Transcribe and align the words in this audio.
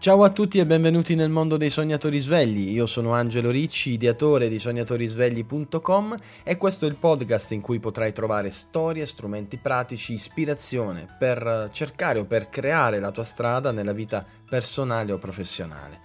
Ciao 0.00 0.22
a 0.22 0.30
tutti 0.30 0.60
e 0.60 0.64
benvenuti 0.64 1.16
nel 1.16 1.28
mondo 1.28 1.56
dei 1.56 1.70
sognatori 1.70 2.20
svegli. 2.20 2.70
Io 2.70 2.86
sono 2.86 3.14
Angelo 3.14 3.50
Ricci, 3.50 3.94
ideatore 3.94 4.48
di 4.48 4.60
sognatorisvegli.com 4.60 6.16
e 6.44 6.56
questo 6.56 6.86
è 6.86 6.88
il 6.88 6.94
podcast 6.94 7.50
in 7.50 7.60
cui 7.60 7.80
potrai 7.80 8.12
trovare 8.12 8.52
storie, 8.52 9.06
strumenti 9.06 9.56
pratici, 9.56 10.12
ispirazione 10.12 11.16
per 11.18 11.70
cercare 11.72 12.20
o 12.20 12.26
per 12.26 12.48
creare 12.48 13.00
la 13.00 13.10
tua 13.10 13.24
strada 13.24 13.72
nella 13.72 13.92
vita 13.92 14.24
personale 14.48 15.10
o 15.10 15.18
professionale. 15.18 15.98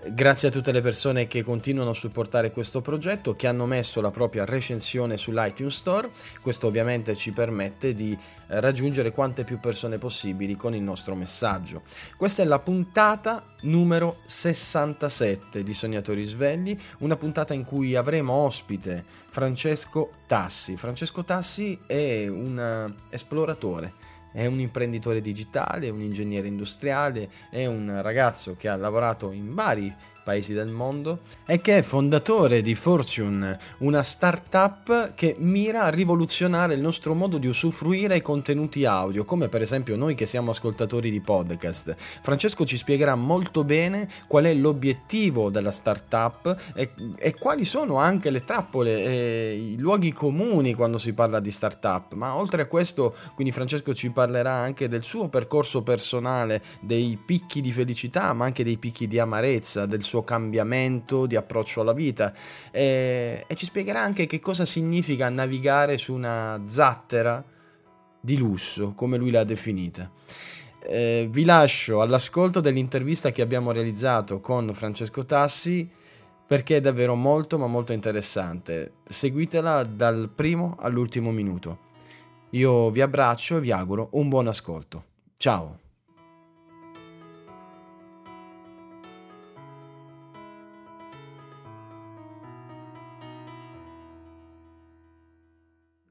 Grazie 0.00 0.46
a 0.46 0.50
tutte 0.52 0.70
le 0.70 0.80
persone 0.80 1.26
che 1.26 1.42
continuano 1.42 1.90
a 1.90 1.94
supportare 1.94 2.52
questo 2.52 2.80
progetto, 2.80 3.34
che 3.34 3.48
hanno 3.48 3.66
messo 3.66 4.00
la 4.00 4.12
propria 4.12 4.44
recensione 4.44 5.16
sull'iTunes 5.16 5.74
Store. 5.74 6.08
Questo 6.40 6.68
ovviamente 6.68 7.16
ci 7.16 7.32
permette 7.32 7.94
di 7.94 8.12
eh, 8.12 8.60
raggiungere 8.60 9.10
quante 9.10 9.42
più 9.42 9.58
persone 9.58 9.98
possibili 9.98 10.54
con 10.54 10.72
il 10.72 10.82
nostro 10.82 11.16
messaggio. 11.16 11.82
Questa 12.16 12.42
è 12.42 12.44
la 12.44 12.60
puntata 12.60 13.44
numero 13.62 14.18
67 14.24 15.64
di 15.64 15.74
Sognatori 15.74 16.24
Svegli, 16.24 16.78
una 16.98 17.16
puntata 17.16 17.52
in 17.52 17.64
cui 17.64 17.96
avremo 17.96 18.34
ospite 18.34 19.04
Francesco 19.30 20.10
Tassi. 20.28 20.76
Francesco 20.76 21.24
Tassi 21.24 21.76
è 21.86 22.28
un 22.28 22.56
eh, 22.56 22.94
esploratore 23.12 24.07
è 24.32 24.46
un 24.46 24.60
imprenditore 24.60 25.20
digitale, 25.20 25.88
un 25.88 26.00
ingegnere 26.00 26.48
industriale, 26.48 27.28
è 27.50 27.66
un 27.66 28.00
ragazzo 28.02 28.56
che 28.56 28.68
ha 28.68 28.76
lavorato 28.76 29.30
in 29.32 29.54
vari 29.54 29.94
paesi 30.28 30.52
del 30.52 30.68
mondo 30.68 31.20
e 31.46 31.62
che 31.62 31.78
è 31.78 31.82
fondatore 31.82 32.60
di 32.60 32.74
Fortune, 32.74 33.58
una 33.78 34.02
startup 34.02 35.14
che 35.14 35.36
mira 35.38 35.84
a 35.84 35.88
rivoluzionare 35.88 36.74
il 36.74 36.82
nostro 36.82 37.14
modo 37.14 37.38
di 37.38 37.46
usufruire 37.46 38.16
i 38.16 38.20
contenuti 38.20 38.84
audio, 38.84 39.24
come 39.24 39.48
per 39.48 39.62
esempio 39.62 39.96
noi 39.96 40.14
che 40.14 40.26
siamo 40.26 40.50
ascoltatori 40.50 41.10
di 41.10 41.22
podcast. 41.22 41.96
Francesco 41.96 42.66
ci 42.66 42.76
spiegherà 42.76 43.14
molto 43.14 43.64
bene 43.64 44.06
qual 44.26 44.44
è 44.44 44.52
l'obiettivo 44.52 45.48
della 45.48 45.70
startup 45.70 46.74
e, 46.74 46.90
e 47.16 47.34
quali 47.34 47.64
sono 47.64 47.96
anche 47.96 48.28
le 48.28 48.44
trappole 48.44 49.04
e 49.04 49.72
i 49.72 49.78
luoghi 49.78 50.12
comuni 50.12 50.74
quando 50.74 50.98
si 50.98 51.14
parla 51.14 51.40
di 51.40 51.50
startup. 51.50 52.12
Ma 52.12 52.36
oltre 52.36 52.60
a 52.60 52.66
questo, 52.66 53.14
quindi 53.34 53.50
Francesco 53.50 53.94
ci 53.94 54.10
parlerà 54.10 54.52
anche 54.52 54.88
del 54.88 55.04
suo 55.04 55.28
percorso 55.28 55.82
personale, 55.82 56.62
dei 56.80 57.18
picchi 57.24 57.62
di 57.62 57.72
felicità, 57.72 58.34
ma 58.34 58.44
anche 58.44 58.62
dei 58.62 58.76
picchi 58.76 59.08
di 59.08 59.18
amarezza, 59.18 59.86
del 59.86 60.02
suo 60.02 60.16
suo 60.18 60.24
cambiamento 60.24 61.26
di 61.26 61.36
approccio 61.36 61.80
alla 61.80 61.92
vita 61.92 62.32
e, 62.70 63.44
e 63.46 63.54
ci 63.54 63.64
spiegherà 63.64 64.00
anche 64.00 64.26
che 64.26 64.40
cosa 64.40 64.64
significa 64.64 65.28
navigare 65.28 65.98
su 65.98 66.12
una 66.12 66.60
zattera 66.66 67.42
di 68.20 68.36
lusso, 68.36 68.92
come 68.94 69.16
lui 69.16 69.30
l'ha 69.30 69.44
definita. 69.44 70.10
Eh, 70.80 71.28
vi 71.30 71.44
lascio 71.44 72.00
all'ascolto 72.00 72.60
dell'intervista 72.60 73.30
che 73.30 73.42
abbiamo 73.42 73.72
realizzato 73.72 74.40
con 74.40 74.72
Francesco 74.72 75.24
Tassi 75.24 75.88
perché 76.46 76.76
è 76.76 76.80
davvero 76.80 77.14
molto 77.14 77.58
ma 77.58 77.66
molto 77.66 77.92
interessante. 77.92 78.92
Seguitela 79.08 79.84
dal 79.84 80.30
primo 80.34 80.76
all'ultimo 80.78 81.30
minuto. 81.30 81.86
Io 82.50 82.90
vi 82.90 83.02
abbraccio 83.02 83.58
e 83.58 83.60
vi 83.60 83.70
auguro 83.70 84.08
un 84.12 84.28
buon 84.28 84.46
ascolto. 84.46 85.04
Ciao! 85.36 85.87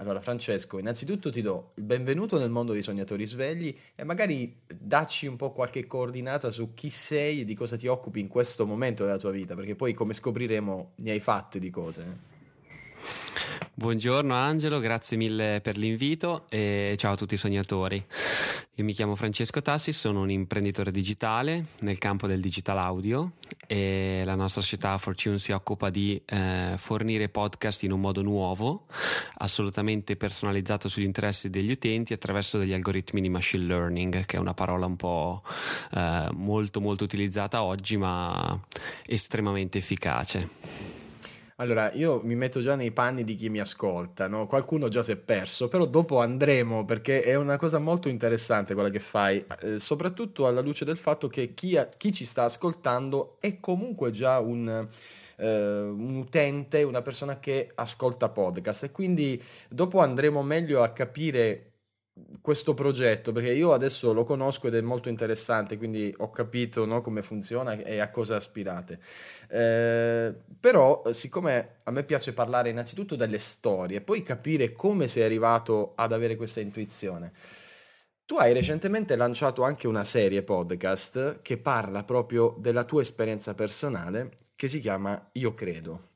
Allora, 0.08 0.22
Francesco, 0.22 0.80
innanzitutto 0.80 1.30
ti 1.30 1.42
do 1.42 1.72
il 1.76 1.84
benvenuto 1.84 2.40
nel 2.40 2.50
mondo 2.50 2.72
dei 2.72 2.82
sognatori 2.82 3.28
svegli 3.28 3.78
e 3.94 4.06
magari 4.06 4.58
dacci 4.66 5.28
un 5.28 5.36
po' 5.36 5.52
qualche 5.52 5.86
coordinata 5.86 6.50
su 6.50 6.74
chi 6.74 6.90
sei 6.90 7.42
e 7.42 7.44
di 7.44 7.54
cosa 7.54 7.76
ti 7.76 7.88
occupi 7.88 8.22
in 8.22 8.30
questo 8.30 8.66
momento 8.66 9.04
della 9.04 9.18
tua 9.18 9.32
vita, 9.32 9.54
perché 9.54 9.76
poi, 9.76 9.94
come 9.94 10.14
scopriremo, 10.14 10.92
ne 10.96 11.12
hai 11.12 11.20
fatte 11.20 11.60
di 11.60 11.70
cose. 11.70 12.37
Buongiorno 13.80 14.34
Angelo, 14.34 14.80
grazie 14.80 15.18
mille 15.18 15.62
per 15.62 15.78
l'invito 15.78 16.48
e 16.50 16.96
ciao 16.98 17.14
a 17.14 17.16
tutti 17.16 17.36
i 17.36 17.38
sognatori. 17.38 18.04
Io 18.74 18.84
mi 18.84 18.92
chiamo 18.92 19.14
Francesco 19.14 19.62
Tassi, 19.62 19.92
sono 19.92 20.22
un 20.22 20.32
imprenditore 20.32 20.90
digitale 20.90 21.66
nel 21.82 22.00
campo 22.00 22.26
del 22.26 22.42
digital 22.42 22.80
audio 22.80 23.34
e 23.68 24.24
la 24.26 24.34
nostra 24.34 24.64
società 24.64 24.98
Fortune 24.98 25.38
si 25.38 25.52
occupa 25.52 25.92
di 25.92 26.20
eh, 26.26 26.74
fornire 26.78 27.30
podcast 27.30 27.84
in 27.84 27.92
un 27.92 28.00
modo 28.00 28.24
nuovo, 28.24 28.88
assolutamente 29.36 30.16
personalizzato 30.16 30.90
sugli 30.90 31.06
interessi 31.06 31.52
degli 31.52 31.70
utenti 31.70 32.14
attraverso 32.14 32.58
degli 32.58 32.74
algoritmi 32.74 33.22
di 33.22 33.30
machine 33.30 33.66
learning, 33.66 34.26
che 34.26 34.38
è 34.38 34.40
una 34.40 34.56
parola 34.56 34.88
un 34.88 34.96
po' 34.96 35.44
eh, 35.94 36.30
molto 36.34 36.82
molto 36.82 37.04
utilizzata 37.04 37.62
oggi 37.62 37.96
ma 37.96 38.60
estremamente 39.06 39.78
efficace. 39.78 40.97
Allora, 41.60 41.92
io 41.94 42.22
mi 42.24 42.36
metto 42.36 42.62
già 42.62 42.76
nei 42.76 42.92
panni 42.92 43.24
di 43.24 43.34
chi 43.36 43.50
mi 43.50 43.60
ascolta, 43.60 44.28
no? 44.28 44.46
Qualcuno 44.46 44.90
già 44.90 45.02
si 45.02 45.12
è 45.14 45.18
perso, 45.18 45.68
però 45.68 45.86
dopo 45.88 46.20
andremo 46.20 46.86
perché 46.86 47.24
è 47.24 47.34
una 47.34 47.58
cosa 47.58 47.80
molto 47.80 48.10
interessante 48.10 48.76
quella 48.76 48.92
che 48.92 49.00
fai, 49.00 49.44
eh, 49.62 49.80
soprattutto 49.80 50.46
alla 50.46 50.62
luce 50.62 50.86
del 50.86 50.98
fatto 50.98 51.28
che 51.28 51.56
chi, 51.56 51.76
ha, 51.76 51.88
chi 51.88 52.12
ci 52.12 52.26
sta 52.26 52.44
ascoltando 52.44 53.38
è 53.40 53.60
comunque 53.60 54.12
già 54.12 54.40
un... 54.40 54.88
Uh, 55.40 55.46
un 55.46 56.16
utente, 56.16 56.82
una 56.82 57.04
persona 57.04 57.38
che 57.38 57.70
ascolta 57.76 58.28
podcast 58.30 58.86
e 58.86 58.92
quindi 58.92 59.40
dopo 59.70 60.00
andremo 60.00 60.42
meglio 60.42 60.82
a 60.82 60.90
capire 60.90 61.74
questo 62.42 62.74
progetto 62.74 63.32
perché 63.32 63.52
io 63.52 63.74
adesso 63.74 64.14
lo 64.14 64.24
conosco 64.24 64.68
ed 64.68 64.76
è 64.76 64.82
molto 64.82 65.10
interessante 65.10 65.78
quindi 65.78 66.14
ho 66.18 66.30
capito 66.30 66.86
no, 66.86 67.02
come 67.02 67.22
funziona 67.22 67.74
e 67.74 68.00
a 68.00 68.10
cosa 68.10 68.36
aspirate. 68.36 69.00
Eh, 69.50 70.34
però 70.60 71.04
siccome 71.12 71.76
a 71.84 71.92
me 71.92 72.04
piace 72.04 72.34
parlare 72.34 72.70
innanzitutto 72.70 73.16
delle 73.16 73.40
storie 73.40 74.02
poi 74.02 74.24
capire 74.24 74.72
come 74.72 75.08
sei 75.08 75.24
arrivato 75.24 75.94
ad 75.96 76.12
avere 76.12 76.36
questa 76.36 76.60
intuizione 76.60 77.32
tu 78.26 78.36
hai 78.36 78.52
recentemente 78.52 79.16
lanciato 79.16 79.64
anche 79.64 79.88
una 79.88 80.04
serie 80.04 80.44
podcast 80.44 81.42
che 81.42 81.58
parla 81.58 82.04
proprio 82.04 82.56
della 82.60 82.84
tua 82.84 83.02
esperienza 83.02 83.54
personale 83.54 84.32
che 84.56 84.68
si 84.68 84.80
chiama 84.80 85.30
Io 85.34 85.54
credo 85.54 86.16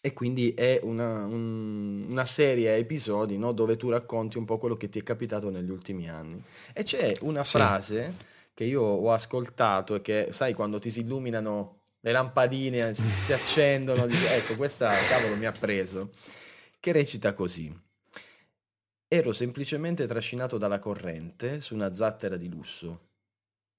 e 0.00 0.12
quindi 0.12 0.52
è 0.54 0.78
una, 0.82 1.24
un, 1.24 2.06
una 2.10 2.24
serie 2.24 2.70
a 2.70 2.76
episodi 2.76 3.36
no, 3.36 3.52
dove 3.52 3.76
tu 3.76 3.90
racconti 3.90 4.38
un 4.38 4.44
po' 4.44 4.58
quello 4.58 4.76
che 4.76 4.88
ti 4.88 5.00
è 5.00 5.02
capitato 5.02 5.50
negli 5.50 5.70
ultimi 5.70 6.08
anni. 6.08 6.42
E 6.72 6.84
c'è 6.84 7.14
una 7.22 7.42
sì. 7.42 7.50
frase 7.52 8.14
che 8.54 8.64
io 8.64 8.82
ho 8.82 9.12
ascoltato 9.12 9.96
e 9.96 10.00
che, 10.00 10.28
sai, 10.32 10.54
quando 10.54 10.78
ti 10.78 10.90
si 10.90 11.00
illuminano 11.00 11.80
le 12.00 12.12
lampadine, 12.12 12.94
si, 12.94 13.08
si 13.08 13.32
accendono, 13.32 14.06
dici, 14.06 14.24
ecco, 14.26 14.56
questa 14.56 14.92
cavolo 15.08 15.36
mi 15.36 15.46
ha 15.46 15.52
preso, 15.52 16.10
che 16.78 16.92
recita 16.92 17.32
così. 17.32 17.76
Ero 19.08 19.32
semplicemente 19.32 20.06
trascinato 20.06 20.58
dalla 20.58 20.78
corrente 20.78 21.60
su 21.60 21.74
una 21.74 21.92
zattera 21.92 22.36
di 22.36 22.48
lusso. 22.48 23.06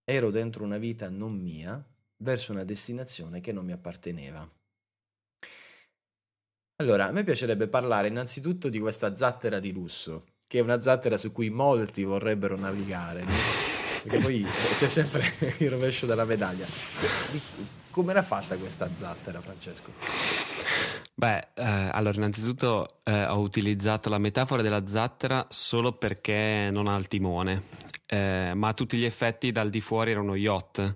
Ero 0.03 0.31
dentro 0.31 0.63
una 0.63 0.77
vita 0.77 1.09
non 1.09 1.33
mia 1.33 1.81
verso 2.17 2.51
una 2.51 2.63
destinazione 2.63 3.39
che 3.39 3.51
non 3.51 3.63
mi 3.63 3.71
apparteneva. 3.71 4.49
Allora, 6.81 7.07
a 7.07 7.11
me 7.11 7.25
piacerebbe 7.25 7.67
parlare 7.67 8.07
innanzitutto 8.07 8.69
di 8.69 8.79
questa 8.79 9.13
zattera 9.13 9.59
di 9.59 9.73
lusso, 9.73 10.23
che 10.47 10.59
è 10.59 10.61
una 10.61 10.79
zattera 10.79 11.17
su 11.17 11.33
cui 11.33 11.49
molti 11.49 12.05
vorrebbero 12.05 12.57
navigare. 12.57 13.25
Perché 14.01 14.19
poi 14.19 14.45
c'è 14.77 14.87
sempre 14.87 15.29
il 15.59 15.69
rovescio 15.69 16.05
della 16.05 16.23
medaglia. 16.23 16.65
Come 17.91 18.11
era 18.11 18.23
fatta 18.23 18.55
questa 18.55 18.89
zattera, 18.95 19.41
Francesco? 19.41 19.91
Beh, 21.15 21.47
eh, 21.55 21.89
allora 21.91 22.15
innanzitutto 22.15 22.99
eh, 23.03 23.25
ho 23.25 23.39
utilizzato 23.39 24.07
la 24.07 24.17
metafora 24.17 24.61
della 24.61 24.87
zattera 24.87 25.45
solo 25.49 25.91
perché 25.91 26.69
non 26.71 26.87
ha 26.87 26.95
il 26.95 27.09
timone, 27.09 27.63
eh, 28.05 28.53
ma 28.55 28.69
a 28.69 28.73
tutti 28.73 28.95
gli 28.95 29.03
effetti 29.03 29.51
dal 29.51 29.69
di 29.69 29.81
fuori 29.81 30.11
era 30.11 30.21
uno 30.21 30.35
yacht. 30.35 30.95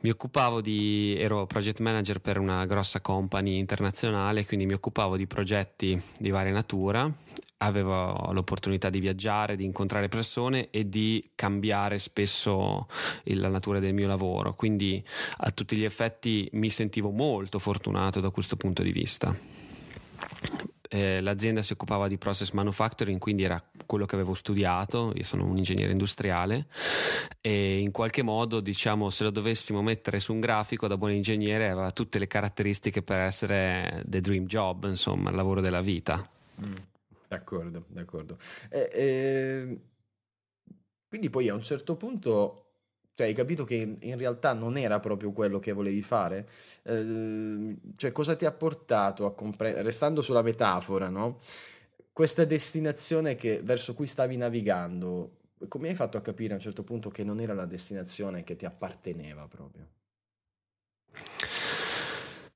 Mi 0.00 0.10
occupavo 0.10 0.60
di, 0.60 1.16
ero 1.18 1.46
project 1.46 1.80
manager 1.80 2.20
per 2.20 2.38
una 2.38 2.64
grossa 2.66 3.00
company 3.00 3.58
internazionale, 3.58 4.46
quindi 4.46 4.64
mi 4.64 4.74
occupavo 4.74 5.16
di 5.16 5.26
progetti 5.26 6.00
di 6.16 6.30
varia 6.30 6.52
natura, 6.52 7.12
avevo 7.58 8.30
l'opportunità 8.32 8.90
di 8.90 9.00
viaggiare, 9.00 9.56
di 9.56 9.64
incontrare 9.64 10.06
persone 10.06 10.70
e 10.70 10.88
di 10.88 11.30
cambiare 11.34 11.98
spesso 11.98 12.86
la 13.24 13.48
natura 13.48 13.80
del 13.80 13.92
mio 13.92 14.06
lavoro, 14.06 14.54
quindi 14.54 15.04
a 15.38 15.50
tutti 15.50 15.76
gli 15.76 15.84
effetti 15.84 16.48
mi 16.52 16.70
sentivo 16.70 17.10
molto 17.10 17.58
fortunato 17.58 18.20
da 18.20 18.30
questo 18.30 18.54
punto 18.54 18.84
di 18.84 18.92
vista 18.92 19.36
eh, 20.88 21.20
l'azienda 21.20 21.62
si 21.62 21.72
occupava 21.72 22.08
di 22.08 22.18
process 22.18 22.50
manufacturing, 22.50 23.18
quindi 23.18 23.42
era 23.42 23.62
quello 23.86 24.06
che 24.06 24.14
avevo 24.14 24.34
studiato, 24.34 25.12
io 25.14 25.24
sono 25.24 25.44
un 25.44 25.56
ingegnere 25.56 25.92
industriale 25.92 26.66
e 27.40 27.78
in 27.78 27.90
qualche 27.90 28.22
modo, 28.22 28.60
diciamo, 28.60 29.10
se 29.10 29.24
lo 29.24 29.30
dovessimo 29.30 29.82
mettere 29.82 30.20
su 30.20 30.32
un 30.32 30.40
grafico 30.40 30.86
da 30.86 30.96
buon 30.96 31.12
ingegnere 31.12 31.68
aveva 31.68 31.90
tutte 31.92 32.18
le 32.18 32.26
caratteristiche 32.26 33.02
per 33.02 33.20
essere 33.20 34.02
the 34.06 34.20
dream 34.20 34.46
job, 34.46 34.84
insomma, 34.84 35.30
il 35.30 35.36
lavoro 35.36 35.60
della 35.60 35.80
vita. 35.80 36.28
Mm, 36.66 36.74
d'accordo, 37.28 37.84
d'accordo. 37.88 38.38
E, 38.70 38.90
e... 38.92 39.80
Quindi 41.08 41.30
poi 41.30 41.48
a 41.48 41.54
un 41.54 41.62
certo 41.62 41.96
punto 41.96 42.67
cioè, 43.18 43.26
hai 43.26 43.34
capito 43.34 43.64
che 43.64 43.96
in, 43.98 44.16
realtà 44.16 44.52
non 44.52 44.76
era 44.76 45.00
proprio 45.00 45.32
quello 45.32 45.58
che 45.58 45.72
volevi 45.72 46.02
fare? 46.02 46.48
Eh, 46.84 47.76
cioè, 47.96 48.12
cosa 48.12 48.36
ti 48.36 48.44
ha 48.44 48.52
portato 48.52 49.26
a 49.26 49.34
comprendere, 49.34 49.82
restando 49.82 50.22
sulla 50.22 50.40
metafora, 50.40 51.08
no? 51.08 51.40
Questa 52.12 52.44
destinazione 52.44 53.34
che, 53.34 53.60
verso 53.60 53.92
cui 53.92 54.06
stavi 54.06 54.36
navigando, 54.36 55.32
come 55.66 55.88
hai 55.88 55.96
fatto 55.96 56.16
a 56.16 56.20
capire 56.20 56.52
a 56.52 56.56
un 56.58 56.62
certo 56.62 56.84
punto 56.84 57.10
che 57.10 57.24
non 57.24 57.40
era 57.40 57.54
la 57.54 57.64
destinazione 57.64 58.44
che 58.44 58.54
ti 58.54 58.64
apparteneva 58.64 59.48
proprio? 59.48 59.88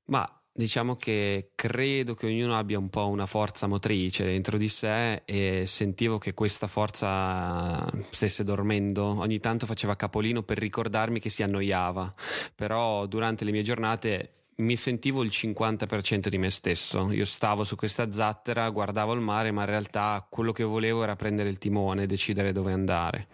Ma 0.05 0.42
Diciamo 0.55 0.95
che 0.95 1.53
credo 1.55 2.13
che 2.13 2.27
ognuno 2.27 2.55
abbia 2.55 2.77
un 2.77 2.89
po' 2.89 3.07
una 3.07 3.25
forza 3.25 3.65
motrice 3.65 4.23
dentro 4.23 4.55
di 4.55 4.69
sé 4.69 5.23
e 5.25 5.63
sentivo 5.65 6.19
che 6.19 6.35
questa 6.35 6.67
forza 6.67 7.83
stesse 8.11 8.43
dormendo. 8.43 9.03
Ogni 9.19 9.39
tanto 9.39 9.65
faceva 9.65 9.95
capolino 9.95 10.43
per 10.43 10.59
ricordarmi 10.59 11.19
che 11.19 11.31
si 11.31 11.41
annoiava, 11.41 12.13
però 12.53 13.07
durante 13.07 13.45
le 13.45 13.51
mie 13.51 13.63
giornate 13.63 14.33
mi 14.57 14.75
sentivo 14.75 15.23
il 15.23 15.31
50% 15.33 16.27
di 16.27 16.37
me 16.37 16.51
stesso. 16.51 17.11
Io 17.11 17.25
stavo 17.25 17.63
su 17.63 17.75
questa 17.75 18.11
zattera, 18.11 18.69
guardavo 18.69 19.13
il 19.13 19.21
mare, 19.21 19.49
ma 19.49 19.61
in 19.61 19.69
realtà 19.69 20.23
quello 20.29 20.51
che 20.51 20.63
volevo 20.63 21.01
era 21.01 21.15
prendere 21.15 21.49
il 21.49 21.57
timone 21.57 22.05
decidere 22.05 22.51
dove 22.51 22.73
andare. 22.73 23.27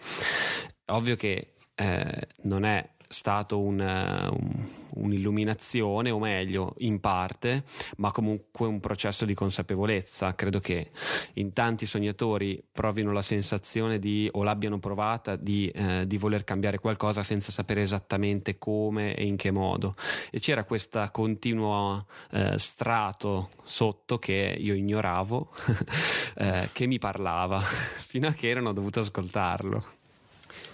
Ovvio 0.86 1.18
che 1.18 1.56
eh, 1.76 2.28
non 2.44 2.64
è 2.64 2.90
stato 3.12 3.60
un, 3.60 3.80
un, 3.80 4.66
un'illuminazione, 4.94 6.12
o 6.12 6.20
meglio, 6.20 6.76
in 6.80 7.00
parte, 7.00 7.64
ma 7.98 8.12
comunque 8.12 8.68
un 8.68 8.80
processo 8.80 9.26
di 9.26 9.34
consapevolezza. 9.34 10.36
Credo 10.36 10.60
che 10.60 10.92
in 11.34 11.52
tanti 11.52 11.88
sognatori 11.88 12.64
provino 12.72 13.12
la 13.12 13.24
sensazione 13.24 13.98
di, 13.98 14.30
o 14.32 14.44
l'abbiano 14.44 14.78
provata, 14.78 15.36
di, 15.36 15.68
eh, 15.70 16.06
di 16.06 16.18
voler 16.18 16.44
cambiare 16.44 16.78
qualcosa 16.78 17.24
senza 17.24 17.52
sapere 17.52 17.82
esattamente 17.82 18.60
come 18.60 19.16
e 19.16 19.26
in 19.26 19.38
che 19.38 19.50
modo. 19.50 19.96
E 20.30 20.40
c'era 20.40 20.64
questo 20.64 21.08
continuo 21.12 22.06
eh, 22.32 22.60
strato 22.60 23.50
sotto 23.64 24.20
che 24.20 24.56
io 24.58 24.76
ignoravo, 24.76 25.52
eh, 26.38 26.70
che 26.72 26.86
mi 26.86 27.00
parlava, 27.00 27.60
fino 28.08 28.28
a 28.28 28.34
che 28.34 28.54
non 28.54 28.68
ho 28.68 28.74
dovuto 28.74 29.00
ascoltarlo. 29.00 29.98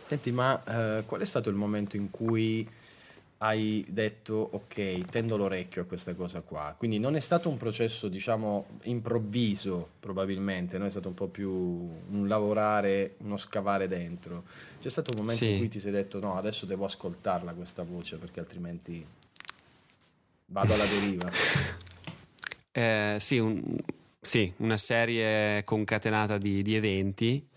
Senti, 0.08 0.32
ma 0.32 1.00
eh, 1.00 1.04
qual 1.06 1.22
è 1.22 1.26
stato 1.26 1.50
il 1.50 1.56
momento 1.56 1.96
in 1.96 2.12
cui 2.12 2.68
hai 3.40 3.86
detto 3.90 4.50
ok, 4.52 5.06
tendo 5.10 5.36
l'orecchio 5.36 5.82
a 5.82 5.86
questa 5.86 6.14
cosa 6.14 6.42
qua? 6.42 6.76
Quindi 6.78 7.00
non 7.00 7.16
è 7.16 7.20
stato 7.20 7.50
un 7.50 7.58
processo, 7.58 8.08
diciamo, 8.08 8.68
improvviso 8.84 9.90
probabilmente, 10.00 10.78
no? 10.78 10.86
è 10.86 10.90
stato 10.90 11.08
un 11.08 11.16
po' 11.16 11.28
più 11.28 11.50
un 11.52 12.28
lavorare, 12.28 13.16
uno 13.20 13.38
scavare 13.38 13.88
dentro. 13.88 14.44
C'è 14.80 14.90
stato 14.90 15.12
un 15.12 15.18
momento 15.18 15.44
sì. 15.44 15.52
in 15.52 15.58
cui 15.58 15.68
ti 15.70 15.80
sei 15.80 15.92
detto 15.92 16.20
no, 16.20 16.38
adesso 16.38 16.66
devo 16.66 16.86
ascoltarla 16.86 17.54
questa 17.54 17.84
voce 17.84 18.18
perché 18.18 18.40
altrimenti 18.40 19.06
vado 20.46 20.74
alla 20.74 20.86
deriva. 20.86 21.30
eh, 22.72 23.18
sì, 23.20 23.40
un, 23.40 23.76
sì, 24.22 24.54
una 24.58 24.78
serie 24.78 25.64
concatenata 25.64 26.38
di, 26.38 26.62
di 26.62 26.76
eventi 26.76 27.48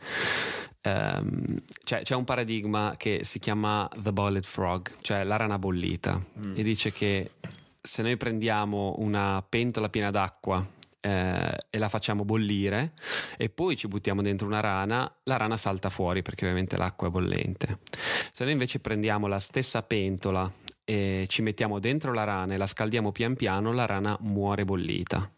Um, 0.88 1.56
cioè, 1.84 2.02
c'è 2.02 2.14
un 2.14 2.24
paradigma 2.24 2.94
che 2.96 3.20
si 3.24 3.38
chiama 3.38 3.88
The 3.96 4.12
Boiled 4.12 4.44
Frog, 4.44 4.92
cioè 5.00 5.24
la 5.24 5.36
rana 5.36 5.58
bollita, 5.58 6.22
mm. 6.38 6.54
e 6.56 6.62
dice 6.62 6.92
che 6.92 7.32
se 7.80 8.02
noi 8.02 8.16
prendiamo 8.16 8.94
una 8.98 9.44
pentola 9.46 9.88
piena 9.88 10.10
d'acqua 10.10 10.64
eh, 11.00 11.56
e 11.70 11.78
la 11.78 11.88
facciamo 11.88 12.24
bollire 12.24 12.92
e 13.36 13.48
poi 13.48 13.76
ci 13.76 13.88
buttiamo 13.88 14.22
dentro 14.22 14.46
una 14.46 14.60
rana, 14.60 15.10
la 15.24 15.36
rana 15.36 15.56
salta 15.56 15.90
fuori 15.90 16.22
perché 16.22 16.44
ovviamente 16.44 16.76
l'acqua 16.76 17.08
è 17.08 17.10
bollente. 17.10 17.78
Se 18.32 18.44
noi 18.44 18.52
invece 18.52 18.80
prendiamo 18.80 19.26
la 19.26 19.40
stessa 19.40 19.82
pentola 19.82 20.50
e 20.84 21.26
ci 21.28 21.42
mettiamo 21.42 21.78
dentro 21.78 22.12
la 22.12 22.24
rana 22.24 22.54
e 22.54 22.56
la 22.56 22.66
scaldiamo 22.66 23.12
pian 23.12 23.36
piano, 23.36 23.72
la 23.72 23.86
rana 23.86 24.16
muore 24.20 24.64
bollita. 24.64 25.30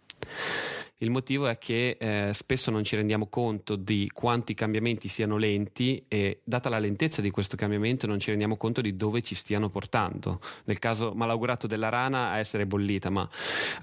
Il 1.03 1.09
motivo 1.09 1.47
è 1.47 1.57
che 1.57 1.97
eh, 1.99 2.35
spesso 2.35 2.71
non 2.71 2.85
ci 2.85 2.95
rendiamo 2.95 3.29
conto 3.29 3.75
di 3.75 4.11
quanti 4.13 4.53
cambiamenti 4.53 5.09
siano 5.09 5.39
lenti 5.39 6.05
e 6.09 6.41
data 6.45 6.69
la 6.69 6.79
lentezza 6.79 7.23
di 7.23 7.31
questo 7.31 7.57
cambiamento 7.57 8.07
non 8.07 8.21
ci 8.21 8.29
rendiamo 8.29 8.59
conto 8.59 8.83
di 8.83 8.95
dove 8.97 9.23
ci 9.23 9.35
stiano 9.35 9.71
portando. 9.71 10.41
Nel 10.65 10.79
caso 10.79 11.15
malaugurato 11.15 11.67
della 11.67 11.89
rana 11.89 12.33
a 12.33 12.39
essere 12.39 12.67
bollita, 12.67 13.09
ma 13.09 13.27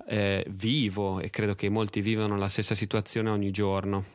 eh, 0.07 0.45
vivo 0.49 1.19
e 1.19 1.31
credo 1.31 1.55
che 1.55 1.69
molti 1.69 2.01
vivano 2.01 2.37
la 2.37 2.49
stessa 2.49 2.75
situazione 2.75 3.31
ogni 3.31 3.49
giorno 3.49 4.05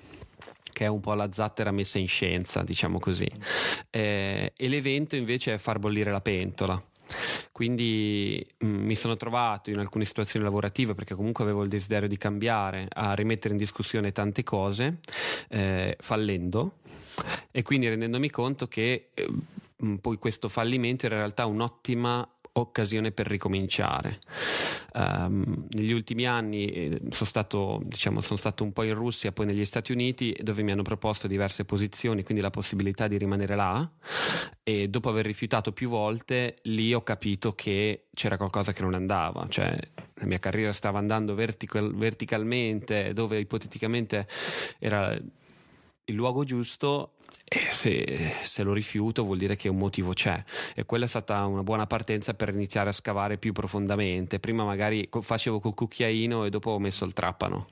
che 0.73 0.85
è 0.85 0.89
un 0.89 1.01
po' 1.01 1.13
la 1.15 1.31
zattera 1.33 1.71
messa 1.71 1.99
in 1.99 2.09
scienza, 2.09 2.63
diciamo 2.63 2.99
così. 2.99 3.29
Eh, 3.91 4.53
e 4.57 4.69
l'evento 4.69 5.17
invece 5.17 5.55
è 5.55 5.59
far 5.59 5.79
bollire 5.79 6.13
la 6.13 6.21
pentola. 6.21 6.83
Quindi 7.53 8.45
mh, 8.59 8.67
mm, 8.67 8.85
mi 8.85 8.95
sono 8.95 9.17
trovato 9.17 9.71
in 9.71 9.79
alcune 9.79 10.05
situazioni 10.05 10.45
lavorative 10.45 10.95
perché 10.95 11.15
comunque 11.15 11.45
avevo 11.45 11.63
il 11.63 11.69
desiderio 11.69 12.09
di 12.09 12.17
cambiare, 12.17 12.89
a 12.93 13.13
rimettere 13.13 13.55
in 13.55 13.59
discussione 13.59 14.13
tante 14.13 14.43
cose, 14.43 14.99
eh, 15.49 15.97
fallendo. 16.01 16.79
E 17.51 17.63
quindi 17.63 17.89
rendendomi 17.89 18.31
conto 18.31 18.67
che 18.69 19.11
eh, 19.15 19.29
poi 20.01 20.17
questo 20.17 20.49
fallimento 20.49 21.07
era 21.07 21.17
in 21.17 21.21
realtà 21.21 21.47
un'ottima 21.47 22.27
occasione 22.53 23.13
per 23.13 23.27
ricominciare. 23.27 24.19
Um, 24.95 25.67
negli 25.71 25.93
ultimi 25.93 26.27
anni 26.27 26.67
eh, 26.67 27.01
sono 27.11 27.27
stato, 27.27 27.81
diciamo, 27.85 28.21
sono 28.21 28.39
stato 28.39 28.63
un 28.63 28.73
po' 28.73 28.83
in 28.83 28.95
Russia, 28.95 29.33
poi 29.33 29.47
negli 29.47 29.65
Stati 29.65 29.93
Uniti, 29.93 30.37
dove 30.43 30.63
mi 30.63 30.73
hanno 30.73 30.83
proposto 30.83 31.27
diverse 31.27 31.65
posizioni, 31.65 32.23
quindi 32.23 32.43
la 32.43 32.51
possibilità 32.51 33.09
di 33.09 33.17
rimanere 33.17 33.55
là. 33.55 33.89
E 34.63 34.89
dopo 34.89 35.09
aver 35.09 35.25
rifiutato 35.25 35.73
più 35.73 35.89
volte, 35.89 36.57
lì 36.63 36.93
ho 36.93 37.03
capito 37.03 37.55
che 37.55 38.07
c'era 38.13 38.37
qualcosa 38.37 38.73
che 38.73 38.83
non 38.83 38.95
andava, 38.95 39.47
cioè 39.49 39.77
la 40.15 40.27
mia 40.27 40.39
carriera 40.39 40.73
stava 40.73 40.99
andando 40.99 41.35
vertical, 41.35 41.95
verticalmente, 41.95 43.13
dove 43.13 43.39
ipoteticamente 43.39 44.27
era 44.79 45.19
il 46.07 46.15
luogo 46.15 46.45
giusto 46.45 47.13
e 47.45 47.71
se, 47.71 48.35
se, 48.43 48.63
lo 48.63 48.73
rifiuto 48.73 49.25
vuol 49.25 49.37
dire 49.37 49.57
che 49.57 49.69
un 49.69 49.77
motivo 49.77 50.15
c'è 50.15 50.43
e 50.75 50.85
quella 50.85 51.05
è 51.05 51.09
stata 51.09 51.45
una 51.45 51.63
buona 51.63 51.87
partenza 51.87 52.33
per 52.35 52.49
iniziare 52.49 52.89
a 52.89 52.93
scavare 52.93 53.37
più 53.37 53.53
profondamente. 53.53 54.41
Prima 54.41 54.65
magari 54.65 55.09
facevo 55.11 55.61
col 55.61 55.75
cucchiaino 55.75 56.45
e 56.45 56.51
dopo 56.51 56.71
ho 56.71 56.79
messo 56.79 57.05
il 57.05 57.13
trapano. 57.13 57.69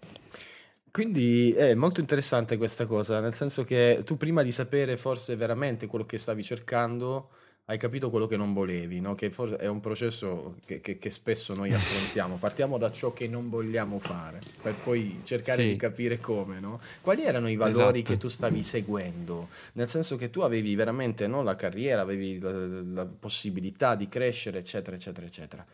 Quindi 0.90 1.52
è 1.52 1.75
molto 1.75 2.00
interessante 2.00 2.56
questa 2.56 2.84
cosa, 2.84 3.20
nel 3.20 3.32
senso 3.32 3.64
che 3.64 4.02
tu 4.04 4.16
prima 4.16 4.42
di 4.42 4.50
sapere 4.50 4.96
forse 4.96 5.37
veramente 5.37 5.87
quello 5.87 6.04
che 6.04 6.18
stavi 6.18 6.42
cercando, 6.42 7.30
hai 7.70 7.78
capito 7.78 8.10
quello 8.10 8.26
che 8.26 8.36
non 8.36 8.52
volevi, 8.52 9.00
no? 9.00 9.14
che 9.14 9.32
è 9.58 9.66
un 9.68 9.78
processo 9.78 10.56
che, 10.66 10.80
che, 10.80 10.98
che, 10.98 11.10
spesso 11.12 11.54
noi 11.54 11.72
affrontiamo. 11.72 12.34
Partiamo 12.40 12.78
da 12.78 12.90
ciò 12.90 13.12
che 13.12 13.28
non 13.28 13.48
vogliamo 13.48 14.00
fare, 14.00 14.40
per 14.60 14.74
poi 14.74 15.20
cercare 15.22 15.62
sì. 15.62 15.68
di 15.68 15.76
capire 15.76 16.18
come. 16.18 16.58
No? 16.58 16.80
Quali 17.00 17.22
erano 17.22 17.48
i 17.48 17.54
valori 17.54 18.00
esatto. 18.00 18.12
che 18.12 18.18
tu 18.18 18.26
stavi 18.26 18.64
seguendo? 18.64 19.48
Nel 19.74 19.88
senso 19.88 20.16
che 20.16 20.30
tu 20.30 20.40
avevi 20.40 20.74
veramente 20.74 21.28
no, 21.28 21.44
la 21.44 21.54
carriera, 21.54 22.02
avevi 22.02 22.40
la, 22.40 22.50
la, 22.50 23.06
possibilità 23.06 23.94
di 23.94 24.08
crescere, 24.08 24.58
eccetera, 24.58 24.96
eccetera, 24.96 25.26
eccetera. 25.26 25.66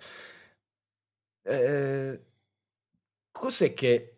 Eh, 1.44 2.20
cos'è 3.30 3.72
che 3.72 4.16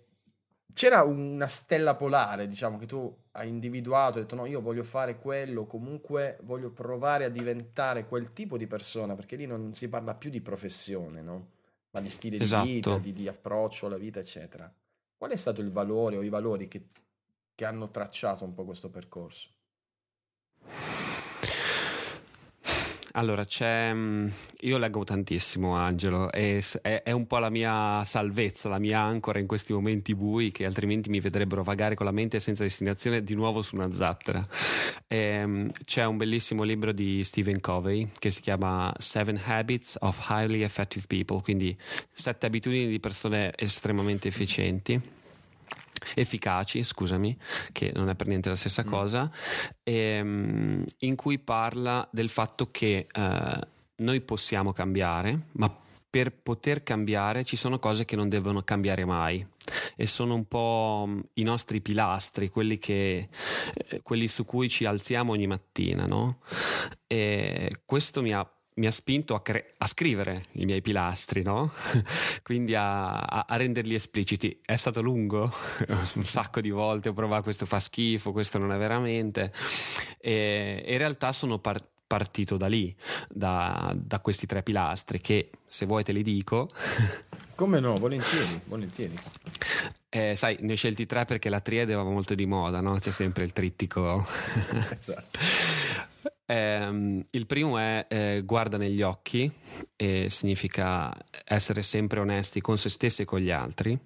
c'era 0.75 1.04
una 1.04 1.47
stella 1.47 1.94
polare, 1.94 2.49
diciamo, 2.49 2.76
che 2.76 2.87
tu 2.87 3.16
hai 3.38 3.49
individuato, 3.49 4.18
hai 4.18 4.25
detto 4.25 4.35
no, 4.35 4.47
io 4.47 4.61
voglio 4.61 4.83
fare 4.83 5.18
quello, 5.18 5.64
comunque 5.64 6.38
voglio 6.42 6.71
provare 6.71 7.25
a 7.25 7.28
diventare 7.28 8.07
quel 8.07 8.33
tipo 8.33 8.57
di 8.57 8.66
persona, 8.66 9.14
perché 9.14 9.37
lì 9.37 9.47
non 9.47 9.73
si 9.75 9.88
parla 9.88 10.14
più 10.14 10.28
di 10.28 10.40
professione, 10.40 11.23
no? 11.23 11.50
Ma 11.90 12.00
di 12.00 12.11
stile 12.11 12.38
Esatto. 12.38 12.66
di 12.66 12.73
vita, 12.75 12.99
di, 12.99 13.12
di 13.12 13.28
approccio 13.28 13.87
alla 13.87 13.97
vita, 13.97 14.18
eccetera. 14.18 14.71
Qual 15.16 15.30
è 15.30 15.37
stato 15.37 15.61
il 15.61 15.71
valore 15.71 16.16
o 16.16 16.23
i 16.23 16.28
valori 16.28 16.68
che, 16.68 16.88
che 17.54 17.64
hanno 17.64 17.90
tracciato 17.90 18.45
un 18.45 18.54
po' 18.54 18.64
questo 18.64 18.90
percorso? 18.90 19.49
Allora, 23.18 23.44
c'è. 23.44 23.92
mm, 23.92 24.28
Io 24.60 24.78
leggo 24.78 25.02
tantissimo, 25.02 25.75
Angelo, 25.75 26.30
e 26.30 26.62
è, 26.82 27.02
è 27.02 27.10
un 27.10 27.26
po' 27.26 27.38
la 27.38 27.50
mia 27.50 28.04
salvezza, 28.04 28.68
la 28.68 28.78
mia 28.78 29.00
ancora 29.00 29.40
in 29.40 29.48
questi 29.48 29.72
momenti 29.72 30.14
bui 30.14 30.52
che 30.52 30.64
altrimenti 30.64 31.10
mi 31.10 31.18
vedrebbero 31.18 31.64
vagare 31.64 31.96
con 31.96 32.06
la 32.06 32.12
mente 32.12 32.38
senza 32.38 32.62
destinazione 32.62 33.25
di 33.25 33.34
nuovo 33.34 33.62
su 33.62 33.75
una 33.75 33.92
zattera. 33.92 34.46
Ehm, 35.08 35.68
c'è 35.84 36.04
un 36.04 36.16
bellissimo 36.16 36.62
libro 36.62 36.92
di 36.92 37.25
Stephen 37.25 37.60
Covey 37.60 38.08
che 38.16 38.30
si 38.30 38.40
chiama 38.40 38.94
Seven 38.98 39.40
Habits 39.44 39.96
of 39.98 40.25
Highly 40.30 40.62
Effective 40.62 41.06
People, 41.08 41.40
quindi 41.42 41.76
sette 42.12 42.46
abitudini 42.46 42.87
di 42.87 43.00
persone 43.00 43.52
estremamente 43.56 44.28
efficienti. 44.28 45.17
Efficaci, 46.14 46.83
scusami, 46.83 47.37
che 47.73 47.93
non 47.95 48.09
è 48.09 48.14
per 48.14 48.26
niente 48.26 48.49
la 48.49 48.57
stessa 48.57 48.83
Mm. 48.85 48.88
cosa, 48.88 49.31
ehm, 49.83 50.85
in 50.99 51.17
cui 51.17 51.38
parla 51.38 52.09
del 52.12 52.28
fatto 52.28 52.71
che 52.71 53.07
eh, 53.12 53.61
noi 53.97 54.21
possiamo 54.21 54.73
cambiare, 54.73 55.47
ma 55.52 55.75
per 56.11 56.33
poter 56.33 56.83
cambiare 56.83 57.45
ci 57.45 57.57
sono 57.57 57.78
cose 57.78 58.05
che 58.07 58.17
non 58.17 58.28
devono 58.31 58.62
cambiare 58.62 59.05
mai 59.05 59.47
e 59.97 60.07
sono 60.07 60.35
un 60.35 60.47
po' 60.47 61.05
mh, 61.07 61.21
i 61.35 61.43
nostri 61.43 61.83
pilastri, 61.83 62.49
quelli, 62.49 62.78
che, 62.78 63.28
eh, 63.75 64.00
quelli 64.02 64.26
su 64.28 64.45
cui 64.47 64.71
ci 64.71 64.87
alziamo 64.87 65.33
ogni 65.33 65.47
mattina, 65.47 66.07
no? 66.07 66.38
Questo 67.85 68.23
mi 68.23 68.33
ha, 68.33 68.49
mi 68.78 68.87
ha 68.87 68.92
spinto 68.92 69.35
a, 69.35 69.42
cre- 69.42 69.75
a 69.78 69.87
scrivere 69.87 70.44
i 70.52 70.64
miei 70.64 70.80
pilastri, 70.80 71.42
no? 71.42 71.73
Quindi 72.42 72.75
a, 72.75 73.18
a- 73.18 73.44
a 73.49 73.56
renderli 73.56 73.94
espliciti. 73.94 74.61
È 74.64 74.76
stato 74.76 75.02
lungo, 75.02 75.52
un 76.14 76.25
sacco 76.25 76.61
di 76.61 76.70
volte 76.70 77.08
ho 77.08 77.12
provato 77.12 77.42
questo 77.42 77.66
fa 77.66 77.80
schifo, 77.80 78.32
questo 78.32 78.58
non 78.58 78.73
è 78.73 78.78
veramente. 78.78 79.52
E 80.20 80.85
in 80.87 80.99
realtà 80.99 81.32
sono 81.32 81.58
par- 81.58 81.85
partito 82.06 82.56
da 82.56 82.68
lì, 82.68 82.94
da, 83.28 83.92
da 83.94 84.20
questi 84.20 84.47
tre 84.47 84.62
pilastri 84.62 85.20
che 85.20 85.50
se 85.66 85.85
vuoi 85.85 86.04
te 86.04 86.12
li 86.12 86.23
dico. 86.23 86.68
Come 87.56 87.80
no, 87.80 87.97
volentieri, 87.97 88.61
volentieri. 88.64 89.16
Eh, 90.11 90.37
sai, 90.37 90.56
ne 90.61 90.73
ho 90.73 90.76
scelti 90.76 91.04
tre 91.04 91.25
perché 91.25 91.49
la 91.49 91.61
triade 91.61 91.92
va 91.94 92.04
molto 92.04 92.35
di 92.37 92.47
moda, 92.47 92.80
no? 92.80 92.97
C'è 92.99 93.11
sempre 93.11 93.42
il 93.42 93.52
trittico. 93.52 94.25
Esatto. 95.00 95.38
Ehm, 96.50 97.23
il 97.31 97.47
primo 97.47 97.76
è 97.76 98.07
eh, 98.09 98.43
guarda 98.43 98.78
negli 98.78 99.02
occhi, 99.02 99.52
e 99.95 100.28
significa 100.31 101.14
essere 101.45 101.83
sempre 101.83 102.21
onesti 102.21 102.62
con 102.62 102.78
se 102.78 102.88
stessi 102.88 103.23
e 103.23 103.25
con 103.26 103.40
gli 103.40 103.50
altri. 103.50 103.99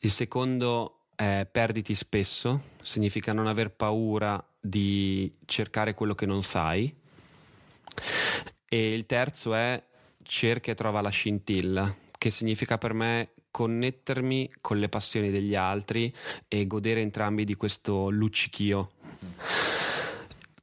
Il 0.00 0.10
secondo 0.10 1.06
è 1.14 1.46
perditi 1.50 1.94
spesso, 1.94 2.72
significa 2.82 3.32
non 3.32 3.46
aver 3.46 3.70
paura 3.70 4.42
di 4.60 5.32
cercare 5.46 5.94
quello 5.94 6.14
che 6.14 6.26
non 6.26 6.42
sai. 6.42 6.94
E 8.68 8.92
il 8.92 9.06
terzo 9.06 9.54
è 9.54 9.82
cerca 10.22 10.72
e 10.72 10.74
trova 10.74 11.00
la 11.00 11.08
scintilla, 11.08 11.94
che 12.18 12.30
significa 12.30 12.76
per 12.76 12.92
me 12.92 13.30
connettermi 13.50 14.50
con 14.60 14.78
le 14.78 14.90
passioni 14.90 15.30
degli 15.30 15.54
altri 15.54 16.14
e 16.48 16.66
godere 16.66 17.00
entrambi 17.00 17.44
di 17.44 17.54
questo 17.54 18.10
luccichio. 18.10 18.90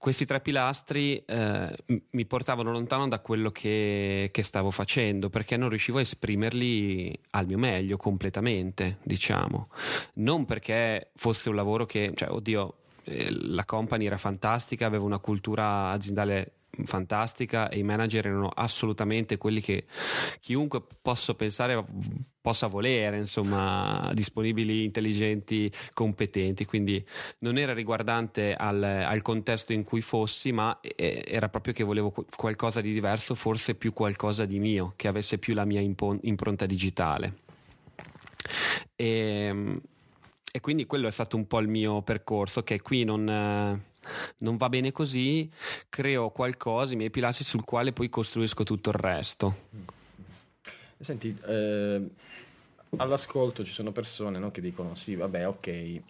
Questi 0.01 0.25
tre 0.25 0.41
pilastri 0.41 1.23
eh, 1.27 1.75
mi 2.09 2.25
portavano 2.25 2.71
lontano 2.71 3.07
da 3.07 3.19
quello 3.19 3.51
che, 3.51 4.29
che 4.31 4.41
stavo 4.41 4.71
facendo 4.71 5.29
perché 5.29 5.57
non 5.57 5.69
riuscivo 5.69 5.99
a 5.99 6.01
esprimerli 6.01 7.15
al 7.29 7.45
mio 7.45 7.59
meglio 7.59 7.97
completamente, 7.97 8.97
diciamo. 9.03 9.69
Non 10.13 10.45
perché 10.45 11.11
fosse 11.15 11.49
un 11.49 11.55
lavoro 11.55 11.85
che, 11.85 12.13
cioè, 12.15 12.31
oddio, 12.31 12.77
eh, 13.03 13.29
la 13.29 13.63
company 13.63 14.07
era 14.07 14.17
fantastica, 14.17 14.87
aveva 14.87 15.03
una 15.03 15.19
cultura 15.19 15.91
aziendale 15.91 16.60
fantastica 16.85 17.69
e 17.69 17.79
i 17.79 17.83
manager 17.83 18.27
erano 18.27 18.49
assolutamente 18.49 19.37
quelli 19.37 19.61
che 19.61 19.85
chiunque 20.39 20.83
posso 21.01 21.35
pensare 21.35 21.83
possa 22.41 22.65
volere, 22.65 23.17
insomma, 23.17 24.09
disponibili, 24.13 24.83
intelligenti, 24.83 25.71
competenti, 25.93 26.65
quindi 26.65 27.03
non 27.39 27.57
era 27.57 27.71
riguardante 27.73 28.55
al, 28.55 28.81
al 28.81 29.21
contesto 29.21 29.73
in 29.73 29.83
cui 29.83 30.01
fossi, 30.01 30.51
ma 30.51 30.79
era 30.81 31.49
proprio 31.49 31.73
che 31.73 31.83
volevo 31.83 32.09
qu- 32.09 32.35
qualcosa 32.35 32.81
di 32.81 32.91
diverso, 32.91 33.35
forse 33.35 33.75
più 33.75 33.93
qualcosa 33.93 34.45
di 34.45 34.59
mio, 34.59 34.93
che 34.95 35.07
avesse 35.07 35.37
più 35.37 35.53
la 35.53 35.65
mia 35.65 35.81
impo- 35.81 36.17
impronta 36.21 36.65
digitale. 36.65 37.35
E, 38.95 39.81
e 40.51 40.59
quindi 40.59 40.85
quello 40.87 41.07
è 41.07 41.11
stato 41.11 41.37
un 41.37 41.45
po' 41.45 41.59
il 41.59 41.67
mio 41.67 42.01
percorso, 42.01 42.63
che 42.63 42.81
qui 42.81 43.03
non... 43.03 43.89
non 44.39 44.57
va 44.57 44.69
bene 44.69 44.91
così, 44.91 45.49
creo 45.89 46.29
qualcosa, 46.31 46.93
i 46.93 46.97
miei 46.97 47.09
pilastri 47.09 47.43
sul 47.45 47.63
quale 47.63 47.93
poi 47.93 48.09
costruisco 48.09 48.63
tutto 48.63 48.89
il 48.89 48.95
resto. 48.95 49.69
Senti, 50.99 51.35
eh, 51.47 52.09
all'ascolto 52.97 53.63
ci 53.63 53.71
sono 53.71 53.91
persone 53.91 54.37
no, 54.37 54.51
che 54.51 54.61
dicono 54.61 54.95
sì, 54.95 55.15
vabbè, 55.15 55.47
ok, 55.47 56.01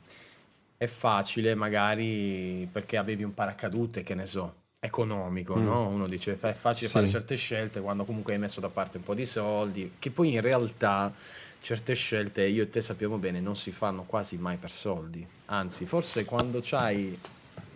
è 0.78 0.88
facile 0.88 1.56
magari 1.56 2.68
perché 2.72 2.98
avevi 2.98 3.24
un 3.24 3.34
paracadute, 3.34 4.04
che 4.04 4.16
ne 4.16 4.26
so, 4.26 4.56
economico, 4.80 5.56
Mm. 5.58 5.64
no? 5.64 5.88
Uno 5.88 6.08
dice 6.08 6.36
"Fa- 6.36 6.50
è 6.50 6.54
facile 6.54 6.88
Sì. 6.88 6.94
fare 6.94 7.08
certe 7.08 7.36
scelte 7.36 7.80
quando 7.82 8.04
comunque 8.04 8.34
hai 8.34 8.40
messo 8.40 8.60
da 8.60 8.70
parte 8.70 8.98
un 8.98 9.04
po' 9.04 9.14
di 9.14 9.26
soldi, 9.26 9.94
che 10.00 10.10
poi 10.12 10.34
in 10.34 10.42
realtà 10.42 11.14
certe 11.62 11.94
scelte, 11.94 12.44
io 12.48 12.64
e 12.64 12.70
te 12.70 12.82
sappiamo 12.82 13.18
bene, 13.18 13.40
non 13.40 13.56
si 13.56 13.72
fanno 13.72 14.04
quasi 14.04 14.38
mai 14.38 14.58
per 14.58 14.72
soldi. 14.72 15.26
Anzi, 15.46 15.86
forse 15.86 16.26
quando 16.26 16.60
c'hai 16.64 17.18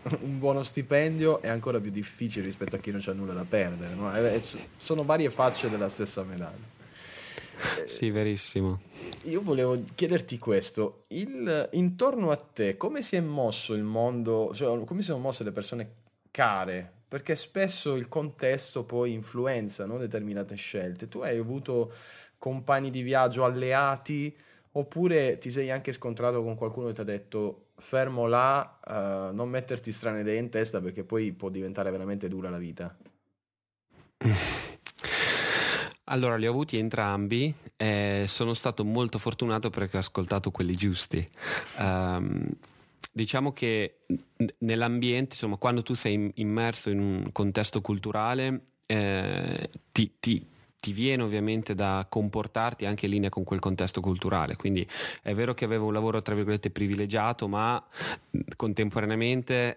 un 0.22 0.38
buono 0.38 0.62
stipendio 0.62 1.42
è 1.42 1.48
ancora 1.48 1.80
più 1.80 1.92
difficile 1.92 2.46
rispetto 2.46 2.76
a 2.76 2.80
chi 2.80 2.92
non 2.92 3.02
c'ha 3.02 3.14
nulla 3.14 3.34
da 3.34 3.46
perdere, 3.46 3.96
no? 3.96 4.16
Eh, 4.16 4.36
eh, 4.36 4.44
Sono 4.78 5.04
varie 5.04 5.30
facce 5.30 5.70
della 5.70 5.90
stessa 5.90 6.24
medaglia. 6.24 6.74
Sì, 7.86 8.12
verissimo. 8.12 8.82
Io 9.24 9.42
volevo 9.42 9.82
chiederti 9.96 10.38
questo, 10.38 11.06
il- 11.08 11.70
intorno 11.72 12.30
a 12.30 12.36
te 12.36 12.78
come 12.78 13.02
si 13.02 13.16
è 13.16 13.22
mosso 13.22 13.74
il 13.74 13.84
mondo, 13.84 14.54
cioè 14.54 14.84
come 14.84 15.00
si 15.02 15.08
sono 15.08 15.20
mosse 15.20 15.44
le 15.44 15.52
persone 15.52 15.94
care? 16.32 16.92
Perché 17.08 17.36
spesso 17.36 17.96
il 17.96 18.08
contesto 18.08 18.84
poi 18.84 19.14
influenza 19.14 19.86
no, 19.86 19.98
determinate 19.98 20.56
scelte. 20.56 21.08
Tu 21.08 21.20
hai 21.20 21.38
avuto 21.38 21.94
compagni 22.38 22.90
di 22.92 23.02
viaggio 23.02 23.46
alleati 23.46 24.36
oppure 24.74 25.38
ti 25.38 25.50
sei 25.50 25.72
anche 25.72 25.94
scontrato 25.94 26.44
con 26.44 26.56
qualcuno 26.56 26.88
che 26.88 26.94
ti 26.94 27.02
ha 27.02 27.06
detto 27.06 27.65
fermo 27.78 28.28
là, 28.28 28.80
eh, 28.86 29.34
non 29.34 29.50
metterti 29.50 29.92
strane 29.92 30.22
idee 30.22 30.38
in 30.40 30.50
testa 30.50 30.82
perché 30.82 31.04
poi 31.04 31.34
può 31.34 31.50
diventare 31.50 31.92
veramente 31.92 32.28
dura 32.28 32.50
la 32.50 32.58
vita. 32.58 32.96
Allora, 36.08 36.36
li 36.36 36.46
ho 36.46 36.52
avuti 36.52 36.78
entrambi 36.78 37.52
e 37.76 38.26
sono 38.28 38.54
stato 38.54 38.84
molto 38.86 39.18
fortunato 39.18 39.72
perché 39.72 39.98
ho 39.98 40.02
ascoltato 40.02 40.52
quelli 40.52 40.76
giusti. 40.76 41.28
Ehm, 41.80 42.48
diciamo 43.12 43.52
che 43.54 44.02
nell'ambiente, 44.60 45.34
insomma, 45.34 45.58
quando 45.58 45.82
tu 45.82 45.96
sei 45.96 46.14
im- 46.14 46.32
immerso 46.36 46.92
in 46.92 47.00
un 47.00 47.32
contesto 47.32 47.82
culturale, 47.82 48.66
eh, 48.86 49.70
ti, 49.92 50.14
ti- 50.20 50.46
ti 50.86 50.94
viene 50.94 51.24
ovviamente 51.24 51.74
da 51.74 52.06
comportarti 52.08 52.86
anche 52.86 53.08
in 53.08 53.14
linea 53.14 53.30
con 53.30 53.44
quel 53.44 53.60
contesto 53.60 54.02
culturale. 54.02 54.56
Quindi 54.56 54.88
è 55.24 55.34
vero 55.34 55.56
che 55.56 55.66
avevo 55.66 55.88
un 55.88 55.94
lavoro, 55.94 56.22
tra 56.22 56.36
virgolette, 56.36 56.70
privilegiato, 56.70 57.48
ma 57.48 57.84
contemporaneamente 58.56 59.76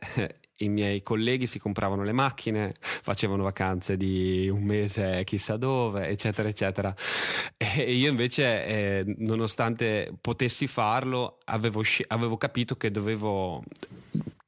i 0.57 0.69
miei 0.69 1.01
colleghi 1.01 1.47
si 1.47 1.59
compravano 1.59 2.03
le 2.03 2.13
macchine, 2.13 2.75
facevano 2.79 3.43
vacanze 3.43 3.97
di 3.97 4.51
un 4.51 4.65
mese 4.65 5.25
chissà 5.25 5.57
dove, 5.57 6.09
eccetera, 6.09 6.47
eccetera. 6.47 6.95
E 7.57 7.91
io 7.91 8.11
invece, 8.11 8.67
eh, 8.67 9.15
nonostante 9.17 10.13
potessi 10.21 10.67
farlo, 10.67 11.39
avevo, 11.47 11.83
avevo 12.09 12.37
capito 12.37 12.77
che 12.77 12.91
dovevo 12.91 13.65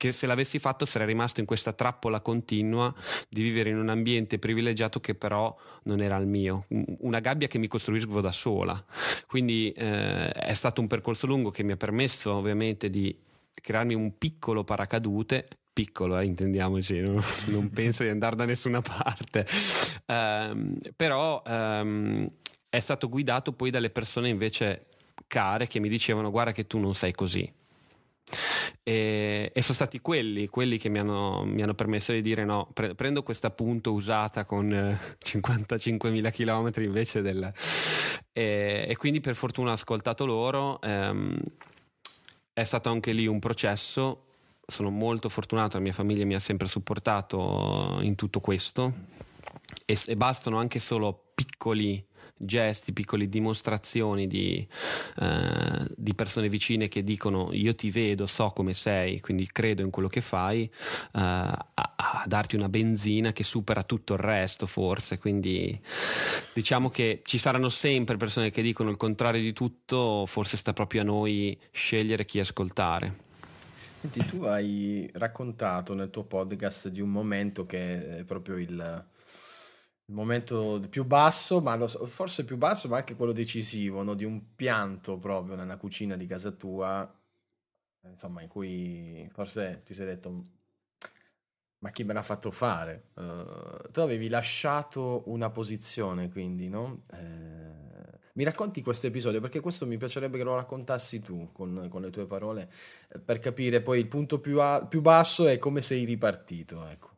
che 0.00 0.12
se 0.12 0.26
l'avessi 0.26 0.59
fatto 0.59 0.87
sarei 0.87 1.09
rimasto 1.09 1.40
in 1.40 1.47
questa 1.47 1.75
trappola 1.75 2.23
continua 2.23 2.90
di 3.28 3.42
vivere 3.42 3.69
in 3.69 3.76
un 3.76 3.90
ambiente 3.90 4.38
privilegiato 4.38 4.99
che 4.99 5.14
però 5.14 5.54
non 5.83 6.00
era 6.00 6.16
il 6.16 6.26
mio, 6.26 6.64
Un- 6.69 6.97
una 7.00 7.21
gabbia 7.21 7.49
che 7.49 7.59
mi 7.59 7.66
costruisco 7.66 8.23
da 8.23 8.33
sola. 8.33 8.83
Quindi 9.26 9.71
eh, 9.73 10.30
è 10.30 10.54
stato 10.54 10.80
un 10.80 10.87
percorso 10.87 11.26
lungo 11.26 11.50
che 11.50 11.62
mi 11.62 11.73
ha 11.73 11.76
permesso 11.76 12.33
ovviamente 12.33 12.88
di 12.88 13.14
crearmi 13.52 13.92
un 13.92 14.16
piccolo 14.16 14.64
paracadute 14.64 15.47
piccolo, 15.71 16.19
eh, 16.19 16.25
intendiamoci, 16.25 17.00
no? 17.00 17.23
non 17.49 17.69
penso 17.75 18.02
di 18.02 18.09
andare 18.09 18.37
da 18.37 18.47
nessuna 18.47 18.80
parte, 18.80 19.47
Ehm, 20.07 20.78
però 20.97 21.42
ehm, 21.47 22.26
è 22.71 22.80
stato 22.80 23.09
guidato 23.11 23.52
poi 23.52 23.71
dalle 23.71 23.90
persone 23.90 24.28
invece 24.30 24.87
spiccare 25.30 25.69
che 25.69 25.78
mi 25.78 25.88
dicevano 25.88 26.30
guarda 26.30 26.52
che 26.52 26.66
tu 26.66 26.78
non 26.78 26.95
sei 26.95 27.12
così. 27.12 27.50
E, 28.82 29.50
e, 29.54 29.62
sono 29.62 29.75
stati 29.75 30.00
quelli, 30.00 30.49
quelli 30.49 30.78
che 30.78 30.88
mi 30.88 30.99
hanno, 30.99 31.44
mi 31.44 31.62
hanno, 31.62 31.75
permesso 31.75 32.12
di 32.12 32.22
dire 32.22 32.44
no, 32.44 32.68
pre- 32.72 32.94
prendo 32.94 33.22
questa 33.22 33.50
punto 33.50 33.92
usata 33.92 34.44
con 34.44 34.72
eh, 34.72 34.99
55.000 35.22 36.32
km 36.32 36.82
invece 36.82 37.22
del... 37.22 37.52
E, 38.32 38.87
e, 38.88 38.96
quindi 38.96 39.20
per 39.20 39.34
fortuna 39.34 39.70
ho 39.70 39.75
ascoltato 39.75 40.25
loro, 40.25 40.80
ehm, 40.80 41.37
è 42.52 42.64
stato 42.64 42.90
anche 42.90 43.12
lì 43.12 43.26
un 43.26 43.38
processo, 43.38 44.26
sono 44.66 44.90
molto 44.90 45.28
fortunato, 45.28 45.76
la 45.76 45.82
mia 45.82 45.92
famiglia 45.92 46.25
mi 46.25 46.34
ha 46.34 46.40
sempre 46.40 46.68
supportato 46.68 47.99
in 48.02 48.14
tutto 48.14 48.40
questo. 48.40 49.18
E, 49.84 49.99
e 50.06 50.16
bastano 50.16 50.58
anche 50.58 50.78
solo 50.78 51.32
piccoli 51.34 52.04
gesti, 52.42 52.92
piccole 52.92 53.28
dimostrazioni 53.28 54.26
di, 54.26 54.66
eh, 55.20 55.87
di, 55.94 56.14
persone 56.14 56.49
vicine 56.49 56.88
che 56.88 57.04
dicono 57.04 57.50
io 57.52 57.75
ti 57.75 57.90
vedo, 57.90 58.26
so 58.26 58.50
come 58.50 58.73
sei, 58.73 59.20
quindi 59.20 59.47
credo 59.47 59.82
in 59.82 59.90
quello 59.90 60.09
che 60.09 60.23
fai, 60.23 60.62
eh, 60.64 60.70
a, 61.12 61.66
a, 61.75 62.25
darti 62.26 62.56
una 62.56 62.68
benzina 62.68 63.32
che 63.32 63.44
supera 63.44 63.82
tutto 63.82 64.14
il 64.14 64.20
resto 64.20 64.66
forse, 64.66 65.18
quindi 65.18 65.78
diciamo 66.54 66.88
che 66.88 67.20
ci 67.25 67.38
saranno 67.38 67.68
sempre 67.68 68.16
persone 68.16 68.50
che 68.50 68.62
dicono 68.62 68.90
il 68.90 68.97
contrario 68.97 69.42
di 69.42 69.52
tutto, 69.52 70.25
forse 70.26 70.56
sta 70.56 70.73
proprio 70.73 71.02
a 71.02 71.04
noi 71.04 71.59
scegliere 71.70 72.25
chi 72.25 72.40
ascoltare. 72.40 73.28
Senti, 74.00 74.25
tu 74.25 74.44
hai 74.44 75.11
raccontato 75.12 75.92
nel 75.92 76.09
tuo 76.09 76.25
podcast 76.25 76.88
di 76.88 77.02
un 77.02 77.11
momento 77.11 77.66
che 77.66 78.20
è 78.20 78.25
proprio 78.25 78.56
il, 78.56 79.04
il 80.11 80.17
momento 80.17 80.83
più 80.90 81.05
basso, 81.05 81.61
ma 81.61 81.76
lo, 81.76 81.87
forse 81.87 82.45
più 82.45 82.57
basso, 82.57 82.88
ma 82.88 82.97
anche 82.97 83.14
quello 83.14 83.33
decisivo, 83.33 84.02
no? 84.02 84.14
di 84.14 84.25
un 84.25 84.57
pianto 84.57 85.19
proprio 85.19 85.55
nella 85.55 85.76
cucina 85.76 86.17
di 86.17 86.26
casa 86.26 86.50
tua, 86.50 87.09
insomma, 88.09 88.43
in 88.43 88.49
cui 88.49 89.29
forse 89.33 89.83
ti 89.85 89.95
sei 89.95 90.07
detto, 90.07 90.45
ma 91.79 91.90
chi 91.93 92.02
me 92.02 92.12
l'ha 92.12 92.23
fatto 92.23 92.50
fare? 92.50 93.11
Uh, 93.14 93.90
tu 93.93 94.00
avevi 94.00 94.29
lasciato 94.29 95.23
una 95.26 95.49
posizione, 95.50 96.29
quindi, 96.29 96.69
no? 96.69 97.02
Eh, 97.12 98.19
mi 98.35 98.45
racconti 98.45 98.83
questo 98.83 99.07
episodio 99.07 99.40
perché 99.40 99.61
questo 99.61 99.87
mi 99.87 99.97
piacerebbe 99.97 100.38
che 100.38 100.45
lo 100.45 100.57
raccontassi 100.57 101.21
tu 101.21 101.52
con, 101.52 101.87
con 101.88 102.02
le 102.02 102.11
tue 102.11 102.26
parole, 102.26 102.69
eh, 103.11 103.21
per 103.21 103.38
capire 103.38 103.81
poi 103.81 104.00
il 104.00 104.09
punto 104.09 104.40
più, 104.40 104.61
a, 104.61 104.85
più 104.85 105.00
basso 105.02 105.47
e 105.47 105.59
come 105.59 105.83
sei 105.83 106.05
ripartito, 106.05 106.85
ecco. 106.88 107.10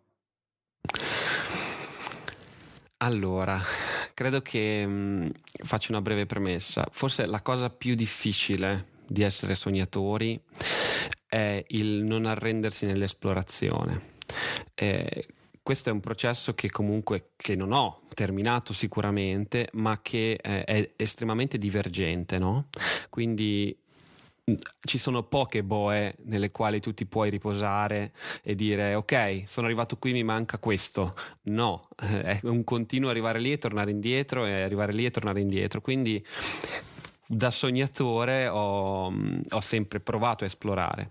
Allora, 3.03 3.61
credo 4.15 4.41
che 4.41 4.87
mh, 4.87 4.91
mm, 4.91 5.29
faccio 5.65 5.93
una 5.93 6.01
breve 6.01 6.27
premessa. 6.27 6.87
Forse 6.91 7.27
la 7.27 7.43
cosa 7.43 7.69
più 7.71 7.95
difficile 7.95 8.91
di 9.07 9.23
essere 9.23 9.55
sognatori 9.55 10.41
è 11.27 11.63
il 11.69 12.05
non 12.05 12.27
arrendersi 12.27 12.87
nell'esplorazione. 12.87 14.11
Eh, 14.75 15.27
questo 15.63 15.91
è 15.91 15.93
un 15.93 16.01
processo 16.01 16.55
che 16.55 16.71
comunque 16.71 17.31
che 17.37 17.55
non 17.55 17.73
ho 17.73 18.03
terminato 18.15 18.73
sicuramente, 18.73 19.69
ma 19.75 20.01
che 20.01 20.33
eh, 20.41 20.65
è 20.65 20.91
estremamente 20.97 21.59
divergente, 21.59 22.39
no? 22.39 22.69
Quindi 23.11 23.77
ci 24.81 24.99
sono 24.99 25.23
poche 25.23 25.63
boe 25.63 26.17
nelle 26.25 26.51
quali 26.51 26.81
tu 26.81 26.93
ti 26.93 27.07
puoi 27.07 27.31
riposare 27.31 28.13
e 28.43 28.57
dire 28.57 28.97
ok 28.97 29.45
sono 29.47 29.67
arrivato 29.67 29.97
qui 29.99 30.13
mi 30.13 30.25
manca 30.25 30.59
questo. 30.59 31.15
No 31.43 31.89
è 31.97 32.41
un 32.43 32.65
continuo 32.65 33.11
arrivare 33.11 33.39
lì 33.39 33.53
e 33.53 33.59
tornare 33.59 33.93
indietro 33.93 34.45
e 34.45 34.63
arrivare 34.63 34.93
lì 34.93 35.05
e 35.05 35.11
tornare 35.11 35.41
indietro. 35.41 35.81
Quindi 35.81 36.25
da 37.25 37.51
sognatore 37.51 38.49
ho, 38.49 39.07
ho, 39.07 39.61
sempre 39.61 40.01
provato 40.01 40.45
a 40.45 40.49
esplorare 40.49 41.11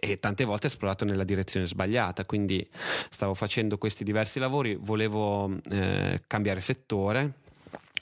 e 0.00 0.20
tante 0.20 0.44
volte 0.44 0.66
ho 0.66 0.70
esplorato 0.70 1.06
nella 1.06 1.24
direzione 1.24 1.66
sbagliata, 1.66 2.26
quindi 2.26 2.68
stavo 3.08 3.32
facendo 3.32 3.78
questi 3.78 4.04
diversi 4.04 4.38
lavori, 4.38 4.76
volevo 4.78 5.50
eh, 5.70 6.22
cambiare 6.26 6.60
settore 6.60 7.41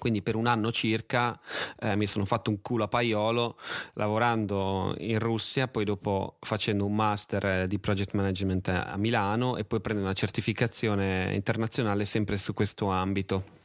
quindi 0.00 0.23
per 0.23 0.35
un 0.35 0.47
anno 0.47 0.73
circa 0.73 1.38
eh, 1.79 1.94
mi 1.94 2.07
sono 2.07 2.25
fatto 2.25 2.48
un 2.48 2.62
culo 2.62 2.85
a 2.85 2.88
paiolo 2.88 3.59
lavorando 3.92 4.94
in 4.98 5.18
Russia, 5.18 5.68
poi 5.68 5.85
dopo 5.85 6.38
facendo 6.40 6.87
un 6.87 6.94
master 6.96 7.44
eh, 7.44 7.66
di 7.66 7.79
project 7.79 8.14
management 8.14 8.68
a 8.68 8.96
Milano 8.96 9.59
e 9.59 9.64
poi 9.64 9.81
prendendo 9.81 10.11
una 10.11 10.18
certificazione 10.18 11.33
internazionale 11.35 12.07
sempre 12.07 12.38
su 12.38 12.55
questo 12.55 12.88
ambito. 12.88 13.59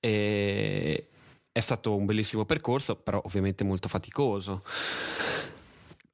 E 0.00 1.08
è 1.52 1.60
stato 1.60 1.94
un 1.94 2.06
bellissimo 2.06 2.46
percorso, 2.46 2.96
però 2.96 3.20
ovviamente 3.22 3.62
molto 3.62 3.88
faticoso 3.88 4.62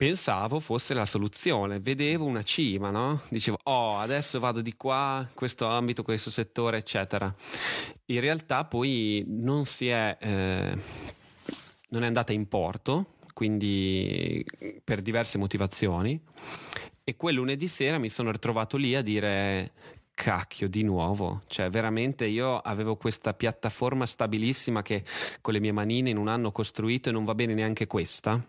pensavo 0.03 0.59
fosse 0.59 0.95
la 0.95 1.07
soluzione, 1.07 1.79
vedevo 1.79 2.25
una 2.25 2.43
cima, 2.43 2.91
no? 2.91 3.21
Dicevo, 3.29 3.59
oh, 3.63 3.99
adesso 3.99 4.41
vado 4.41 4.61
di 4.61 4.75
qua, 4.75 5.25
questo 5.33 5.69
ambito, 5.69 6.03
questo 6.03 6.29
settore, 6.29 6.79
eccetera. 6.79 7.33
In 8.13 8.21
realtà 8.21 8.67
poi 8.67 9.25
non 9.27 9.65
si 9.65 9.89
è, 9.89 10.19
eh, 10.21 10.79
non 11.89 12.03
è 12.03 12.07
andata 12.07 12.35
in 12.35 12.47
porto, 12.47 13.15
quindi 13.33 14.45
per 14.85 15.01
diverse 15.01 15.39
motivazioni, 15.39 16.21
e 17.05 17.17
quel 17.17 17.37
lunedì 17.37 17.69
sera 17.69 17.97
mi 17.97 18.11
sono 18.11 18.31
ritrovato 18.31 18.77
lì 18.77 18.95
a 18.95 19.01
dire 19.01 19.73
cacchio 20.13 20.69
di 20.69 20.83
nuovo? 20.83 21.45
Cioè 21.47 21.71
veramente 21.71 22.27
io 22.27 22.59
avevo 22.59 22.97
questa 22.97 23.33
piattaforma 23.33 24.05
stabilissima 24.05 24.83
che 24.83 25.05
con 25.41 25.55
le 25.55 25.61
mie 25.61 25.73
manine 25.73 26.11
in 26.11 26.19
un 26.19 26.29
anno 26.29 26.49
ho 26.49 26.53
costruito 26.53 27.09
e 27.09 27.13
non 27.13 27.25
va 27.25 27.35
bene 27.35 27.55
neanche 27.55 27.87
questa 27.87 28.45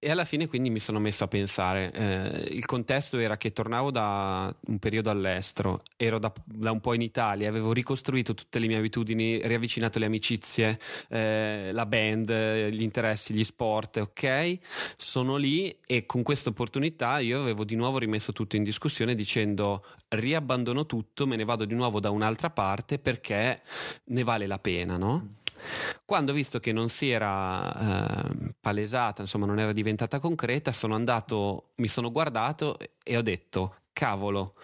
e 0.00 0.10
alla 0.10 0.24
fine 0.24 0.46
quindi 0.46 0.70
mi 0.70 0.78
sono 0.78 1.00
messo 1.00 1.24
a 1.24 1.28
pensare, 1.28 1.90
eh, 1.92 2.54
il 2.54 2.64
contesto 2.66 3.18
era 3.18 3.36
che 3.36 3.52
tornavo 3.52 3.90
da 3.90 4.54
un 4.66 4.78
periodo 4.78 5.10
all'estero, 5.10 5.82
ero 5.96 6.20
da, 6.20 6.32
da, 6.44 6.70
un 6.70 6.80
po' 6.80 6.94
in 6.94 7.02
Italia, 7.02 7.48
avevo 7.48 7.72
ricostruito 7.72 8.32
tutte 8.32 8.60
le 8.60 8.68
mie 8.68 8.76
abitudini, 8.76 9.40
riavvicinato 9.42 9.98
le 9.98 10.06
amicizie, 10.06 10.78
eh, 11.08 11.70
la 11.72 11.84
band, 11.84 12.68
gli 12.68 12.82
interessi, 12.82 13.34
gli 13.34 13.42
sport, 13.42 13.96
ok? 13.96 14.58
Sono 14.96 15.36
lì 15.36 15.76
e 15.84 16.06
con 16.06 16.22
questa 16.22 16.50
opportunità 16.50 17.18
io 17.18 17.40
avevo 17.40 17.64
di 17.64 17.74
nuovo 17.74 17.98
rimesso 17.98 18.32
tutto 18.32 18.54
in 18.54 18.62
discussione 18.62 19.16
dicendo 19.16 19.84
riabbandono 20.10 20.86
tutto, 20.86 21.26
me 21.26 21.34
ne 21.34 21.44
vado 21.44 21.64
di 21.64 21.74
nuovo 21.74 21.98
da 21.98 22.10
un'altra 22.10 22.50
parte 22.50 23.00
perché 23.00 23.60
ne 24.04 24.22
vale 24.22 24.46
la 24.46 24.60
pena, 24.60 24.96
no? 24.96 25.37
Quando 26.04 26.32
ho 26.32 26.34
visto 26.34 26.60
che 26.60 26.72
non 26.72 26.88
si 26.88 27.10
era 27.10 28.26
eh, 28.26 28.54
palesata, 28.60 29.22
insomma 29.22 29.46
non 29.46 29.58
era 29.58 29.72
diventata 29.72 30.18
concreta, 30.18 30.72
sono 30.72 30.94
andato, 30.94 31.70
mi 31.76 31.88
sono 31.88 32.10
guardato 32.10 32.76
e 33.02 33.16
ho 33.16 33.22
detto 33.22 33.74
cavolo, 33.92 34.54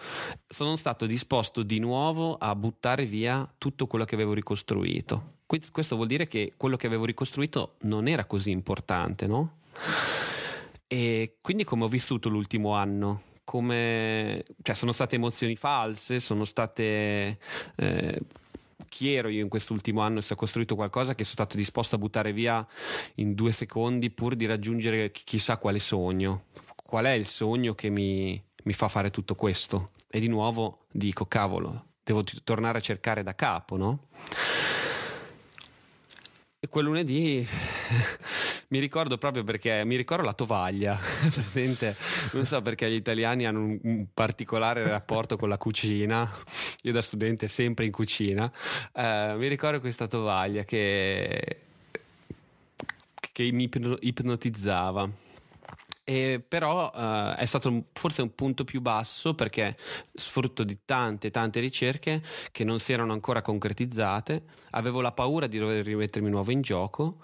sono 0.47 0.77
stato 0.77 1.05
disposto 1.05 1.61
di 1.61 1.79
nuovo 1.79 2.37
a 2.37 2.55
buttare 2.55 3.05
via 3.05 3.45
tutto 3.57 3.85
quello 3.85 4.05
che 4.05 4.15
avevo 4.15 4.33
ricostruito. 4.33 5.33
Questo 5.45 5.95
vuol 5.95 6.07
dire 6.07 6.25
che 6.25 6.53
quello 6.55 6.77
che 6.77 6.87
avevo 6.87 7.03
ricostruito 7.03 7.75
non 7.81 8.07
era 8.07 8.25
così 8.25 8.51
importante, 8.51 9.27
no? 9.27 9.57
E 10.87 11.37
quindi 11.41 11.65
come 11.65 11.83
ho 11.83 11.87
vissuto 11.89 12.29
l'ultimo 12.29 12.73
anno? 12.75 13.23
Come, 13.43 14.43
cioè, 14.63 14.73
sono 14.73 14.93
state 14.93 15.15
emozioni 15.15 15.55
false, 15.57 16.19
sono 16.19 16.45
state 16.45 17.37
eh, 17.75 18.21
chi 18.87 19.13
ero 19.13 19.29
io 19.29 19.41
in 19.41 19.49
quest'ultimo 19.49 20.01
anno 20.01 20.21
se 20.21 20.33
ho 20.33 20.35
costruito 20.37 20.75
qualcosa 20.75 21.15
che 21.15 21.23
sono 21.23 21.35
stato 21.35 21.57
disposto 21.57 21.95
a 21.95 21.97
buttare 21.97 22.33
via 22.33 22.65
in 23.15 23.33
due 23.33 23.51
secondi 23.51 24.09
pur 24.09 24.35
di 24.35 24.45
raggiungere 24.45 25.11
chissà 25.11 25.57
quale 25.57 25.79
sogno. 25.79 26.45
Qual 26.75 27.05
è 27.05 27.11
il 27.11 27.25
sogno 27.25 27.73
che 27.73 27.89
mi, 27.89 28.41
mi 28.63 28.73
fa 28.73 28.87
fare 28.87 29.09
tutto 29.09 29.35
questo? 29.35 29.91
E 30.09 30.19
di 30.19 30.27
nuovo 30.27 30.85
dico, 30.91 31.25
cavolo, 31.25 31.87
devo 32.03 32.23
t- 32.23 32.41
tornare 32.43 32.77
a 32.77 32.81
cercare 32.81 33.23
da 33.23 33.35
capo, 33.35 33.75
no? 33.75 34.07
E 36.59 36.67
quel 36.67 36.85
lunedì 36.85 37.45
mi 38.69 38.79
ricordo 38.79 39.17
proprio 39.17 39.43
perché 39.43 39.83
mi 39.85 39.95
ricordo 39.95 40.23
la 40.23 40.33
tovaglia, 40.33 40.97
presente? 41.33 41.95
Non 42.31 42.45
so 42.45 42.61
perché 42.61 42.89
gli 42.89 42.95
italiani 42.95 43.45
hanno 43.45 43.59
un, 43.59 43.79
un, 43.83 44.07
particolare 44.13 44.87
rapporto 44.87 45.37
con 45.37 45.49
la 45.49 45.57
cucina. 45.57 46.27
Io 46.85 46.91
da 46.91 47.01
studente 47.01 47.47
sempre 47.47 47.85
in 47.85 47.91
cucina. 47.91 48.51
Uh, 48.93 49.37
mi 49.37 49.47
ricordo 49.47 49.79
questa 49.79 50.07
tovaglia 50.07 50.63
che, 50.63 51.61
che 53.19 53.51
mi 53.51 53.69
ipnotizzava. 54.01 55.09
E 56.03 56.43
però 56.47 56.91
uh, 56.93 57.35
è 57.35 57.45
stato 57.45 57.85
forse 57.93 58.21
un 58.21 58.35
punto 58.35 58.63
più 58.63 58.81
basso 58.81 59.33
perché 59.33 59.75
sfrutto 60.13 60.63
di 60.63 60.77
tante 60.85 61.31
tante 61.31 61.59
ricerche 61.59 62.21
che 62.51 62.63
non 62.63 62.79
si 62.79 62.93
erano 62.93 63.13
ancora 63.13 63.41
concretizzate, 63.41 64.43
avevo 64.71 65.01
la 65.01 65.11
paura 65.11 65.47
di 65.47 65.57
dover 65.57 65.83
rimettermi 65.83 66.29
nuovo 66.29 66.51
in 66.51 66.61
gioco 66.61 67.17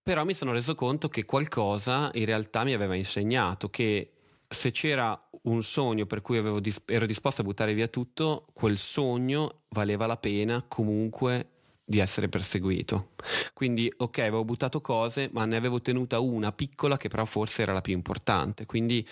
però 0.00 0.24
mi 0.24 0.32
sono 0.32 0.52
reso 0.52 0.74
conto 0.74 1.08
che 1.08 1.26
qualcosa 1.26 2.10
in 2.14 2.24
realtà 2.24 2.64
mi 2.64 2.72
aveva 2.72 2.94
insegnato 2.94 3.68
che 3.68 4.12
se 4.48 4.70
c'era 4.70 5.27
un 5.42 5.62
sogno 5.62 6.06
per 6.06 6.20
cui 6.20 6.60
dis- 6.60 6.82
ero 6.86 7.06
disposto 7.06 7.40
a 7.40 7.44
buttare 7.44 7.74
via 7.74 7.88
tutto, 7.88 8.46
quel 8.52 8.78
sogno 8.78 9.62
valeva 9.68 10.06
la 10.06 10.16
pena 10.16 10.64
comunque 10.66 11.50
di 11.88 12.00
essere 12.00 12.28
perseguito. 12.28 13.12
Quindi, 13.54 13.90
ok, 13.96 14.18
avevo 14.18 14.44
buttato 14.44 14.82
cose, 14.82 15.30
ma 15.32 15.46
ne 15.46 15.56
avevo 15.56 15.80
tenuta 15.80 16.20
una 16.20 16.52
piccola 16.52 16.98
che 16.98 17.08
però 17.08 17.24
forse 17.24 17.62
era 17.62 17.72
la 17.72 17.80
più 17.80 17.94
importante. 17.94 18.66
Quindi 18.66 19.06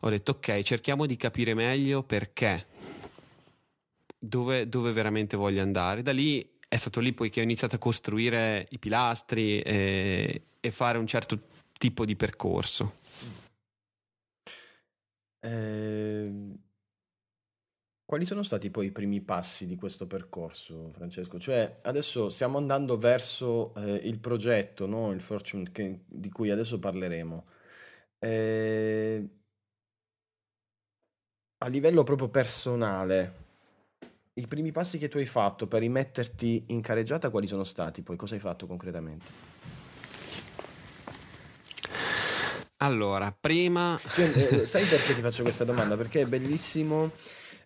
ho 0.00 0.08
detto, 0.08 0.32
ok, 0.32 0.62
cerchiamo 0.62 1.06
di 1.06 1.16
capire 1.16 1.54
meglio 1.54 2.04
perché, 2.04 2.66
dove, 4.16 4.68
dove 4.68 4.92
veramente 4.92 5.36
voglio 5.36 5.60
andare. 5.60 6.02
Da 6.02 6.12
lì 6.12 6.48
è 6.68 6.76
stato 6.76 7.00
lì 7.00 7.12
poi 7.12 7.30
che 7.30 7.40
ho 7.40 7.42
iniziato 7.42 7.74
a 7.74 7.78
costruire 7.78 8.66
i 8.70 8.78
pilastri 8.78 9.60
e, 9.60 10.42
e 10.60 10.70
fare 10.70 10.98
un 10.98 11.06
certo 11.08 11.40
tipo 11.76 12.04
di 12.04 12.14
percorso. 12.14 13.02
Eh, 15.44 16.30
quali 18.06 18.24
sono 18.24 18.42
stati 18.42 18.70
poi 18.70 18.86
i 18.86 18.92
primi 18.92 19.20
passi 19.20 19.66
di 19.66 19.76
questo 19.76 20.06
percorso, 20.06 20.90
Francesco? 20.92 21.38
Cioè, 21.38 21.76
adesso 21.82 22.30
stiamo 22.30 22.58
andando 22.58 22.96
verso 22.98 23.74
eh, 23.74 23.94
il 24.08 24.18
progetto, 24.20 24.86
no? 24.86 25.12
Il 25.12 25.20
Fortune 25.20 25.70
che- 25.72 26.00
di 26.06 26.30
cui 26.30 26.50
adesso 26.50 26.78
parleremo. 26.78 27.44
Eh, 28.18 29.28
a 31.58 31.68
livello 31.68 32.04
proprio 32.04 32.28
personale, 32.28 33.34
i 34.34 34.46
primi 34.46 34.70
passi 34.72 34.98
che 34.98 35.08
tu 35.08 35.18
hai 35.18 35.26
fatto 35.26 35.66
per 35.66 35.80
rimetterti 35.80 36.64
in 36.68 36.80
careggiata, 36.80 37.30
quali 37.30 37.46
sono 37.46 37.64
stati? 37.64 38.02
Poi 38.02 38.16
cosa 38.16 38.34
hai 38.34 38.40
fatto 38.40 38.66
concretamente? 38.66 39.32
Allora, 42.84 43.34
prima... 43.38 43.98
Cioè, 44.06 44.60
eh, 44.60 44.66
sai 44.66 44.84
perché 44.84 45.14
ti 45.14 45.22
faccio 45.22 45.42
questa 45.42 45.64
domanda? 45.64 45.96
Perché 45.96 46.20
è 46.20 46.26
bellissimo 46.26 47.12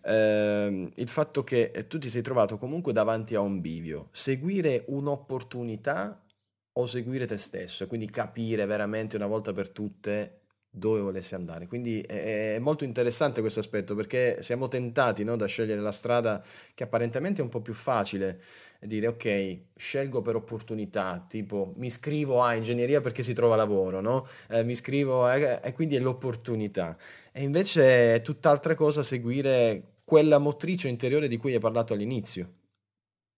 ehm, 0.05 0.91
il 0.95 1.09
fatto 1.09 1.43
che 1.43 1.85
tu 1.89 1.97
ti 1.97 2.09
sei 2.09 2.21
trovato 2.21 2.57
comunque 2.57 2.93
davanti 2.93 3.35
a 3.35 3.41
un 3.41 3.59
bivio. 3.59 4.07
Seguire 4.13 4.85
un'opportunità 4.87 6.23
o 6.71 6.87
seguire 6.87 7.27
te 7.27 7.37
stesso 7.37 7.83
e 7.83 7.87
quindi 7.87 8.09
capire 8.09 8.65
veramente 8.65 9.17
una 9.17 9.25
volta 9.25 9.51
per 9.51 9.69
tutte 9.69 10.39
dove 10.69 11.01
volessi 11.01 11.35
andare. 11.35 11.67
Quindi 11.67 11.99
è, 11.99 12.57
molto 12.59 12.85
interessante 12.85 13.41
questo 13.41 13.59
aspetto 13.59 13.95
perché 13.95 14.41
siamo 14.41 14.69
tentati 14.69 15.25
no, 15.25 15.35
da 15.35 15.47
scegliere 15.47 15.81
la 15.81 15.91
strada 15.91 16.41
che 16.73 16.83
apparentemente 16.83 17.41
è 17.41 17.43
un 17.43 17.49
po' 17.49 17.61
più 17.61 17.73
facile 17.73 18.41
dire 18.87 19.07
ok, 19.07 19.61
scelgo 19.75 20.21
per 20.21 20.35
opportunità, 20.35 21.25
tipo 21.27 21.73
mi 21.77 21.87
iscrivo 21.87 22.41
a 22.41 22.55
ingegneria 22.55 23.01
perché 23.01 23.23
si 23.23 23.33
trova 23.33 23.55
lavoro, 23.55 24.01
no? 24.01 24.25
Eh, 24.49 24.63
mi 24.63 24.71
iscrivo 24.71 25.29
eh, 25.29 25.59
e 25.63 25.73
quindi 25.73 25.95
è 25.95 25.99
l'opportunità. 25.99 26.97
E 27.31 27.43
invece 27.43 28.15
è 28.15 28.21
tutt'altra 28.21 28.75
cosa 28.75 29.03
seguire 29.03 29.95
quella 30.03 30.37
motrice 30.39 30.87
interiore 30.87 31.27
di 31.27 31.37
cui 31.37 31.53
hai 31.53 31.59
parlato 31.59 31.93
all'inizio. 31.93 32.53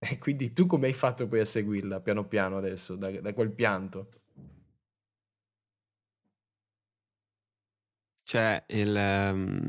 E 0.04 0.18
quindi 0.18 0.52
tu 0.52 0.66
come 0.66 0.88
hai 0.88 0.92
fatto 0.94 1.28
poi 1.28 1.40
a 1.40 1.44
seguirla 1.44 2.00
piano 2.00 2.26
piano 2.26 2.56
adesso, 2.58 2.96
da, 2.96 3.10
da 3.20 3.32
quel 3.34 3.52
pianto? 3.52 4.08
Cioè, 8.24 8.64
il... 8.68 8.96
ehm, 8.96 9.68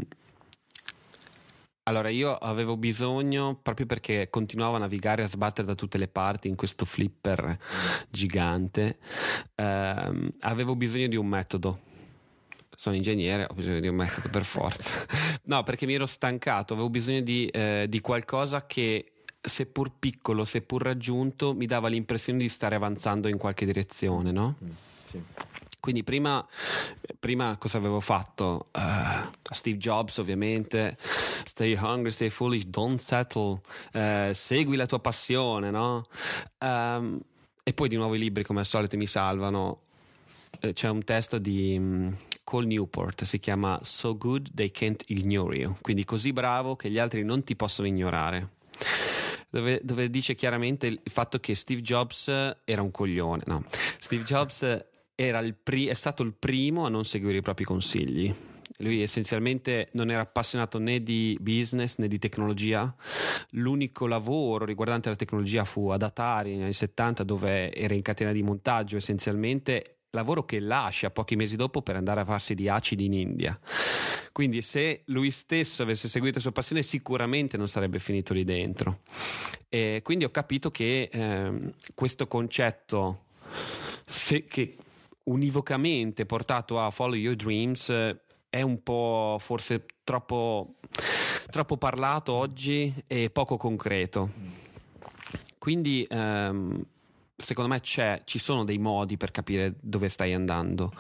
Allora, 1.85 2.07
io 2.09 2.33
avevo 2.37 2.77
bisogno, 2.77 3.59
proprio 3.61 3.85
perché 3.85 4.29
continuavo 4.29 4.75
a 4.77 4.79
navigare 4.79 5.21
e 5.21 5.25
a 5.25 5.27
sbattere 5.27 5.67
da 5.67 5.75
tutte 5.75 5.97
le 5.97 6.07
parti 6.07 6.47
in 6.47 6.55
questo 6.55 6.85
flipper 6.85 7.57
gigante, 8.09 8.99
ehm, 9.55 10.33
avevo 10.41 10.77
bisogno 10.77 11.07
di 11.07 11.17
un 11.17 11.27
metodo. 11.27 11.79
Sono 12.77 12.95
ingegnere, 12.95 13.45
ho 13.49 13.53
bisogno 13.53 13.81
di 13.81 13.87
un 13.89 13.95
metodo 13.95 14.29
per 14.29 14.43
forza. 14.45 14.91
No, 15.45 15.61
perché 15.63 15.85
mi 15.85 15.93
ero 15.93 16.05
stancato, 16.05 16.71
avevo 16.71 16.89
bisogno 16.89 17.19
di, 17.19 17.47
eh, 17.47 17.87
di 17.89 17.99
qualcosa 17.99 18.65
che, 18.65 19.11
seppur 19.41 19.91
piccolo, 19.99 20.45
seppur 20.45 20.83
raggiunto, 20.83 21.53
mi 21.53 21.65
dava 21.65 21.89
l'impressione 21.89 22.39
di 22.39 22.47
stare 22.47 22.75
avanzando 22.75 23.27
in 23.27 23.37
qualche 23.37 23.65
direzione, 23.65 24.31
no? 24.31 24.55
Mm, 24.63 24.69
Sì. 25.03 25.21
Quindi 25.83 26.05
prima, 26.05 26.47
prima 27.19 27.57
cosa 27.57 27.77
avevo 27.77 27.99
fatto? 27.99 28.67
Eh, 28.71 29.53
Steve 29.53 29.77
Jobs 29.77 30.17
ovviamente, 30.17 30.95
stay 31.43 31.75
hungry, 31.77 32.09
stay 32.09 32.29
foolish, 32.29 32.63
don't 32.63 32.97
settle, 33.01 33.59
eh, 33.91 34.31
segui 34.33 34.77
la 34.77 34.85
tua 34.85 34.99
passione, 34.99 35.71
no? 35.71 36.05
Ehm, 36.59 37.19
e 37.61 37.73
poi 37.73 37.89
di 37.89 37.97
nuovo 37.97 38.15
i 38.15 38.17
libri 38.17 38.45
come 38.45 38.61
al 38.61 38.65
solito 38.65 38.95
mi 38.95 39.07
salvano. 39.07 39.81
Eh, 40.61 40.71
c'è 40.71 40.87
un 40.87 41.03
testo 41.03 41.37
di 41.37 41.77
mm, 41.77 42.13
Cole 42.45 42.65
Newport, 42.65 43.25
si 43.25 43.39
chiama 43.39 43.77
So 43.83 44.15
Good 44.15 44.53
They 44.53 44.71
Can't 44.71 45.03
Ignore 45.07 45.57
You, 45.57 45.75
quindi 45.81 46.05
così 46.05 46.31
bravo 46.31 46.77
che 46.77 46.89
gli 46.89 46.97
altri 46.97 47.25
non 47.25 47.43
ti 47.43 47.57
possono 47.57 47.89
ignorare. 47.89 48.51
Dove, 49.49 49.81
dove 49.83 50.09
dice 50.09 50.33
chiaramente 50.33 50.87
il 50.87 51.01
fatto 51.11 51.39
che 51.41 51.55
Steve 51.55 51.81
Jobs 51.81 52.29
era 52.63 52.81
un 52.81 52.89
coglione, 52.89 53.43
no? 53.47 53.65
Steve 53.99 54.23
Jobs 54.23 54.91
pri- 55.15 55.87
è 55.87 55.93
stato 55.93 56.23
il 56.23 56.33
primo 56.33 56.85
a 56.85 56.89
non 56.89 57.05
seguire 57.05 57.37
i 57.37 57.41
propri 57.41 57.63
consigli. 57.63 58.33
Lui 58.77 59.01
essenzialmente 59.01 59.89
non 59.93 60.09
era 60.09 60.21
appassionato 60.21 60.79
né 60.79 61.03
di 61.03 61.37
business 61.39 61.97
né 61.97 62.07
di 62.07 62.17
tecnologia. 62.17 62.93
L'unico 63.51 64.07
lavoro 64.07 64.65
riguardante 64.65 65.09
la 65.09 65.15
tecnologia 65.15 65.63
fu 65.63 65.89
ad 65.89 66.01
Atari 66.01 66.51
negli 66.53 66.63
anni 66.63 66.73
70 66.73 67.23
dove 67.23 67.71
era 67.73 67.93
in 67.93 68.01
catena 68.01 68.31
di 68.31 68.41
montaggio 68.41 68.97
essenzialmente 68.97 69.97
lavoro 70.11 70.43
che 70.45 70.59
lascia 70.59 71.11
pochi 71.11 71.35
mesi 71.35 71.55
dopo 71.55 71.81
per 71.81 71.95
andare 71.95 72.21
a 72.21 72.25
farsi 72.25 72.53
di 72.55 72.67
acidi 72.67 73.05
in 73.05 73.13
India. 73.13 73.59
Quindi 74.31 74.63
se 74.63 75.03
lui 75.05 75.29
stesso 75.29 75.83
avesse 75.83 76.07
seguito 76.07 76.37
la 76.37 76.41
sua 76.41 76.51
passione 76.51 76.81
sicuramente 76.81 77.57
non 77.57 77.67
sarebbe 77.67 77.99
finito 77.99 78.33
lì 78.33 78.43
dentro. 78.43 79.01
E 79.69 80.01
quindi 80.03 80.25
ho 80.25 80.31
capito 80.31 80.71
che 80.71 81.09
ehm, 81.11 81.73
questo 81.93 82.27
concetto 82.27 83.25
se- 84.05 84.45
che 84.45 84.77
univocamente 85.25 86.25
portato 86.25 86.79
a 86.79 86.89
Follow 86.91 87.15
Your 87.15 87.35
Dreams 87.35 87.89
eh, 87.89 88.19
è 88.49 88.61
un 88.61 88.83
po' 88.83 89.37
forse 89.39 89.85
troppo, 90.03 90.75
troppo 91.49 91.77
parlato 91.77 92.33
oggi 92.33 92.93
e 93.07 93.29
poco 93.29 93.57
concreto. 93.57 94.29
Quindi 95.57 96.05
ehm, 96.07 96.85
secondo 97.35 97.71
me 97.71 97.79
ci 97.81 98.39
sono 98.39 98.63
dei 98.63 98.77
modi 98.77 99.17
per 99.17 99.31
capire 99.31 99.75
dove 99.79 100.09
stai 100.09 100.33
andando. 100.33 100.93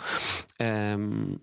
Ehm, 0.57 1.39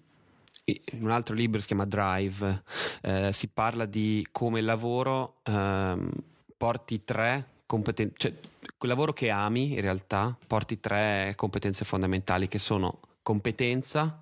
in 0.65 1.03
un 1.03 1.11
altro 1.11 1.35
libro 1.35 1.61
si 1.61 1.67
chiama 1.67 1.85
Drive, 1.85 2.63
eh, 3.03 3.33
si 3.33 3.49
parla 3.49 3.87
di 3.87 4.27
come 4.31 4.61
il 4.61 4.65
lavoro 4.65 5.41
ehm, 5.45 6.11
porti 6.57 7.05
tre 7.05 7.60
competenze, 7.71 8.15
cioè 8.17 8.35
quel 8.77 8.91
lavoro 8.91 9.13
che 9.13 9.31
ami 9.31 9.75
in 9.75 9.81
realtà 9.81 10.37
porti 10.45 10.81
tre 10.81 11.35
competenze 11.37 11.85
fondamentali 11.85 12.49
che 12.49 12.59
sono 12.59 12.99
competenza, 13.23 14.21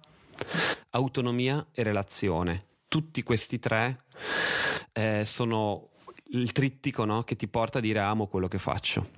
autonomia 0.90 1.66
e 1.72 1.82
relazione. 1.82 2.64
Tutti 2.88 3.22
questi 3.22 3.58
tre 3.58 4.02
eh, 4.92 5.22
sono 5.24 5.88
il 6.32 6.52
trittico 6.52 7.06
no, 7.06 7.22
che 7.22 7.36
ti 7.36 7.48
porta 7.48 7.78
a 7.78 7.80
dire 7.80 8.00
amo 8.00 8.26
quello 8.26 8.48
che 8.48 8.58
faccio. 8.58 9.08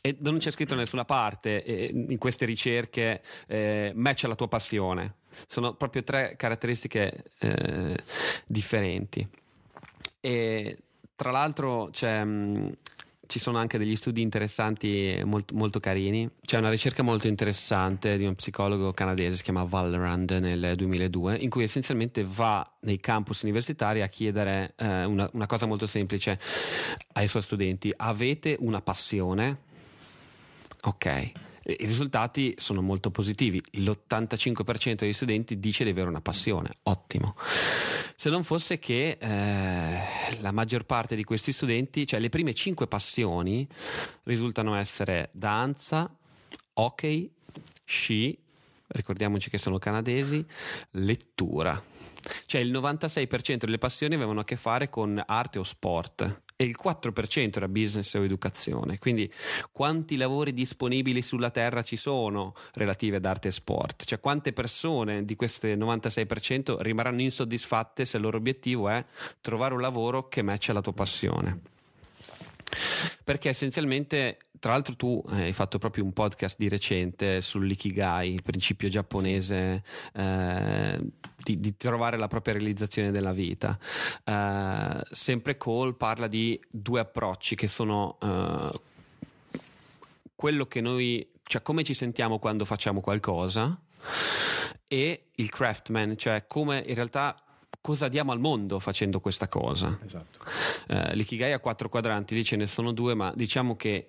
E 0.00 0.16
non 0.20 0.38
c'è 0.38 0.52
scritto 0.52 0.74
da 0.74 0.80
nessuna 0.80 1.04
parte 1.04 1.64
eh, 1.64 1.90
in 1.92 2.18
queste 2.18 2.44
ricerche 2.44 3.22
eh, 3.48 3.90
match 3.96 4.22
la 4.24 4.36
tua 4.36 4.46
passione. 4.46 5.16
Sono 5.48 5.74
proprio 5.74 6.04
tre 6.04 6.36
caratteristiche 6.36 7.24
eh, 7.40 7.96
differenti. 8.46 9.26
E 10.20 10.78
tra 11.16 11.32
l'altro 11.32 11.88
c'è, 11.90 12.22
mh, 12.22 12.72
ci 13.34 13.40
sono 13.40 13.58
anche 13.58 13.78
degli 13.78 13.96
studi 13.96 14.22
interessanti 14.22 15.20
molto, 15.24 15.56
molto 15.56 15.80
carini. 15.80 16.30
C'è 16.40 16.56
una 16.58 16.70
ricerca 16.70 17.02
molto 17.02 17.26
interessante 17.26 18.16
di 18.16 18.26
un 18.26 18.36
psicologo 18.36 18.92
canadese, 18.92 19.38
si 19.38 19.42
chiama 19.42 19.64
Valrand 19.64 20.30
nel 20.30 20.74
2002, 20.76 21.38
in 21.38 21.50
cui 21.50 21.64
essenzialmente 21.64 22.24
va 22.24 22.64
nei 22.82 23.00
campus 23.00 23.42
universitari 23.42 24.02
a 24.02 24.06
chiedere 24.06 24.74
eh, 24.76 25.02
una, 25.02 25.28
una 25.32 25.46
cosa 25.46 25.66
molto 25.66 25.88
semplice 25.88 26.38
ai 27.14 27.26
suoi 27.26 27.42
studenti. 27.42 27.92
Avete 27.96 28.54
una 28.60 28.80
passione? 28.80 29.58
Ok. 30.82 31.32
I 31.66 31.86
risultati 31.86 32.54
sono 32.58 32.82
molto 32.82 33.10
positivi. 33.10 33.60
L'85% 33.72 34.96
degli 34.96 35.12
studenti 35.12 35.58
dice 35.58 35.84
di 35.84 35.90
avere 35.90 36.08
una 36.08 36.20
passione. 36.20 36.76
Ottimo. 36.84 37.34
Se 38.16 38.28
non 38.28 38.44
fosse 38.44 38.78
che 38.78 39.16
eh, 39.18 40.40
la 40.40 40.52
maggior 40.52 40.84
parte 40.84 41.16
di 41.16 41.24
questi 41.24 41.52
studenti, 41.52 42.06
cioè 42.06 42.20
le 42.20 42.28
prime 42.28 42.52
5 42.52 42.86
passioni, 42.86 43.66
risultano 44.24 44.74
essere 44.74 45.30
danza, 45.32 46.14
hockey, 46.74 47.30
sci, 47.84 48.38
ricordiamoci 48.88 49.48
che 49.48 49.58
sono 49.58 49.78
canadesi, 49.78 50.44
lettura. 50.92 51.82
Cioè 52.46 52.60
il 52.60 52.72
96% 52.72 53.56
delle 53.64 53.78
passioni 53.78 54.14
avevano 54.14 54.40
a 54.40 54.44
che 54.44 54.56
fare 54.56 54.88
con 54.88 55.22
arte 55.24 55.58
o 55.58 55.64
sport 55.64 56.42
e 56.56 56.64
il 56.64 56.76
4% 56.80 57.56
era 57.56 57.68
business 57.68 58.14
o 58.14 58.24
educazione. 58.24 58.98
Quindi 58.98 59.32
quanti 59.72 60.16
lavori 60.16 60.52
disponibili 60.52 61.20
sulla 61.22 61.50
terra 61.50 61.82
ci 61.82 61.96
sono 61.96 62.54
relativi 62.74 63.16
ad 63.16 63.24
arte 63.24 63.48
e 63.48 63.52
sport? 63.52 64.04
Cioè 64.04 64.20
quante 64.20 64.52
persone 64.52 65.24
di 65.24 65.34
queste 65.34 65.76
96% 65.76 66.80
rimarranno 66.80 67.22
insoddisfatte 67.22 68.04
se 68.04 68.16
il 68.16 68.22
loro 68.22 68.36
obiettivo 68.36 68.88
è 68.88 69.04
trovare 69.40 69.74
un 69.74 69.80
lavoro 69.80 70.28
che 70.28 70.42
matcha 70.42 70.72
la 70.72 70.80
tua 70.80 70.92
passione? 70.92 71.60
Perché 73.24 73.48
essenzialmente 73.48 74.38
tra 74.64 74.72
l'altro 74.72 74.96
tu 74.96 75.22
hai 75.28 75.52
fatto 75.52 75.76
proprio 75.76 76.04
un 76.04 76.14
podcast 76.14 76.56
di 76.56 76.70
recente 76.70 77.42
sull'ikigai, 77.42 78.32
il 78.32 78.42
principio 78.42 78.88
giapponese 78.88 79.84
eh, 80.14 80.98
di, 81.42 81.60
di, 81.60 81.76
trovare 81.76 82.16
la 82.16 82.28
propria 82.28 82.54
realizzazione 82.54 83.10
della 83.10 83.34
vita. 83.34 83.78
Eh, 84.24 85.02
sempre 85.10 85.58
Cole 85.58 85.92
parla 85.92 86.28
di 86.28 86.58
due 86.70 87.00
approcci 87.00 87.56
che 87.56 87.68
sono 87.68 88.16
eh, 88.22 88.80
quello 90.34 90.64
che 90.64 90.80
noi, 90.80 91.28
cioè 91.42 91.60
come 91.60 91.82
ci 91.82 91.92
sentiamo 91.92 92.38
quando 92.38 92.64
facciamo 92.64 93.02
qualcosa 93.02 93.78
e 94.88 95.26
il 95.34 95.50
craftman, 95.50 96.16
cioè 96.16 96.46
come 96.46 96.82
in 96.86 96.94
realtà 96.94 97.38
cosa 97.82 98.08
diamo 98.08 98.32
al 98.32 98.40
mondo 98.40 98.80
facendo 98.80 99.20
questa 99.20 99.46
cosa. 99.46 99.98
Esatto. 100.02 100.38
Uh, 100.88 101.12
L'ikigai 101.12 101.52
ha 101.52 101.58
quattro 101.58 101.90
quadranti, 101.90 102.34
lì 102.34 102.44
ce 102.44 102.56
ne 102.56 102.66
sono 102.66 102.92
due, 102.92 103.12
ma 103.12 103.30
diciamo 103.36 103.76
che 103.76 104.08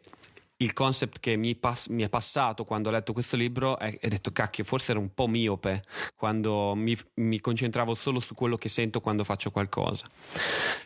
il 0.58 0.74
concept 0.74 1.20
che 1.20 1.36
mi, 1.36 1.56
pass- 1.56 1.88
mi, 1.88 2.04
è 2.04 2.10
passato 2.10 2.64
quando 2.64 2.90
ho 2.90 2.92
letto 2.92 3.12
questo 3.12 3.36
libro 3.36 3.78
è, 3.78 3.98
è 4.00 4.08
detto 4.08 4.32
cacchio 4.32 4.64
forse 4.64 4.92
ero 4.92 5.02
un 5.02 5.14
po' 5.14 5.28
miope 5.28 5.84
quando 6.16 6.74
mi, 6.76 6.98
mi, 7.16 7.42
concentravo 7.42 7.94
solo 7.94 8.20
su 8.20 8.34
quello 8.36 8.56
che 8.56 8.70
sento 8.70 9.02
quando 9.02 9.24
faccio 9.24 9.52
qualcosa. 9.52 10.06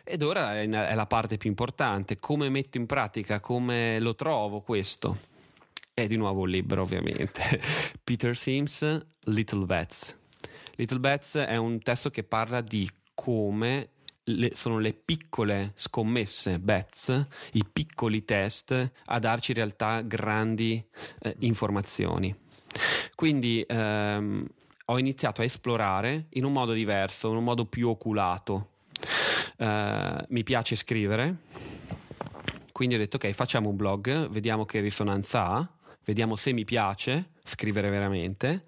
Ed 0.04 0.22
ora 0.22 0.58
è, 0.58 0.68
è 0.68 0.94
la 0.94 1.06
parte 1.06 1.36
più 1.36 1.48
importante 1.48 2.18
come 2.18 2.48
metto 2.48 2.78
in 2.78 2.86
pratica 2.86 3.40
come 3.40 4.00
lo 4.00 4.14
trovo 4.14 4.60
questo. 4.60 5.28
È 5.92 6.06
di 6.06 6.16
nuovo 6.16 6.42
un 6.42 6.48
libro 6.48 6.82
ovviamente. 6.82 7.42
Peter 8.02 8.36
Sims 8.36 9.06
Little 9.24 9.66
Bets 9.66 10.18
Little 10.80 10.98
Bets 10.98 11.34
è 11.36 11.56
un 11.56 11.78
testo 11.80 12.08
che 12.08 12.24
parla 12.24 12.62
di 12.62 12.88
come 13.12 13.90
le, 14.36 14.52
sono 14.54 14.78
le 14.78 14.92
piccole 14.92 15.72
scommesse, 15.74 16.58
bets, 16.58 17.26
i 17.52 17.64
piccoli 17.70 18.24
test 18.24 18.92
a 19.06 19.18
darci 19.18 19.50
in 19.52 19.56
realtà 19.56 20.00
grandi 20.02 20.84
eh, 21.20 21.36
informazioni. 21.40 22.34
Quindi 23.14 23.64
ehm, 23.66 24.46
ho 24.86 24.98
iniziato 24.98 25.40
a 25.40 25.44
esplorare 25.44 26.26
in 26.30 26.44
un 26.44 26.52
modo 26.52 26.72
diverso, 26.72 27.30
in 27.30 27.36
un 27.36 27.44
modo 27.44 27.66
più 27.66 27.88
oculato. 27.88 28.70
Eh, 29.56 30.24
mi 30.28 30.42
piace 30.42 30.76
scrivere, 30.76 31.36
quindi 32.72 32.94
ho 32.94 32.98
detto 32.98 33.16
ok, 33.16 33.30
facciamo 33.32 33.68
un 33.68 33.76
blog, 33.76 34.28
vediamo 34.28 34.64
che 34.64 34.80
risonanza 34.80 35.46
ha, 35.46 35.68
vediamo 36.04 36.34
se 36.36 36.52
mi 36.52 36.64
piace 36.64 37.32
scrivere 37.44 37.90
veramente. 37.90 38.64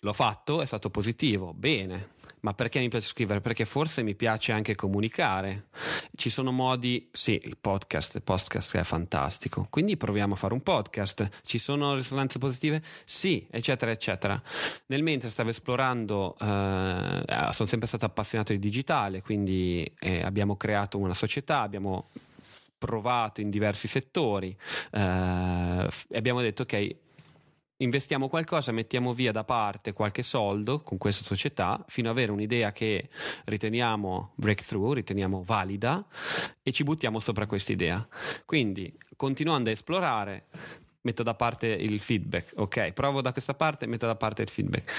L'ho 0.00 0.12
fatto, 0.12 0.62
è 0.62 0.66
stato 0.66 0.90
positivo, 0.90 1.52
bene. 1.54 2.11
Ma 2.42 2.54
perché 2.54 2.80
mi 2.80 2.88
piace 2.88 3.06
scrivere? 3.06 3.40
Perché 3.40 3.64
forse 3.64 4.02
mi 4.02 4.16
piace 4.16 4.50
anche 4.50 4.74
comunicare. 4.74 5.68
Ci 6.16 6.28
sono 6.28 6.50
modi, 6.50 7.08
sì, 7.12 7.40
il 7.44 7.56
podcast, 7.56 8.16
il 8.16 8.22
podcast 8.22 8.76
è 8.78 8.82
fantastico. 8.82 9.68
Quindi 9.70 9.96
proviamo 9.96 10.34
a 10.34 10.36
fare 10.36 10.52
un 10.52 10.60
podcast. 10.60 11.28
Ci 11.44 11.58
sono 11.58 11.94
risonanze 11.94 12.40
positive? 12.40 12.82
Sì, 13.04 13.46
eccetera, 13.48 13.92
eccetera. 13.92 14.42
Nel 14.86 15.04
mentre 15.04 15.30
stavo 15.30 15.50
esplorando, 15.50 16.34
eh, 16.40 17.24
sono 17.52 17.68
sempre 17.68 17.86
stato 17.86 18.06
appassionato 18.06 18.50
di 18.50 18.58
digitale, 18.58 19.22
quindi 19.22 19.88
eh, 20.00 20.22
abbiamo 20.22 20.56
creato 20.56 20.98
una 20.98 21.14
società, 21.14 21.60
abbiamo 21.60 22.08
provato 22.76 23.40
in 23.40 23.48
diversi 23.48 23.86
settori 23.86 24.56
eh, 24.90 25.88
abbiamo 26.14 26.40
detto 26.40 26.62
ok 26.62 26.96
investiamo 27.82 28.28
qualcosa, 28.28 28.72
mettiamo 28.72 29.12
via 29.12 29.32
da 29.32 29.44
parte 29.44 29.92
qualche 29.92 30.22
soldo 30.22 30.82
con 30.82 30.98
questa 30.98 31.24
società 31.24 31.84
fino 31.88 32.08
ad 32.08 32.16
avere 32.16 32.32
un'idea 32.32 32.72
che 32.72 33.08
riteniamo 33.44 34.32
breakthrough, 34.36 34.94
riteniamo 34.94 35.42
valida 35.44 36.04
e 36.62 36.72
ci 36.72 36.84
buttiamo 36.84 37.20
sopra 37.20 37.46
questa 37.46 37.72
idea. 37.72 38.04
Quindi, 38.44 38.92
continuando 39.16 39.68
a 39.68 39.72
esplorare, 39.72 40.46
metto 41.02 41.22
da 41.22 41.34
parte 41.34 41.66
il 41.66 42.00
feedback, 42.00 42.52
ok? 42.56 42.92
Provo 42.92 43.20
da 43.20 43.32
questa 43.32 43.54
parte, 43.54 43.86
metto 43.86 44.06
da 44.06 44.16
parte 44.16 44.42
il 44.42 44.48
feedback. 44.48 44.92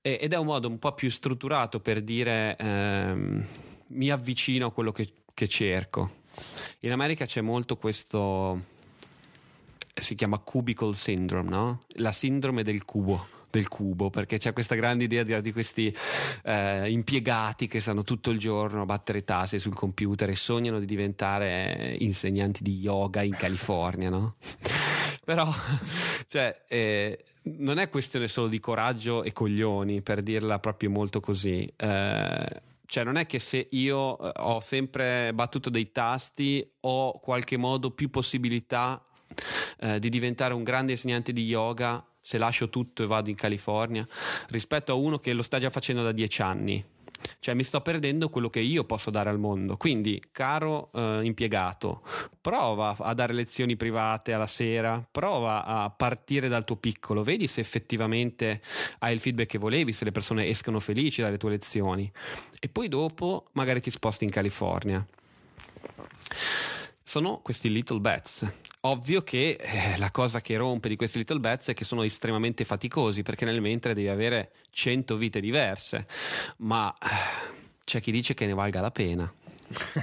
E, 0.00 0.18
ed 0.20 0.32
è 0.32 0.36
un 0.36 0.46
modo 0.46 0.68
un 0.68 0.78
po' 0.78 0.92
più 0.92 1.10
strutturato 1.10 1.80
per 1.80 2.02
dire 2.02 2.56
ehm, 2.58 3.46
mi 3.88 4.10
avvicino 4.10 4.66
a 4.66 4.72
quello 4.72 4.92
che, 4.92 5.12
che 5.32 5.48
cerco. 5.48 6.16
In 6.80 6.92
America 6.92 7.24
c'è 7.24 7.40
molto 7.40 7.76
questo 7.76 8.76
si 10.00 10.14
chiama 10.14 10.38
cubicle 10.38 10.94
syndrome, 10.94 11.48
no? 11.48 11.82
La 11.96 12.12
sindrome 12.12 12.62
del 12.62 12.84
cubo 12.84 13.36
del 13.50 13.68
cubo 13.68 14.10
perché 14.10 14.38
c'è 14.38 14.52
questa 14.52 14.74
grande 14.74 15.04
idea 15.04 15.22
di, 15.22 15.40
di 15.40 15.52
questi 15.52 15.94
eh, 16.44 16.90
impiegati 16.90 17.66
che 17.66 17.80
stanno 17.80 18.02
tutto 18.02 18.30
il 18.30 18.38
giorno 18.38 18.82
a 18.82 18.84
battere 18.84 19.24
tasti 19.24 19.58
sul 19.58 19.74
computer 19.74 20.28
e 20.28 20.34
sognano 20.34 20.78
di 20.78 20.86
diventare 20.86 21.94
insegnanti 21.98 22.62
di 22.62 22.78
yoga 22.78 23.22
in 23.22 23.34
California, 23.36 24.10
no? 24.10 24.36
Però, 25.24 25.46
cioè, 26.26 26.64
eh, 26.68 27.24
non 27.42 27.78
è 27.78 27.90
questione 27.90 28.28
solo 28.28 28.48
di 28.48 28.60
coraggio 28.60 29.22
e 29.22 29.32
coglioni, 29.32 30.00
per 30.00 30.22
dirla 30.22 30.58
proprio 30.58 30.88
molto 30.88 31.20
così. 31.20 31.70
Eh, 31.76 32.62
cioè, 32.86 33.04
non 33.04 33.16
è 33.16 33.26
che 33.26 33.38
se 33.38 33.68
io 33.72 34.18
eh, 34.18 34.32
ho 34.36 34.60
sempre 34.60 35.34
battuto 35.34 35.68
dei 35.68 35.92
tasti 35.92 36.66
ho 36.80 37.18
qualche 37.18 37.58
modo 37.58 37.90
più 37.90 38.08
possibilità 38.08 39.02
eh, 39.80 39.98
di 39.98 40.08
diventare 40.08 40.54
un 40.54 40.62
grande 40.62 40.92
insegnante 40.92 41.32
di 41.32 41.44
yoga 41.44 42.04
se 42.20 42.38
lascio 42.38 42.68
tutto 42.68 43.02
e 43.02 43.06
vado 43.06 43.30
in 43.30 43.36
California 43.36 44.06
rispetto 44.48 44.92
a 44.92 44.94
uno 44.94 45.18
che 45.18 45.32
lo 45.32 45.42
sta 45.42 45.58
già 45.58 45.70
facendo 45.70 46.02
da 46.02 46.12
dieci 46.12 46.42
anni. 46.42 46.84
Cioè 47.40 47.54
mi 47.54 47.64
sto 47.64 47.80
perdendo 47.80 48.28
quello 48.28 48.48
che 48.48 48.60
io 48.60 48.84
posso 48.84 49.10
dare 49.10 49.28
al 49.28 49.38
mondo. 49.38 49.76
Quindi, 49.76 50.22
caro 50.30 50.90
eh, 50.92 51.20
impiegato, 51.22 52.02
prova 52.40 52.96
a 52.98 53.14
dare 53.14 53.32
lezioni 53.32 53.76
private 53.76 54.32
alla 54.32 54.46
sera, 54.46 55.04
prova 55.10 55.64
a 55.64 55.90
partire 55.90 56.48
dal 56.48 56.64
tuo 56.64 56.76
piccolo, 56.76 57.22
vedi 57.22 57.46
se 57.46 57.60
effettivamente 57.60 58.60
hai 59.00 59.14
il 59.14 59.20
feedback 59.20 59.48
che 59.48 59.58
volevi, 59.58 59.92
se 59.92 60.04
le 60.04 60.12
persone 60.12 60.46
escono 60.46 60.80
felici 60.80 61.22
dalle 61.22 61.38
tue 61.38 61.50
lezioni. 61.50 62.10
E 62.60 62.68
poi 62.68 62.88
dopo 62.88 63.46
magari 63.52 63.80
ti 63.80 63.90
sposti 63.90 64.24
in 64.24 64.30
California. 64.30 65.04
Sono 67.08 67.40
questi 67.40 67.70
little 67.70 68.00
bets 68.00 68.46
Ovvio 68.82 69.22
che 69.22 69.56
eh, 69.58 69.96
la 69.96 70.10
cosa 70.10 70.42
che 70.42 70.58
rompe 70.58 70.90
di 70.90 70.96
questi 70.96 71.16
little 71.16 71.38
bets 71.38 71.68
è 71.68 71.72
che 71.72 71.86
sono 71.86 72.02
estremamente 72.02 72.66
faticosi 72.66 73.22
perché 73.22 73.46
nel 73.46 73.62
mentre 73.62 73.94
devi 73.94 74.08
avere 74.08 74.52
100 74.68 75.16
vite 75.16 75.40
diverse, 75.40 76.06
ma 76.58 76.92
eh, 76.92 77.06
c'è 77.82 78.02
chi 78.02 78.12
dice 78.12 78.34
che 78.34 78.44
ne 78.44 78.52
valga 78.52 78.82
la 78.82 78.90
pena. 78.90 79.32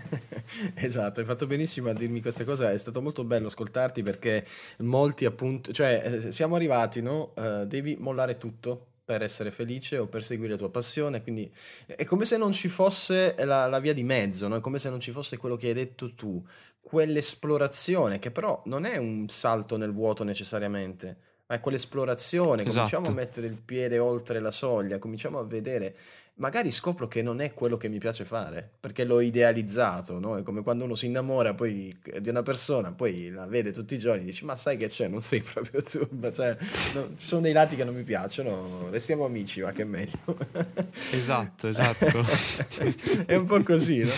esatto, 0.74 1.20
hai 1.20 1.28
fatto 1.28 1.46
benissimo 1.46 1.90
a 1.90 1.94
dirmi 1.94 2.22
queste 2.22 2.44
cose, 2.44 2.72
è 2.72 2.78
stato 2.78 3.04
molto 3.04 3.24
bello 3.24 3.48
ascoltarti 3.48 4.02
perché 4.02 4.44
molti 4.80 5.26
appunto, 5.26 5.72
cioè 5.72 6.02
eh, 6.04 6.32
siamo 6.32 6.56
arrivati, 6.56 7.04
no? 7.04 7.34
Uh, 7.36 7.66
devi 7.66 7.98
mollare 8.00 8.40
tutto 8.40 8.88
per 9.06 9.22
essere 9.22 9.52
felice 9.52 10.00
o 10.00 10.08
per 10.08 10.24
seguire 10.24 10.54
la 10.54 10.58
tua 10.58 10.72
passione, 10.72 11.22
quindi 11.22 11.50
è 11.86 12.04
come 12.06 12.26
se 12.26 12.38
non 12.38 12.52
ci 12.52 12.70
fosse 12.70 13.36
la, 13.46 13.68
la 13.68 13.80
via 13.80 13.94
di 13.94 14.04
mezzo, 14.04 14.48
no? 14.48 14.56
è 14.56 14.60
come 14.60 14.80
se 14.80 14.90
non 14.90 15.00
ci 15.00 15.12
fosse 15.12 15.38
quello 15.38 15.56
che 15.56 15.68
hai 15.68 15.74
detto 15.76 16.16
tu, 16.16 16.44
quell'esplorazione 16.86 18.20
che 18.20 18.30
però 18.30 18.62
non 18.66 18.86
è 18.86 18.98
un 18.98 19.28
salto 19.28 19.76
nel 19.76 19.92
vuoto 19.92 20.24
necessariamente, 20.24 21.18
ma 21.48 21.56
è 21.56 21.60
quell'esplorazione, 21.60 22.62
esatto. 22.62 22.76
cominciamo 22.76 23.08
a 23.08 23.12
mettere 23.12 23.48
il 23.48 23.60
piede 23.60 23.98
oltre 23.98 24.40
la 24.40 24.52
soglia, 24.52 25.00
cominciamo 25.00 25.40
a 25.40 25.44
vedere 25.44 25.96
magari 26.36 26.70
scopro 26.70 27.08
che 27.08 27.24
non 27.24 27.40
è 27.40 27.54
quello 27.54 27.76
che 27.78 27.90
mi 27.90 27.98
piace 27.98 28.24
fare, 28.24 28.70
perché 28.80 29.04
l'ho 29.04 29.20
idealizzato, 29.20 30.20
no? 30.20 30.38
È 30.38 30.44
come 30.44 30.62
quando 30.62 30.84
uno 30.84 30.94
si 30.94 31.08
innamora 31.08 31.56
poi 31.56 31.98
di 32.20 32.30
una 32.30 32.44
persona, 32.44 32.92
poi 32.92 33.32
la 33.32 33.48
vede 33.48 33.72
tutti 33.72 33.96
i 33.96 34.00
giorni 34.00 34.22
e 34.22 34.26
dici 34.26 34.46
ma 34.46 34.56
sai 34.56 34.78
che 34.78 34.88
c'è, 34.88 35.08
non 35.08 35.24
sei 35.24 35.42
proprio 35.42 35.82
tu, 35.82 36.08
cioè, 36.34 36.56
no, 36.94 37.14
ci 37.18 37.26
sono 37.26 37.42
dei 37.42 37.54
lati 37.54 37.76
che 37.76 37.84
non 37.84 37.96
mi 37.96 38.04
piacciono, 38.04 38.90
restiamo 38.92 39.26
amici, 39.26 39.62
ma 39.62 39.72
che 39.72 39.82
è 39.82 39.86
meglio. 39.86 40.20
Esatto, 41.12 41.68
esatto. 41.68 42.06
è 43.26 43.34
un 43.34 43.46
po' 43.46 43.64
così, 43.64 44.04
no? 44.04 44.12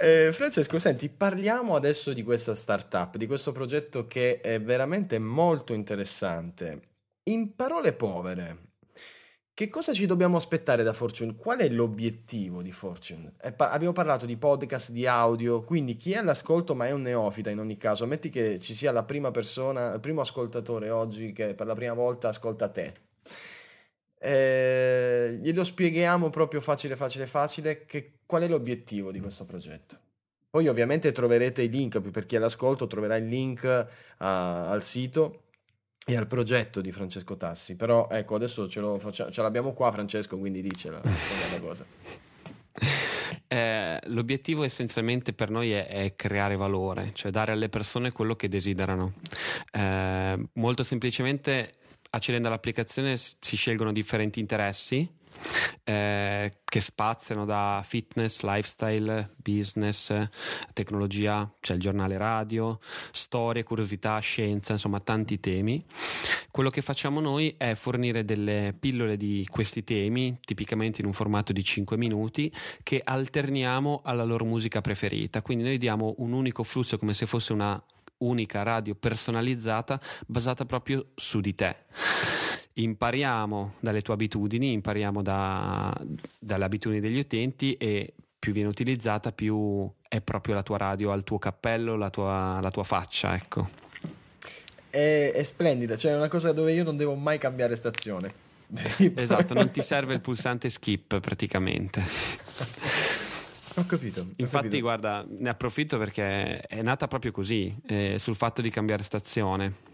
Eh, 0.00 0.30
Francesco, 0.32 0.78
senti, 0.78 1.08
parliamo 1.08 1.74
adesso 1.74 2.12
di 2.12 2.22
questa 2.22 2.54
startup, 2.54 3.16
di 3.16 3.26
questo 3.26 3.52
progetto 3.52 4.06
che 4.06 4.40
è 4.40 4.60
veramente 4.60 5.18
molto 5.18 5.72
interessante. 5.74 6.80
In 7.24 7.54
parole 7.54 7.92
povere, 7.92 8.68
che 9.58 9.68
cosa 9.68 9.92
ci 9.92 10.06
dobbiamo 10.06 10.36
aspettare 10.36 10.84
da 10.84 10.92
Fortune? 10.92 11.34
Qual 11.34 11.58
è 11.58 11.68
l'obiettivo 11.68 12.62
di 12.62 12.70
Fortune? 12.70 13.34
Pa- 13.56 13.70
abbiamo 13.70 13.92
parlato 13.92 14.24
di 14.24 14.36
podcast, 14.36 14.92
di 14.92 15.06
audio, 15.06 15.64
quindi 15.64 15.96
chi 15.96 16.12
è 16.12 16.18
all'ascolto 16.18 16.74
ma 16.76 16.86
è 16.86 16.92
un 16.92 17.02
neofita 17.02 17.50
in 17.50 17.58
ogni 17.58 17.76
caso, 17.76 18.06
metti 18.06 18.30
che 18.30 18.60
ci 18.60 18.72
sia 18.72 18.92
la 18.92 19.02
prima 19.02 19.32
persona, 19.32 19.94
il 19.94 20.00
primo 20.00 20.20
ascoltatore 20.20 20.90
oggi 20.90 21.32
che 21.32 21.54
per 21.54 21.66
la 21.66 21.74
prima 21.74 21.94
volta 21.94 22.28
ascolta 22.28 22.68
te. 22.68 23.07
Eh, 24.20 25.38
glielo 25.40 25.64
spieghiamo 25.64 26.30
proprio 26.30 26.60
facile, 26.60 26.96
facile, 26.96 27.26
facile, 27.26 27.84
che, 27.84 28.18
qual 28.26 28.42
è 28.42 28.48
l'obiettivo 28.48 29.12
di 29.12 29.20
questo 29.20 29.44
progetto. 29.44 29.98
Poi 30.50 30.66
ovviamente 30.66 31.12
troverete 31.12 31.62
i 31.62 31.68
link, 31.68 32.00
per 32.00 32.26
chi 32.26 32.34
è 32.34 32.38
all'ascolto 32.38 32.86
troverà 32.86 33.16
il 33.16 33.26
link 33.26 33.62
uh, 33.64 33.84
al 34.16 34.82
sito 34.82 35.42
e 36.06 36.16
al 36.16 36.26
progetto 36.26 36.80
di 36.80 36.90
Francesco 36.90 37.36
Tassi. 37.36 37.76
Però 37.76 38.08
ecco, 38.10 38.34
adesso 38.34 38.66
ce, 38.66 38.80
faccia- 38.98 39.30
ce 39.30 39.42
l'abbiamo 39.42 39.74
qua 39.74 39.92
Francesco, 39.92 40.38
quindi 40.38 40.62
dicela, 40.62 41.00
la 41.02 41.60
cosa. 41.60 41.84
Eh, 43.50 43.98
l'obiettivo 44.06 44.62
essenzialmente 44.62 45.32
per 45.32 45.48
noi 45.48 45.72
è, 45.72 45.86
è, 45.86 46.14
creare 46.16 46.56
valore, 46.56 47.12
cioè 47.14 47.30
dare 47.30 47.52
alle 47.52 47.70
persone 47.70 48.12
quello 48.12 48.36
che 48.36 48.48
desiderano. 48.48 49.14
Eh, 49.70 50.48
molto 50.54 50.84
semplicemente 50.84 51.74
accedendo 52.18 52.48
all'applicazione 52.48 53.16
si 53.16 53.56
scelgono 53.56 53.92
differenti 53.92 54.38
interessi 54.40 55.16
eh, 55.84 56.58
che 56.64 56.80
spaziano 56.80 57.44
da 57.44 57.82
fitness, 57.86 58.42
lifestyle, 58.42 59.34
business, 59.36 60.12
tecnologia, 60.72 61.50
c'è 61.60 61.74
il 61.74 61.80
giornale 61.80 62.18
radio, 62.18 62.78
storie, 63.10 63.62
curiosità, 63.62 64.18
scienza, 64.18 64.72
insomma 64.72 65.00
tanti 65.00 65.40
temi. 65.40 65.84
Quello 66.50 66.70
che 66.70 66.82
facciamo 66.82 67.20
noi 67.20 67.54
è 67.56 67.74
fornire 67.74 68.24
delle 68.24 68.74
pillole 68.78 69.16
di 69.16 69.46
questi 69.50 69.84
temi, 69.84 70.38
tipicamente 70.44 71.00
in 71.00 71.06
un 71.06 71.12
formato 71.12 71.52
di 71.52 71.64
5 71.64 71.96
minuti, 71.96 72.52
che 72.82 73.00
alterniamo 73.02 74.02
alla 74.04 74.24
loro 74.24 74.44
musica 74.44 74.80
preferita. 74.80 75.40
Quindi 75.40 75.64
noi 75.64 75.78
diamo 75.78 76.14
un 76.18 76.32
unico 76.32 76.62
flusso 76.64 76.98
come 76.98 77.14
se 77.14 77.26
fosse 77.26 77.52
una 77.52 77.82
unica 78.18 78.62
radio 78.62 78.94
personalizzata 78.94 80.00
basata 80.26 80.64
proprio 80.64 81.08
su 81.14 81.40
di 81.40 81.54
te 81.54 81.76
impariamo 82.78 83.74
dalle 83.80 84.02
tue 84.02 84.14
abitudini, 84.14 84.72
impariamo 84.72 85.22
da, 85.22 85.92
dalle 86.38 86.64
abitudini 86.64 87.00
degli 87.00 87.18
utenti 87.18 87.74
e 87.74 88.14
più 88.38 88.52
viene 88.52 88.68
utilizzata, 88.68 89.32
più 89.32 89.90
è 90.08 90.20
proprio 90.20 90.54
la 90.54 90.62
tua 90.62 90.78
radio 90.78 91.10
al 91.10 91.24
tuo 91.24 91.38
cappello, 91.38 91.96
la 91.96 92.10
tua, 92.10 92.60
la 92.60 92.70
tua 92.70 92.84
faccia, 92.84 93.34
ecco. 93.34 93.68
È, 94.90 95.32
è 95.34 95.42
splendida, 95.42 95.96
cioè 95.96 96.12
è 96.12 96.16
una 96.16 96.28
cosa 96.28 96.52
dove 96.52 96.72
io 96.72 96.84
non 96.84 96.96
devo 96.96 97.14
mai 97.14 97.38
cambiare 97.38 97.74
stazione. 97.76 98.46
esatto, 99.16 99.54
non 99.54 99.70
ti 99.70 99.82
serve 99.82 100.14
il 100.14 100.20
pulsante 100.20 100.70
skip 100.70 101.20
praticamente. 101.20 102.02
Ho 103.78 103.86
capito. 103.86 104.20
Ho 104.20 104.26
Infatti, 104.36 104.64
capito. 104.64 104.82
guarda, 104.82 105.24
ne 105.28 105.48
approfitto 105.48 105.98
perché 105.98 106.60
è 106.60 106.82
nata 106.82 107.06
proprio 107.06 107.30
così, 107.30 107.74
eh, 107.86 108.16
sul 108.18 108.34
fatto 108.34 108.60
di 108.60 108.70
cambiare 108.70 109.02
stazione. 109.02 109.86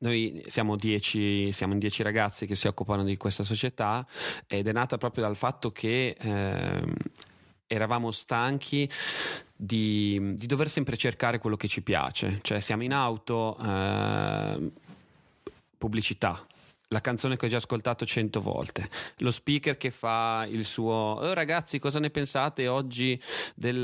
Noi 0.00 0.44
siamo, 0.46 0.76
dieci, 0.76 1.50
siamo 1.52 1.76
dieci 1.76 2.02
ragazzi 2.02 2.46
che 2.46 2.54
si 2.54 2.66
occupano 2.66 3.02
di 3.02 3.16
questa 3.16 3.44
società 3.44 4.06
ed 4.46 4.68
è 4.68 4.72
nata 4.72 4.98
proprio 4.98 5.24
dal 5.24 5.36
fatto 5.36 5.72
che 5.72 6.16
eh, 6.18 6.82
eravamo 7.66 8.10
stanchi 8.10 8.88
di, 9.56 10.34
di, 10.34 10.46
dover 10.46 10.68
sempre 10.68 10.96
cercare 10.96 11.38
quello 11.38 11.56
che 11.56 11.68
ci 11.68 11.82
piace, 11.82 12.40
cioè 12.42 12.60
siamo 12.60 12.82
in 12.82 12.92
auto, 12.92 13.56
eh, 13.58 14.70
pubblicità, 15.78 16.44
la 16.94 17.00
canzone 17.00 17.36
che 17.36 17.46
ho 17.46 17.48
già 17.48 17.56
ascoltato 17.56 18.06
cento 18.06 18.40
volte, 18.40 18.88
lo 19.18 19.32
speaker 19.32 19.76
che 19.76 19.90
fa 19.90 20.46
il 20.48 20.64
suo 20.64 20.92
oh, 20.92 21.32
ragazzi 21.32 21.80
cosa 21.80 21.98
ne 21.98 22.08
pensate 22.08 22.68
oggi 22.68 23.20
del, 23.56 23.80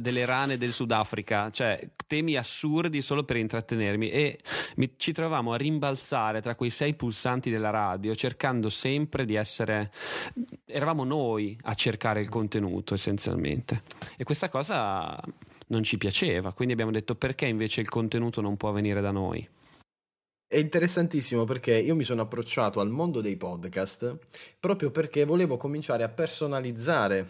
delle 0.00 0.24
rane 0.24 0.56
del 0.56 0.72
Sudafrica, 0.72 1.50
cioè 1.50 1.78
temi 2.06 2.36
assurdi 2.36 3.02
solo 3.02 3.24
per 3.24 3.36
intrattenermi. 3.36 4.10
E 4.10 4.40
mi, 4.76 4.94
ci 4.96 5.12
trovavamo 5.12 5.52
a 5.52 5.56
rimbalzare 5.56 6.40
tra 6.40 6.54
quei 6.54 6.70
sei 6.70 6.94
pulsanti 6.94 7.50
della 7.50 7.70
radio 7.70 8.14
cercando 8.14 8.70
sempre 8.70 9.26
di 9.26 9.34
essere, 9.34 9.92
eravamo 10.64 11.04
noi 11.04 11.58
a 11.64 11.74
cercare 11.74 12.20
il 12.20 12.30
contenuto 12.30 12.94
essenzialmente. 12.94 13.82
E 14.16 14.24
questa 14.24 14.48
cosa 14.48 15.20
non 15.68 15.82
ci 15.82 15.98
piaceva, 15.98 16.52
quindi 16.52 16.72
abbiamo 16.72 16.92
detto 16.92 17.14
perché 17.14 17.44
invece 17.44 17.82
il 17.82 17.90
contenuto 17.90 18.40
non 18.40 18.56
può 18.56 18.72
venire 18.72 19.02
da 19.02 19.10
noi. 19.10 19.46
È 20.56 20.60
interessantissimo 20.60 21.44
perché 21.44 21.76
io 21.76 21.94
mi 21.94 22.02
sono 22.02 22.22
approcciato 22.22 22.80
al 22.80 22.88
mondo 22.88 23.20
dei 23.20 23.36
podcast 23.36 24.16
proprio 24.58 24.90
perché 24.90 25.26
volevo 25.26 25.58
cominciare 25.58 26.02
a 26.02 26.08
personalizzare 26.08 27.28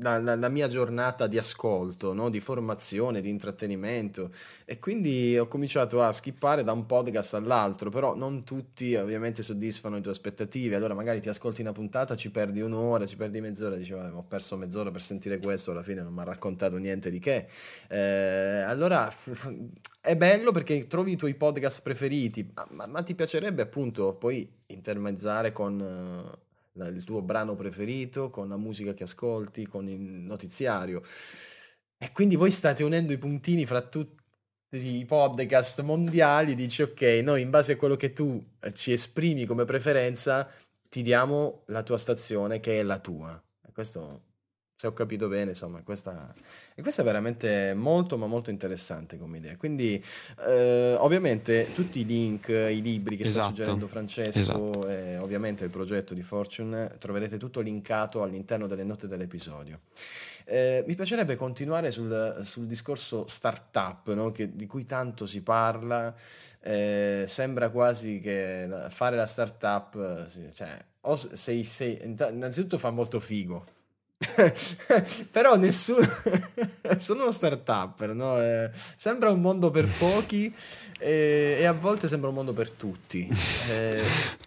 la, 0.00 0.18
la, 0.18 0.36
la 0.36 0.48
mia 0.48 0.68
giornata 0.68 1.26
di 1.26 1.38
ascolto, 1.38 2.12
no? 2.12 2.28
di 2.28 2.40
formazione, 2.40 3.20
di 3.20 3.28
intrattenimento 3.28 4.30
e 4.64 4.78
quindi 4.78 5.38
ho 5.38 5.46
cominciato 5.46 6.02
a 6.02 6.12
skippare 6.12 6.64
da 6.64 6.72
un 6.72 6.86
podcast 6.86 7.34
all'altro, 7.34 7.90
però 7.90 8.14
non 8.14 8.44
tutti 8.44 8.94
ovviamente 8.94 9.42
soddisfano 9.42 9.96
le 9.96 10.02
tue 10.02 10.12
aspettative, 10.12 10.76
allora 10.76 10.94
magari 10.94 11.20
ti 11.20 11.28
ascolti 11.28 11.60
una 11.60 11.72
puntata, 11.72 12.16
ci 12.16 12.30
perdi 12.30 12.60
un'ora, 12.60 13.06
ci 13.06 13.16
perdi 13.16 13.40
mezz'ora, 13.40 13.76
dici 13.76 13.92
ho 13.92 14.24
perso 14.26 14.56
mezz'ora 14.56 14.90
per 14.90 15.02
sentire 15.02 15.38
questo, 15.38 15.70
alla 15.70 15.82
fine 15.82 16.02
non 16.02 16.12
mi 16.12 16.20
ha 16.20 16.24
raccontato 16.24 16.76
niente 16.76 17.10
di 17.10 17.18
che. 17.18 17.46
Eh, 17.88 18.64
allora 18.66 19.12
è 20.00 20.16
bello 20.16 20.52
perché 20.52 20.86
trovi 20.86 21.12
i 21.12 21.16
tuoi 21.16 21.34
podcast 21.34 21.82
preferiti, 21.82 22.52
ma, 22.70 22.86
ma 22.86 23.02
ti 23.02 23.14
piacerebbe 23.14 23.62
appunto 23.62 24.14
poi 24.14 24.48
intermezzare 24.66 25.52
con 25.52 26.42
uh, 26.74 26.84
il 26.86 27.04
tuo 27.04 27.22
brano 27.22 27.54
preferito, 27.54 28.30
con 28.30 28.48
la 28.48 28.56
musica 28.56 28.94
che 28.94 29.04
ascolti, 29.04 29.66
con 29.66 29.88
il 29.88 30.00
notiziario. 30.00 31.02
E 31.98 32.12
quindi 32.12 32.36
voi 32.36 32.50
state 32.50 32.82
unendo 32.82 33.12
i 33.12 33.18
puntini 33.18 33.66
fra 33.66 33.80
tutti 33.80 34.22
i 34.70 35.04
podcast 35.04 35.80
mondiali, 35.82 36.54
dici 36.54 36.82
ok, 36.82 37.00
noi 37.22 37.42
in 37.42 37.50
base 37.50 37.72
a 37.72 37.76
quello 37.76 37.96
che 37.96 38.12
tu 38.12 38.44
eh, 38.60 38.72
ci 38.72 38.92
esprimi 38.92 39.44
come 39.46 39.64
preferenza, 39.64 40.50
ti 40.88 41.02
diamo 41.02 41.62
la 41.66 41.82
tua 41.82 41.98
stazione 41.98 42.60
che 42.60 42.80
è 42.80 42.82
la 42.82 42.98
tua. 42.98 43.40
E 43.66 43.72
questo 43.72 44.32
se 44.76 44.88
ho 44.88 44.92
capito 44.92 45.28
bene, 45.28 45.50
insomma, 45.50 45.82
questa, 45.82 46.34
e 46.76 46.82
questa 46.82 47.02
è 47.02 47.04
veramente 47.04 47.72
molto, 47.72 48.18
ma 48.18 48.26
molto 48.26 48.50
interessante 48.50 49.16
come 49.16 49.38
idea. 49.38 49.56
Quindi, 49.56 50.02
eh, 50.44 50.96
ovviamente, 50.98 51.68
tutti 51.72 52.00
i 52.00 52.04
link, 52.04 52.48
i 52.48 52.82
libri 52.82 53.16
che 53.16 53.22
esatto. 53.22 53.46
sta 53.46 53.48
suggerendo 53.50 53.86
Francesco, 53.86 54.40
esatto. 54.40 54.88
e 54.88 55.16
ovviamente 55.18 55.62
il 55.62 55.70
progetto 55.70 56.14
di 56.14 56.22
Fortune, 56.22 56.96
troverete 56.98 57.38
tutto 57.38 57.60
linkato 57.60 58.24
all'interno 58.24 58.66
delle 58.66 58.82
note 58.82 59.06
dell'episodio. 59.06 59.82
Eh, 60.46 60.82
mi 60.88 60.96
piacerebbe 60.96 61.36
continuare 61.36 61.92
sul, 61.92 62.40
sul 62.42 62.66
discorso 62.66 63.28
startup, 63.28 64.12
no? 64.12 64.32
che, 64.32 64.56
di 64.56 64.66
cui 64.66 64.84
tanto 64.84 65.26
si 65.26 65.42
parla. 65.42 66.12
Eh, 66.60 67.24
sembra 67.28 67.68
quasi 67.68 68.18
che 68.18 68.68
fare 68.88 69.14
la 69.14 69.26
startup, 69.26 70.26
cioè, 70.52 70.84
o 71.02 71.14
sei, 71.14 71.62
sei, 71.62 72.00
innanzitutto 72.02 72.78
fa 72.78 72.90
molto 72.90 73.20
figo 73.20 73.64
però 75.30 75.56
nessuno 75.56 76.06
sono 76.98 77.22
uno 77.22 77.32
start-upper 77.32 78.14
no? 78.14 78.40
eh, 78.40 78.70
sembra 78.96 79.30
un 79.30 79.40
mondo 79.40 79.70
per 79.70 79.86
pochi 79.86 80.54
e, 80.98 81.56
e, 81.58 81.64
a 81.64 81.72
volte 81.72 82.08
sembra 82.08 82.28
un 82.28 82.34
mondo 82.36 82.52
per 82.52 82.70
tutti. 82.70 83.28
Eh, 83.70 84.02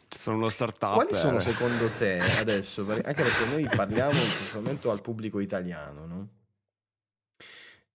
sono 0.10 0.38
uno 0.38 0.49
start-up 0.49 0.95
quali 0.95 1.13
sono 1.13 1.39
secondo 1.39 1.89
te 1.97 2.19
adesso? 2.19 2.86
Anche 2.89 3.13
perché 3.13 3.45
noi 3.51 3.67
parliamo 3.73 4.19
in 4.19 4.36
questo 4.38 4.60
momento 4.60 4.91
al 4.91 5.01
pubblico 5.01 5.39
italiano 5.39 6.06
no? 6.06 6.27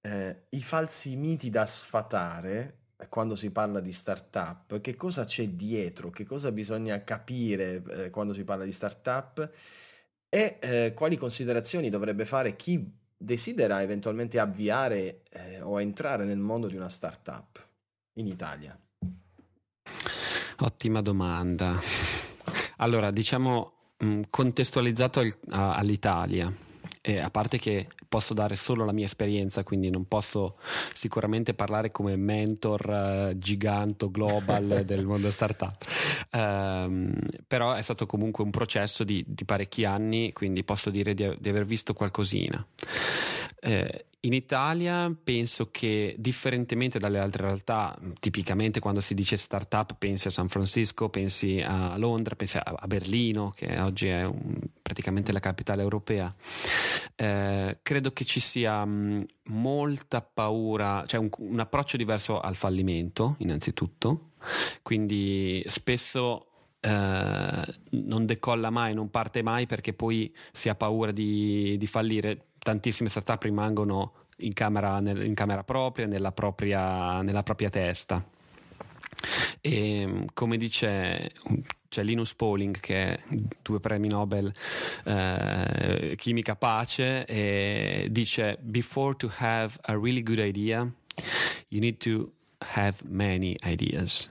eh, 0.03 0.43
i 0.51 0.63
falsi 0.63 1.17
miti 1.17 1.51
da 1.51 1.67
sfatare 1.67 2.79
quando 3.09 3.35
si 3.35 3.51
parla 3.51 3.81
di 3.81 3.93
startup 3.93 4.81
che 4.81 4.95
cosa 4.95 5.25
c'è 5.25 5.49
dietro? 5.49 6.11
Che 6.11 6.25
cosa 6.25 6.53
bisogna 6.53 7.03
capire 7.03 7.83
eh, 7.91 8.11
quando 8.11 8.33
si 8.33 8.45
parla 8.45 8.65
di 8.65 8.73
startup 8.73 9.51
e 10.35 10.57
eh, 10.61 10.95
quali 10.95 11.19
considerazioni 11.19 11.91
dovrebbe 11.91 12.25
fare 12.25 12.57
chi 12.57 12.91
desidera 13.15 13.83
eventualmente 13.83 14.39
avviare 14.39 15.21
eh, 15.31 15.61
o 15.61 15.79
entrare 15.79 16.25
nel 16.25 16.39
mondo 16.39 16.69
di 16.69 16.75
una 16.75 16.89
startup 16.89 17.63
in 18.15 18.27
Italia? 18.27 18.75
Ottima 20.61 21.03
domanda. 21.03 21.79
Allora, 22.79 23.11
diciamo 23.11 23.73
mm, 24.03 24.23
contestualizzato 24.31 25.23
all'Italia, 25.51 26.51
eh, 27.03 27.21
a 27.21 27.29
parte 27.29 27.59
che 27.59 27.89
posso 28.13 28.35
dare 28.35 28.57
solo 28.57 28.85
la 28.85 28.93
mia 28.93 29.07
esperienza, 29.07 29.63
quindi 29.63 29.89
non 29.89 30.07
posso 30.07 30.59
sicuramente 30.93 31.55
parlare 31.55 31.91
come 31.91 32.15
mentor 32.17 33.31
uh, 33.31 33.39
giganto 33.39 34.11
global 34.11 34.83
del 34.85 35.07
mondo 35.07 35.31
startup. 35.31 35.83
Um, 36.31 37.11
però 37.47 37.73
è 37.73 37.81
stato 37.81 38.05
comunque 38.05 38.45
un 38.45 38.51
processo 38.51 39.03
di, 39.03 39.25
di 39.27 39.47
parecchi 39.47 39.87
anni, 39.87 40.31
quindi 40.35 40.63
posso 40.63 40.91
dire 40.91 41.15
di, 41.15 41.35
di 41.39 41.49
aver 41.49 41.65
visto 41.65 41.95
qualcosina. 41.95 42.63
Eh, 43.65 44.07
in 44.25 44.33
Italia 44.33 45.13
penso 45.23 45.71
che 45.71 46.15
differentemente 46.17 47.01
dalle 47.01 47.19
altre 47.19 47.45
realtà, 47.45 47.97
tipicamente 48.21 48.79
quando 48.79 49.01
si 49.01 49.15
dice 49.15 49.37
startup 49.37 49.97
pensi 49.99 50.29
a 50.29 50.31
San 50.31 50.49
Francisco, 50.49 51.09
pensi 51.09 51.61
a 51.61 51.97
Londra, 51.97 52.37
pensi 52.37 52.57
a 52.57 52.87
Berlino, 52.87 53.51
che 53.51 53.81
oggi 53.81 54.07
è 54.07 54.25
un, 54.25 54.61
praticamente 54.81 55.33
la 55.33 55.41
capitale 55.41 55.83
europea, 55.83 56.33
eh, 57.17 57.79
credo 57.83 58.13
che 58.13 58.25
ci 58.25 58.39
sia 58.39 58.85
mh, 58.85 59.27
molta 59.47 60.23
paura, 60.23 61.05
cioè 61.07 61.19
un, 61.19 61.29
un 61.39 61.59
approccio 61.59 61.97
diverso 61.97 62.41
al 62.41 62.55
fallimento, 62.55 63.35
innanzitutto, 63.39 64.33
quindi 64.83 65.63
spesso 65.67 66.47
Uh, 66.85 67.63
non 67.91 68.27
decolla 68.27 68.69
mai, 68.71 68.93
non 68.93 69.09
parte 69.09 69.41
mai 69.41 69.67
perché 69.67 69.93
poi 69.93 70.35
si 70.51 70.69
ha 70.69 70.75
paura 70.75 71.13
di, 71.13 71.77
di 71.79 71.87
fallire 71.87 72.47
tantissime 72.63 73.09
startup 73.09 73.43
rimangono 73.43 74.13
in 74.39 74.53
camera, 74.53 75.01
nel, 75.01 75.25
in 75.25 75.35
camera 75.35 75.65
propria, 75.65 76.07
nella 76.07 76.33
propria, 76.33 77.23
nella 77.23 77.43
propria 77.43 77.71
testa. 77.71 78.25
E 79.61 80.27
come 80.33 80.57
dice 80.57 81.33
c'è 81.89 82.03
Linus 82.03 82.35
Pauling 82.35 82.81
che 82.81 83.15
è 83.15 83.21
due 83.61 83.79
premi 83.79 84.09
Nobel 84.09 84.53
eh, 85.05 86.15
chimica 86.17 86.57
pace 86.57 87.27
e 87.27 88.09
dice 88.11 88.59
before 88.63 89.15
to 89.15 89.31
have 89.37 89.75
a 89.83 89.93
really 89.93 90.23
good 90.23 90.39
idea 90.39 90.91
you 91.69 91.81
need 91.81 91.99
to 91.99 92.33
have 92.75 92.97
many 93.05 93.55
ideas 93.65 94.31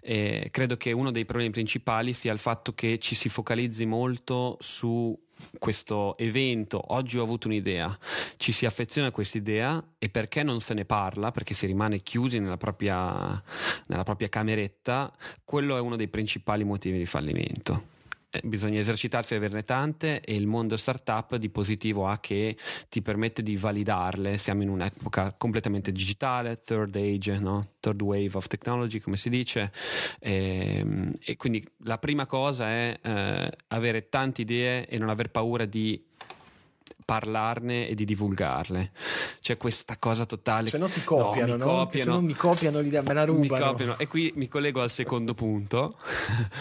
e 0.00 0.48
credo 0.52 0.76
che 0.76 0.92
uno 0.92 1.10
dei 1.10 1.24
problemi 1.24 1.50
principali 1.50 2.14
sia 2.14 2.32
il 2.32 2.38
fatto 2.38 2.72
che 2.72 2.98
ci 2.98 3.16
si 3.16 3.28
focalizzi 3.28 3.84
molto 3.84 4.56
su 4.60 5.18
questo 5.58 6.16
evento, 6.18 6.82
oggi 6.94 7.18
ho 7.18 7.22
avuto 7.22 7.46
un'idea, 7.46 7.96
ci 8.36 8.52
si 8.52 8.66
affeziona 8.66 9.08
a 9.08 9.10
questa 9.10 9.38
idea 9.38 9.82
e 9.98 10.08
perché 10.08 10.42
non 10.42 10.60
se 10.60 10.74
ne 10.74 10.84
parla, 10.84 11.30
perché 11.30 11.54
si 11.54 11.66
rimane 11.66 12.02
chiusi 12.02 12.38
nella 12.38 12.56
propria, 12.56 13.42
nella 13.86 14.02
propria 14.04 14.28
cameretta, 14.28 15.12
quello 15.44 15.76
è 15.76 15.80
uno 15.80 15.96
dei 15.96 16.08
principali 16.08 16.64
motivi 16.64 16.98
di 16.98 17.06
fallimento. 17.06 17.90
Eh, 18.34 18.40
bisogna 18.44 18.78
esercitarsi 18.78 19.34
ad 19.34 19.40
averne 19.40 19.62
tante 19.62 20.22
e 20.22 20.34
il 20.34 20.46
mondo 20.46 20.78
startup 20.78 21.36
di 21.36 21.50
positivo 21.50 22.08
ha 22.08 22.18
che 22.18 22.56
ti 22.88 23.02
permette 23.02 23.42
di 23.42 23.58
validarle. 23.58 24.38
Siamo 24.38 24.62
in 24.62 24.70
un'epoca 24.70 25.34
completamente 25.36 25.92
digitale, 25.92 26.58
third 26.64 26.96
age, 26.96 27.38
no? 27.38 27.72
third 27.78 28.00
wave 28.00 28.30
of 28.32 28.46
technology, 28.46 29.00
come 29.00 29.18
si 29.18 29.28
dice. 29.28 29.70
E, 30.18 30.78
ehm, 30.78 31.12
e 31.22 31.36
quindi 31.36 31.62
la 31.84 31.98
prima 31.98 32.24
cosa 32.24 32.68
è 32.68 32.98
eh, 33.02 33.50
avere 33.68 34.08
tante 34.08 34.40
idee 34.40 34.86
e 34.86 34.96
non 34.96 35.10
aver 35.10 35.30
paura 35.30 35.66
di 35.66 36.02
parlarne 37.04 37.88
e 37.88 37.94
di 37.94 38.04
divulgarle. 38.04 38.92
C'è 39.40 39.56
questa 39.56 39.96
cosa 39.98 40.26
totale. 40.26 40.70
Se 40.70 40.78
no 40.78 40.88
ti 40.88 41.02
copiano, 41.02 41.56
no? 41.56 41.64
Copiano, 41.64 42.04
se 42.04 42.18
no 42.18 42.20
mi 42.20 42.34
copiano 42.34 42.80
l'idea, 42.80 43.02
me 43.02 43.14
la 43.14 43.24
rubano. 43.24 43.64
Mi 43.64 43.70
copiano. 43.70 43.98
E 43.98 44.06
qui 44.06 44.32
mi 44.36 44.48
collego 44.48 44.80
al 44.82 44.90
secondo 44.90 45.34
punto. 45.34 45.94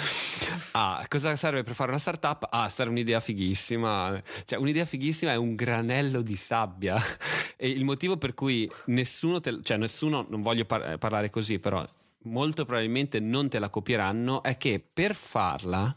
ah, 0.71 1.05
cosa 1.07 1.35
serve 1.35 1.63
per 1.63 1.73
fare 1.73 1.89
una 1.89 1.99
startup? 1.99 2.47
Ah, 2.49 2.69
serve 2.69 2.91
un'idea 2.91 3.19
fighissima. 3.19 4.19
Cioè, 4.45 4.59
un'idea 4.59 4.85
fighissima 4.85 5.31
è 5.31 5.37
un 5.37 5.55
granello 5.55 6.21
di 6.21 6.35
sabbia. 6.35 6.97
e 7.57 7.69
il 7.69 7.83
motivo 7.83 8.17
per 8.17 8.33
cui 8.33 8.69
nessuno, 8.85 9.39
te, 9.39 9.59
cioè 9.63 9.77
nessuno, 9.77 10.25
non 10.29 10.41
voglio 10.41 10.65
par- 10.65 10.97
parlare 10.97 11.29
così, 11.29 11.59
però 11.59 11.87
molto 12.23 12.65
probabilmente 12.65 13.19
non 13.19 13.49
te 13.49 13.59
la 13.59 13.69
copieranno 13.69 14.43
è 14.43 14.57
che 14.57 14.83
per 14.93 15.15
farla 15.15 15.95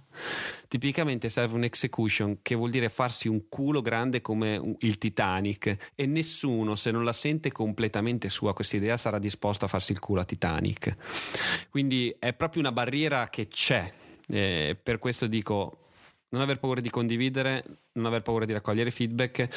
tipicamente 0.74 1.28
serve 1.28 1.54
un 1.54 1.62
execution 1.62 2.38
che 2.42 2.56
vuol 2.56 2.70
dire 2.70 2.88
farsi 2.88 3.28
un 3.28 3.48
culo 3.48 3.80
grande 3.80 4.20
come 4.20 4.76
il 4.80 4.98
Titanic 4.98 5.92
e 5.94 6.06
nessuno 6.06 6.74
se 6.74 6.90
non 6.90 7.04
la 7.04 7.12
sente 7.12 7.52
completamente 7.52 8.28
sua 8.28 8.54
questa 8.54 8.74
idea 8.74 8.96
sarà 8.96 9.20
disposto 9.20 9.66
a 9.66 9.68
farsi 9.68 9.92
il 9.92 10.00
culo 10.00 10.22
a 10.22 10.24
Titanic. 10.24 10.96
Quindi 11.70 12.12
è 12.18 12.32
proprio 12.32 12.60
una 12.60 12.72
barriera 12.72 13.28
che 13.28 13.46
c'è 13.46 13.92
eh, 14.26 14.76
per 14.82 14.98
questo 14.98 15.28
dico 15.28 15.90
non 16.30 16.40
aver 16.40 16.58
paura 16.58 16.80
di 16.80 16.90
condividere 16.90 17.64
non 17.92 18.06
aver 18.06 18.22
paura 18.22 18.44
di 18.44 18.52
raccogliere 18.52 18.90
feedback 18.90 19.48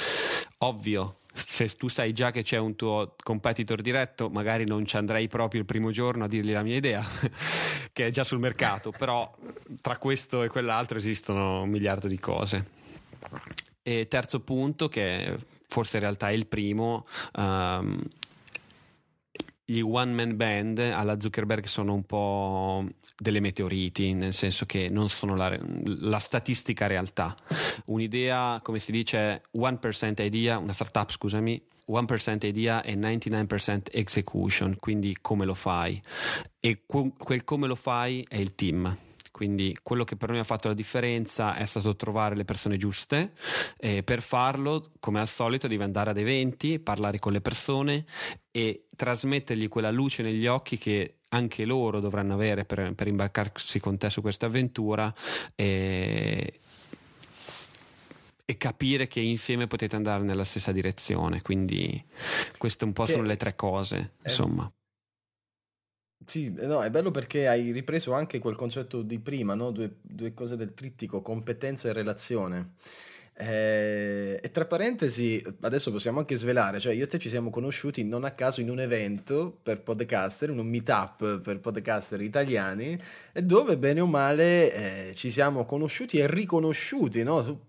ovvio 0.59 1.21
se 1.45 1.67
tu 1.69 1.87
sai 1.87 2.13
già 2.13 2.31
che 2.31 2.41
c'è 2.41 2.57
un 2.57 2.75
tuo 2.75 3.15
competitor 3.23 3.81
diretto, 3.81 4.29
magari 4.29 4.65
non 4.65 4.85
ci 4.85 4.97
andrei 4.97 5.27
proprio 5.27 5.61
il 5.61 5.65
primo 5.65 5.91
giorno 5.91 6.23
a 6.23 6.27
dirgli 6.27 6.51
la 6.51 6.63
mia 6.63 6.75
idea, 6.75 7.05
che 7.93 8.07
è 8.07 8.09
già 8.09 8.23
sul 8.23 8.39
mercato, 8.39 8.91
però 8.91 9.31
tra 9.81 9.97
questo 9.97 10.43
e 10.43 10.49
quell'altro 10.49 10.97
esistono 10.97 11.61
un 11.61 11.69
miliardo 11.69 12.07
di 12.07 12.19
cose. 12.19 12.75
E 13.83 14.07
terzo 14.07 14.41
punto, 14.41 14.89
che 14.89 15.37
forse 15.67 15.97
in 15.97 16.03
realtà 16.03 16.29
è 16.29 16.33
il 16.33 16.47
primo, 16.47 17.05
um, 17.35 17.99
gli 19.69 19.81
one 19.81 20.13
man 20.13 20.37
band 20.37 20.79
alla 20.79 21.19
Zuckerberg 21.19 21.65
sono 21.65 21.93
un 21.93 22.05
po' 22.05 22.85
delle 23.17 23.41
meteoriti, 23.41 24.13
nel 24.13 24.31
senso 24.31 24.65
che 24.65 24.87
non 24.87 25.09
sono 25.09 25.35
la, 25.35 25.59
la 25.59 26.19
statistica 26.19 26.87
realtà. 26.87 27.35
Un'idea, 27.87 28.61
come 28.63 28.79
si 28.79 28.93
dice, 28.93 29.41
1% 29.57 30.23
idea, 30.23 30.57
una 30.57 30.71
startup, 30.71 31.11
scusami, 31.11 31.61
1% 31.89 32.45
idea 32.45 32.81
e 32.81 32.95
99% 32.95 33.81
execution, 33.91 34.77
quindi 34.79 35.17
come 35.19 35.43
lo 35.43 35.53
fai. 35.53 36.01
E 36.61 36.83
quel 36.85 37.43
come 37.43 37.67
lo 37.67 37.75
fai 37.75 38.25
è 38.25 38.37
il 38.37 38.55
team. 38.55 38.97
Quindi 39.37 39.77
quello 39.83 40.03
che 40.03 40.15
per 40.15 40.29
noi 40.29 40.39
ha 40.39 40.43
fatto 40.43 40.67
la 40.67 40.73
differenza 40.73 41.53
è 41.53 41.67
stato 41.67 41.95
trovare 41.95 42.35
le 42.35 42.43
persone 42.43 42.75
giuste 42.75 43.33
e 43.77 44.01
per 44.01 44.23
farlo, 44.23 44.83
come 44.99 45.19
al 45.19 45.27
solito, 45.27 45.67
devi 45.67 45.83
andare 45.83 46.09
ad 46.09 46.17
eventi, 46.17 46.79
parlare 46.79 47.19
con 47.19 47.33
le 47.33 47.39
persone 47.39 48.03
e 48.49 48.87
trasmettergli 48.95 49.67
quella 49.67 49.91
luce 49.91 50.23
negli 50.23 50.47
occhi 50.47 50.79
che 50.79 51.17
anche 51.29 51.65
loro 51.65 51.99
dovranno 51.99 52.33
avere 52.33 52.65
per, 52.65 52.95
per 52.95 53.05
imbarcarsi 53.05 53.79
con 53.79 53.99
te 53.99 54.09
su 54.09 54.21
questa 54.21 54.47
avventura 54.47 55.13
e, 55.53 56.59
e 58.43 58.57
capire 58.57 59.05
che 59.05 59.19
insieme 59.19 59.67
potete 59.67 59.95
andare 59.95 60.23
nella 60.23 60.45
stessa 60.45 60.71
direzione. 60.71 61.43
Quindi 61.43 62.03
queste 62.57 62.85
un 62.85 62.93
po' 62.93 63.05
che 63.05 63.11
sono 63.11 63.27
le 63.27 63.37
tre 63.37 63.55
cose, 63.55 64.13
insomma. 64.23 64.67
Sì, 66.25 66.51
no, 66.51 66.83
è 66.83 66.89
bello 66.89 67.11
perché 67.11 67.47
hai 67.47 67.71
ripreso 67.71 68.11
anche 68.11 68.39
quel 68.39 68.55
concetto 68.55 69.01
di 69.01 69.19
prima, 69.19 69.55
no? 69.55 69.71
Due, 69.71 69.97
due 70.01 70.33
cose 70.33 70.55
del 70.57 70.73
trittico, 70.73 71.21
competenza 71.21 71.87
e 71.89 71.93
relazione. 71.93 72.71
Eh, 73.39 74.39
e 74.41 74.51
tra 74.51 74.65
parentesi, 74.65 75.41
adesso 75.61 75.91
possiamo 75.91 76.17
anche 76.19 76.35
svelare, 76.35 76.79
cioè 76.79 76.93
io 76.93 77.03
e 77.03 77.07
te 77.07 77.19
ci 77.19 77.29
siamo 77.29 77.51
conosciuti 77.51 78.03
non 78.03 78.23
a 78.25 78.31
caso 78.31 78.61
in 78.61 78.69
un 78.71 78.79
evento 78.79 79.57
per 79.61 79.83
podcaster, 79.83 80.49
un 80.49 80.65
meetup 80.67 81.39
per 81.41 81.59
podcaster 81.59 82.19
italiani, 82.21 82.99
dove 83.33 83.77
bene 83.77 84.01
o 84.01 84.07
male 84.07 85.09
eh, 85.09 85.13
ci 85.15 85.29
siamo 85.29 85.65
conosciuti 85.65 86.17
e 86.17 86.25
riconosciuti, 86.27 87.21
no? 87.23 87.61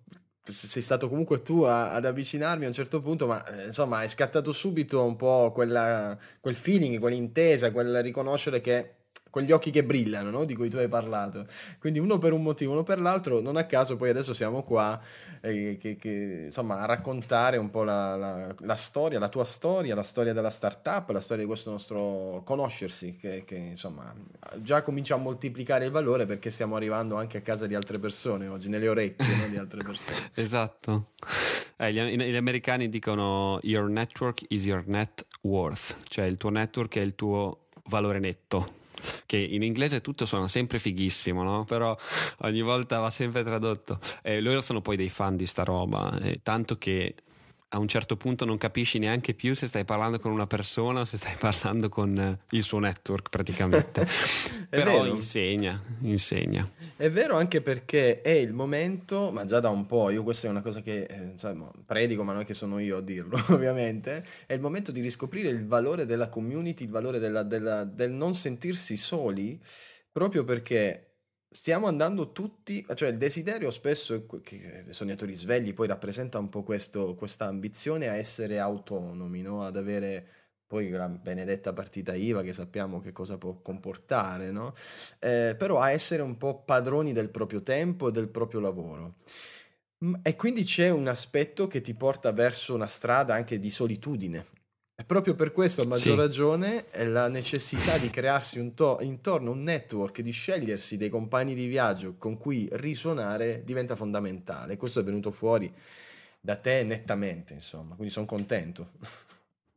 Sei 0.53 0.83
stato 0.83 1.09
comunque 1.09 1.43
tu 1.43 1.63
a, 1.63 1.93
ad 1.93 2.05
avvicinarmi 2.05 2.65
a 2.65 2.69
un 2.69 2.75
certo 2.75 3.01
punto, 3.01 3.27
ma 3.27 3.45
eh, 3.47 3.67
insomma 3.67 4.03
è 4.03 4.09
scattato 4.09 4.53
subito 4.53 5.05
un 5.05 5.17
po' 5.17 5.53
quella, 5.53 6.17
quel 6.41 6.55
feeling, 6.55 6.99
quell'intesa, 6.99 7.71
quel 7.73 8.03
riconoscere 8.03 8.61
che 8.61 8.98
quegli 9.31 9.53
occhi 9.53 9.71
che 9.71 9.85
brillano, 9.85 10.31
no? 10.31 10.45
di 10.45 10.55
cui 10.55 10.69
tu 10.69 10.77
hai 10.77 10.89
parlato. 10.89 11.47
Quindi 11.79 11.99
uno 11.99 12.19
per 12.19 12.33
un 12.33 12.43
motivo, 12.43 12.73
uno 12.73 12.83
per 12.83 13.01
l'altro, 13.01 13.41
non 13.41 13.57
a 13.57 13.65
caso 13.65 13.97
poi 13.97 14.11
adesso 14.11 14.35
siamo 14.35 14.63
qua 14.63 15.01
eh, 15.41 15.79
che, 15.81 15.97
che, 15.97 16.43
insomma, 16.47 16.81
a 16.81 16.87
raccontare 16.87 17.57
un 17.57 17.71
po' 17.71 17.83
la, 17.83 18.17
la, 18.17 18.55
la, 18.59 18.77
storia, 18.77 19.19
la 19.19 19.29
tua 19.29 19.45
storia, 19.45 19.95
la 19.95 20.03
storia 20.03 20.33
della 20.33 20.51
startup, 20.51 21.11
la 21.11 21.21
storia 21.21 21.43
di 21.43 21.49
questo 21.49 21.71
nostro 21.71 22.43
conoscersi, 22.45 23.17
che, 23.17 23.45
che, 23.45 23.57
insomma 23.57 24.15
già 24.57 24.83
comincia 24.83 25.15
a 25.15 25.19
moltiplicare 25.19 25.85
il 25.87 25.91
valore 25.91 26.27
perché 26.27 26.51
stiamo 26.51 26.77
arrivando 26.77 27.17
anche 27.17 27.39
a 27.39 27.41
casa 27.41 27.67
di 27.67 27.75
altre 27.75 27.99
persone 27.99 28.49
oggi, 28.49 28.69
nelle 28.69 28.89
orecchie 28.89 29.37
no? 29.37 29.49
di 29.49 29.57
altre 29.57 29.83
persone. 29.83 30.31
esatto. 30.35 31.11
Eh, 31.77 31.93
gli, 31.93 32.17
gli 32.17 32.37
americani 32.37 32.89
dicono 32.89 33.61
your 33.63 33.89
network 33.89 34.45
is 34.49 34.65
your 34.65 34.85
net 34.87 35.25
worth, 35.43 35.97
cioè 36.09 36.25
il 36.25 36.37
tuo 36.37 36.51
network 36.51 36.97
è 36.97 37.01
il 37.01 37.15
tuo 37.15 37.67
valore 37.85 38.19
netto 38.19 38.78
che 39.27 39.37
in 39.37 39.63
inglese 39.63 40.01
tutto 40.01 40.27
suona 40.27 40.49
sempre 40.49 40.79
fighissimo, 40.79 41.43
no? 41.43 41.65
Però 41.65 41.97
ogni 42.39 42.63
volta 42.63 42.99
va 43.01 43.11
sempre 43.11 43.43
tradotto. 43.43 43.99
E 44.23 44.41
loro 44.41 44.61
sono 44.61 44.81
poi 44.81 44.97
dei 44.97 45.09
fan 45.09 45.37
di 45.37 45.47
sta 45.47 45.65
roba, 45.65 46.19
eh, 46.21 46.41
tanto 46.43 46.77
che 46.79 47.15
a 47.71 47.79
un 47.79 47.89
certo 47.89 48.17
punto 48.17 48.47
non 48.47 48.57
capisci 48.57 48.99
neanche 48.99 49.35
più 49.35 49.55
se 49.55 49.67
stai 49.67 49.85
parlando 49.85 50.19
con 50.19 50.33
una 50.33 50.47
persona 50.47 51.01
o 51.01 51.05
se 51.05 51.19
stai 51.19 51.35
parlando 51.39 51.89
con 51.89 52.17
eh, 52.19 52.39
il 52.57 52.63
suo 52.63 52.79
network 52.79 53.29
praticamente. 53.29 54.07
Però 54.71 55.03
vero. 55.03 55.15
insegna, 55.15 55.83
insegna. 56.01 56.69
È 56.97 57.11
vero 57.11 57.37
anche 57.37 57.61
perché 57.61 58.21
è 58.21 58.31
il 58.31 58.53
momento, 58.53 59.31
ma 59.31 59.45
già 59.45 59.61
da 59.61 59.69
un 59.69 59.87
po', 59.87 60.11
io 60.11 60.23
questa 60.23 60.47
è 60.47 60.51
una 60.51 60.63
cosa 60.63 60.81
che 60.81 61.03
eh, 61.03 61.25
insomma, 61.33 61.71
predico, 61.85 62.23
ma 62.25 62.33
non 62.33 62.43
è 62.43 62.45
che 62.45 62.55
sono 62.55 62.79
io 62.79 62.99
a 62.99 63.03
dirlo 63.03 63.43
ovviamente, 63.49 64.25
è 64.47 64.55
il 64.55 64.61
momento 64.61 64.91
di 64.91 65.01
riscoprire 65.01 65.49
il 65.49 65.67
valore 65.67 66.07
della 66.07 66.29
community, 66.29 66.85
il 66.85 66.91
valore 66.91 67.19
della, 67.19 67.43
della, 67.43 67.85
del 67.85 68.13
non 68.13 68.35
sentirsi 68.35 68.97
soli, 68.97 69.61
proprio 70.11 70.45
perché 70.45 71.08
stiamo 71.51 71.87
andando 71.87 72.33
tutti, 72.33 72.85
cioè 72.95 73.09
il 73.09 73.19
desiderio 73.19 73.71
spesso, 73.71 74.27
che 74.43 74.85
sognatori 74.91 75.35
svegli 75.35 75.75
poi 75.75 75.87
rappresenta 75.87 76.39
un 76.39 76.49
po' 76.49 76.63
questo, 76.63 77.15
questa 77.15 77.47
ambizione 77.47 78.09
a 78.09 78.17
essere 78.17 78.59
autonomi, 78.59 79.43
no? 79.43 79.63
ad 79.65 79.77
avere 79.77 80.27
poi 80.67 80.91
la 80.91 81.09
benedetta 81.09 81.73
partita 81.73 82.15
IVA 82.15 82.43
che 82.43 82.53
sappiamo 82.53 83.01
che 83.01 83.13
cosa 83.13 83.39
può 83.39 83.61
comportare, 83.63 84.51
no? 84.51 84.75
eh, 85.19 85.55
però 85.59 85.81
a 85.81 85.91
essere 85.91 86.23
un 86.23 86.37
po' 86.37 86.63
padroni 86.63 87.13
del 87.13 87.31
proprio 87.31 87.63
tempo 87.63 88.09
e 88.09 88.13
del 88.13 88.29
proprio 88.29 88.61
lavoro. 88.61 89.17
E 90.23 90.37
quindi 90.37 90.63
c'è 90.63 90.91
un 90.91 91.09
aspetto 91.09 91.67
che 91.67 91.81
ti 91.81 91.95
porta 91.95 92.31
verso 92.31 92.75
una 92.75 92.87
strada 92.87 93.35
anche 93.35 93.59
di 93.59 93.71
solitudine, 93.71 94.47
e 95.01 95.05
proprio 95.05 95.37
per 95.37 95.53
questo, 95.53 95.83
a 95.83 95.87
maggior 95.87 96.15
sì. 96.15 96.17
ragione, 96.17 96.87
è 96.87 97.05
la 97.05 97.29
necessità 97.29 97.97
di 97.99 98.11
crearsi 98.11 98.59
un 98.59 98.75
to- 98.75 98.99
intorno 99.01 99.53
un 99.53 99.63
network, 99.63 100.23
di 100.23 100.33
scegliersi 100.33 100.97
dei 100.97 101.09
compagni 101.09 101.55
di 101.55 101.67
viaggio 101.67 102.17
con 102.19 102.37
cui 102.37 102.69
risuonare 102.73 103.63
diventa 103.65 103.95
fondamentale. 103.95 104.77
Questo 104.77 104.99
è 104.99 105.05
venuto 105.05 105.31
fuori 105.31 105.73
da 106.41 106.57
te 106.57 106.83
nettamente, 106.83 107.53
insomma, 107.53 107.95
quindi 107.95 108.13
sono 108.13 108.27
contento. 108.27 108.91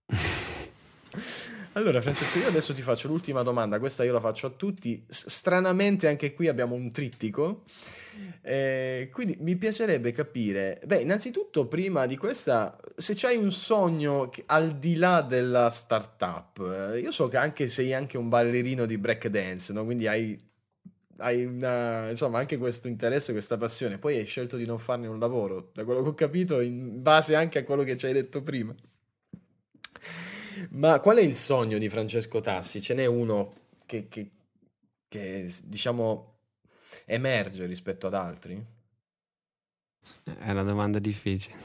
Allora, 1.74 2.02
Francesco, 2.02 2.38
io 2.40 2.48
adesso 2.48 2.74
ti 2.74 2.82
faccio 2.82 3.08
l'ultima 3.08 3.44
domanda. 3.44 3.80
Questa 3.80 4.04
io 4.04 4.12
la 4.12 4.20
faccio 4.20 4.48
a 4.48 4.50
tutti. 4.50 5.06
Stranamente, 5.08 6.08
anche 6.10 6.34
qui 6.34 6.50
abbiamo 6.50 6.76
un 6.76 6.92
trittico. 6.92 7.64
Eh, 8.42 9.10
quindi 9.14 9.38
mi 9.40 9.56
piacerebbe 9.56 10.12
capire, 10.12 10.82
beh, 10.86 10.98
innanzitutto, 10.98 11.68
prima 11.68 12.06
di 12.08 12.18
questa, 12.18 12.78
se 12.96 13.14
c'hai 13.16 13.38
un 13.38 13.52
sogno 13.52 14.30
al 14.48 14.78
di 14.80 14.96
là 14.96 15.22
della 15.22 15.70
startup, 15.70 16.60
eh, 16.94 17.00
io 17.00 17.12
so 17.12 17.28
che 17.28 17.38
anche 17.38 17.70
sei 17.70 17.94
anche 17.94 18.18
un 18.18 18.28
ballerino 18.30 18.86
di 18.86 18.98
breakdance, 18.98 19.72
no? 19.72 19.86
Quindi 19.86 20.08
hai, 20.08 20.38
hai 21.18 21.46
una, 21.46 22.10
insomma, 22.10 22.40
anche 22.40 22.58
questo 22.58 22.88
interesse, 22.88 23.32
questa 23.32 23.58
passione. 23.58 23.98
Poi 23.98 24.18
hai 24.18 24.26
scelto 24.26 24.58
di 24.58 24.66
non 24.66 24.80
farne 24.80 25.08
un 25.08 25.20
lavoro, 25.20 25.70
da 25.74 25.86
quello 25.86 26.02
che 26.02 26.10
ho 26.10 26.14
capito, 26.14 26.60
in 26.60 27.02
base 27.02 27.36
anche 27.36 27.60
a 27.60 27.64
quello 27.64 27.84
che 27.84 27.96
ci 27.96 28.08
hai 28.08 28.14
detto 28.14 28.42
prima. 28.42 28.76
Ma 30.70 31.00
qual 31.00 31.18
è 31.18 31.22
il 31.22 31.36
sogno 31.36 31.78
di 31.78 31.90
Francesco 31.90 32.40
Tassi? 32.40 32.82
Ce 32.82 32.94
n'è 32.94 33.06
uno 33.06 33.54
che, 33.86 34.08
che, 34.08 34.30
che 35.08 35.54
diciamo 35.64 36.36
emerge 37.06 37.66
rispetto 37.66 38.08
ad 38.08 38.14
altri? 38.14 38.64
È 40.24 40.52
una 40.52 40.64
domanda 40.64 41.00
difficile. 41.00 41.56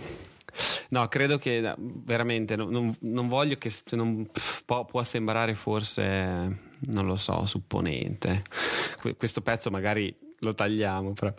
No, 0.88 1.06
credo 1.08 1.38
che 1.38 1.74
veramente 1.78 2.56
non, 2.56 2.96
non 3.00 3.28
voglio 3.28 3.56
che 3.58 3.72
non, 3.90 4.28
può, 4.64 4.84
può, 4.84 5.02
sembrare 5.02 5.54
forse, 5.54 6.04
non 6.80 7.06
lo 7.06 7.16
so, 7.16 7.44
supponente. 7.44 8.42
Questo 9.16 9.40
pezzo 9.42 9.70
magari 9.70 10.14
lo 10.40 10.54
tagliamo, 10.54 11.12
però. 11.12 11.34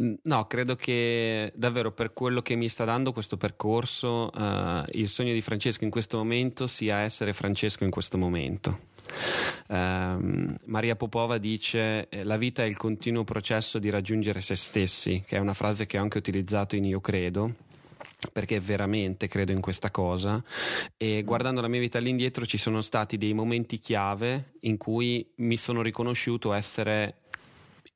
No, 0.00 0.46
credo 0.46 0.76
che 0.76 1.52
davvero 1.56 1.90
per 1.90 2.12
quello 2.12 2.40
che 2.40 2.54
mi 2.54 2.68
sta 2.68 2.84
dando 2.84 3.12
questo 3.12 3.36
percorso, 3.36 4.30
uh, 4.32 4.84
il 4.92 5.08
sogno 5.08 5.32
di 5.32 5.40
Francesco 5.40 5.82
in 5.82 5.90
questo 5.90 6.18
momento 6.18 6.68
sia 6.68 6.98
essere 6.98 7.32
Francesco 7.32 7.82
in 7.82 7.90
questo 7.90 8.16
momento. 8.16 8.86
Uh, 9.66 10.54
Maria 10.66 10.94
Popova 10.94 11.38
dice 11.38 12.08
la 12.22 12.36
vita 12.36 12.62
è 12.62 12.66
il 12.66 12.76
continuo 12.76 13.24
processo 13.24 13.80
di 13.80 13.90
raggiungere 13.90 14.40
se 14.40 14.54
stessi, 14.54 15.24
che 15.26 15.36
è 15.36 15.40
una 15.40 15.54
frase 15.54 15.86
che 15.86 15.98
ho 15.98 16.02
anche 16.02 16.18
utilizzato 16.18 16.76
in 16.76 16.84
Io 16.84 17.00
Credo 17.00 17.54
perché 18.32 18.58
veramente 18.58 19.28
credo 19.28 19.52
in 19.52 19.60
questa 19.60 19.92
cosa 19.92 20.42
e 20.96 21.22
guardando 21.22 21.60
la 21.60 21.68
mia 21.68 21.78
vita 21.78 21.98
all'indietro 21.98 22.46
ci 22.46 22.58
sono 22.58 22.80
stati 22.80 23.16
dei 23.16 23.32
momenti 23.32 23.78
chiave 23.78 24.54
in 24.62 24.76
cui 24.76 25.24
mi 25.36 25.56
sono 25.56 25.82
riconosciuto 25.82 26.52
essere 26.52 27.18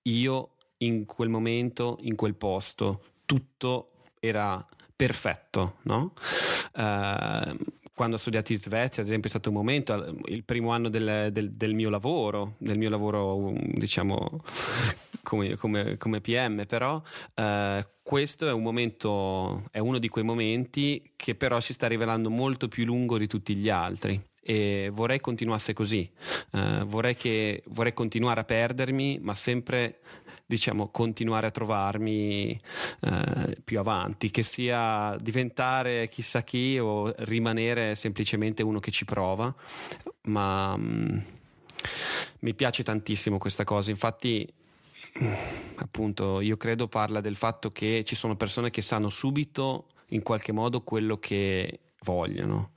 io 0.03 0.52
in 0.85 1.05
quel 1.05 1.29
momento, 1.29 1.99
in 2.03 2.15
quel 2.15 2.35
posto, 2.35 3.03
tutto 3.25 3.93
era 4.21 4.65
perfetto, 4.95 5.79
no? 5.83 6.13
Uh, 6.75 7.57
quando 7.95 8.17
ho 8.17 8.19
studiato 8.19 8.53
in 8.53 8.59
Svezia, 8.59 9.03
ad 9.03 9.09
esempio, 9.09 9.29
è 9.29 9.33
stato 9.33 9.51
un 9.51 9.57
momento, 9.57 10.17
il 10.27 10.45
primo 10.45 10.71
anno 10.71 10.89
del, 10.89 11.31
del, 11.31 11.53
del 11.53 11.75
mio 11.75 11.91
lavoro, 11.91 12.55
del 12.59 12.79
mio 12.79 12.89
lavoro, 12.89 13.53
diciamo, 13.55 14.43
come, 15.23 15.57
come, 15.57 15.97
come 15.99 16.21
PM, 16.21 16.65
però 16.67 16.97
uh, 16.97 17.85
questo 18.03 18.49
è 18.49 18.53
un 18.53 18.63
momento, 18.63 19.65
è 19.71 19.79
uno 19.79 19.99
di 19.99 20.09
quei 20.09 20.25
momenti 20.25 21.13
che 21.17 21.35
però 21.35 21.61
si 21.61 21.73
sta 21.73 21.87
rivelando 21.87 22.31
molto 22.31 22.69
più 22.69 22.85
lungo 22.85 23.19
di 23.19 23.27
tutti 23.27 23.55
gli 23.55 23.69
altri 23.69 24.21
e 24.45 24.91
vorrei 24.93 25.21
continuasse 25.21 25.73
così, 25.73 26.11
uh, 26.53 26.85
vorrei, 26.87 27.15
che, 27.15 27.63
vorrei 27.67 27.93
continuare 27.93 28.41
a 28.41 28.45
perdermi, 28.45 29.21
ma 29.21 29.35
sempre 29.35 30.01
diciamo, 30.53 30.89
continuare 30.89 31.47
a 31.47 31.51
trovarmi 31.51 32.61
eh, 33.01 33.57
più 33.65 33.79
avanti, 33.79 34.31
che 34.31 34.43
sia 34.43 35.17
diventare 35.19 36.11
chissà 36.11 36.43
chi 36.43 36.79
o 36.79 37.11
rimanere 37.25 37.95
semplicemente 37.95 38.63
uno 38.63 38.79
che 38.79 38.91
ci 38.91 39.07
prova, 39.07 39.55
ma 40.25 40.77
mh, 40.77 40.83
mm, 40.83 41.19
mi 42.41 42.55
piace 42.55 42.83
tantissimo 42.83 43.39
questa 43.39 43.65
cosa, 43.65 43.91
infatti 43.91 44.47
appunto 45.77 46.41
io 46.41 46.57
credo 46.59 46.87
parla 46.87 47.21
del 47.21 47.37
fatto 47.37 47.73
che 47.73 48.03
ci 48.05 48.15
sono 48.15 48.37
persone 48.37 48.71
che 48.71 48.83
sanno 48.83 49.09
subito 49.09 49.87
in 50.09 50.23
qualche 50.23 50.53
modo 50.53 50.83
quello 50.83 51.19
che 51.19 51.79
vogliono. 52.03 52.73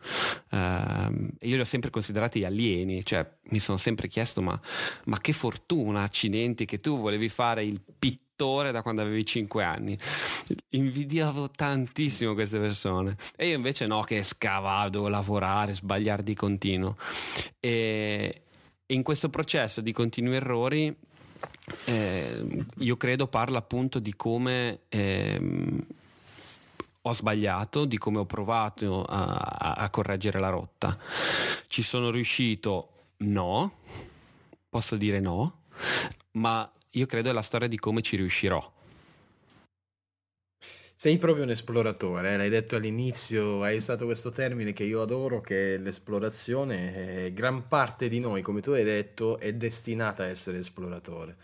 Uh, 0.49 1.29
io 1.41 1.55
li 1.55 1.59
ho 1.59 1.65
sempre 1.65 1.89
considerati 1.89 2.43
alieni, 2.43 3.03
cioè 3.03 3.27
mi 3.49 3.59
sono 3.59 3.77
sempre 3.77 4.07
chiesto: 4.07 4.41
ma, 4.41 4.59
ma, 5.05 5.19
che 5.19 5.33
fortuna, 5.33 6.03
accidenti, 6.03 6.65
che 6.65 6.79
tu 6.79 6.99
volevi 6.99 7.29
fare 7.29 7.63
il 7.63 7.81
pittore 7.97 8.71
da 8.71 8.81
quando 8.81 9.01
avevi 9.01 9.25
5 9.25 9.63
anni. 9.63 9.97
Invidiavo 10.69 11.51
tantissimo 11.51 12.33
queste 12.33 12.59
persone. 12.59 13.15
E 13.35 13.47
io 13.47 13.55
invece 13.55 13.87
no, 13.87 14.01
che 14.01 14.23
scavavo, 14.23 14.89
dovevo 14.89 15.09
lavorare, 15.09 15.73
sbagliare 15.73 16.23
di 16.23 16.35
continuo. 16.35 16.95
E 17.59 18.41
in 18.87 19.03
questo 19.03 19.29
processo 19.29 19.81
di 19.81 19.91
continui 19.91 20.35
errori. 20.35 20.95
Eh, 21.85 22.65
io 22.77 22.97
credo 22.97 23.27
parla 23.27 23.57
appunto 23.57 23.99
di 23.99 24.15
come 24.15 24.81
eh, 24.89 25.39
ho 27.07 27.13
sbagliato, 27.13 27.85
di 27.85 27.97
come 27.97 28.17
ho 28.19 28.25
provato 28.25 29.03
a, 29.03 29.35
a, 29.35 29.73
a 29.73 29.89
correggere 29.89 30.39
la 30.39 30.49
rotta. 30.49 30.97
Ci 31.67 31.83
sono 31.83 32.09
riuscito? 32.09 32.89
No, 33.17 33.79
posso 34.67 34.95
dire 34.95 35.19
no, 35.19 35.61
ma 36.31 36.69
io 36.91 37.05
credo 37.05 37.29
è 37.29 37.33
la 37.33 37.43
storia 37.43 37.67
di 37.67 37.77
come 37.77 38.01
ci 38.01 38.15
riuscirò. 38.15 38.73
Sei 40.97 41.17
proprio 41.19 41.43
un 41.43 41.51
esploratore, 41.51 42.33
eh? 42.33 42.37
l'hai 42.37 42.49
detto 42.49 42.77
all'inizio, 42.77 43.61
hai 43.61 43.77
usato 43.77 44.05
questo 44.05 44.31
termine 44.31 44.73
che 44.73 44.85
io 44.85 45.01
adoro, 45.01 45.39
che 45.39 45.75
è 45.75 45.77
l'esplorazione. 45.77 47.31
Gran 47.33 47.67
parte 47.67 48.09
di 48.09 48.19
noi, 48.19 48.41
come 48.41 48.61
tu 48.61 48.71
hai 48.71 48.83
detto, 48.83 49.37
è 49.37 49.53
destinata 49.53 50.23
a 50.23 50.27
essere 50.27 50.57
esploratore, 50.57 51.35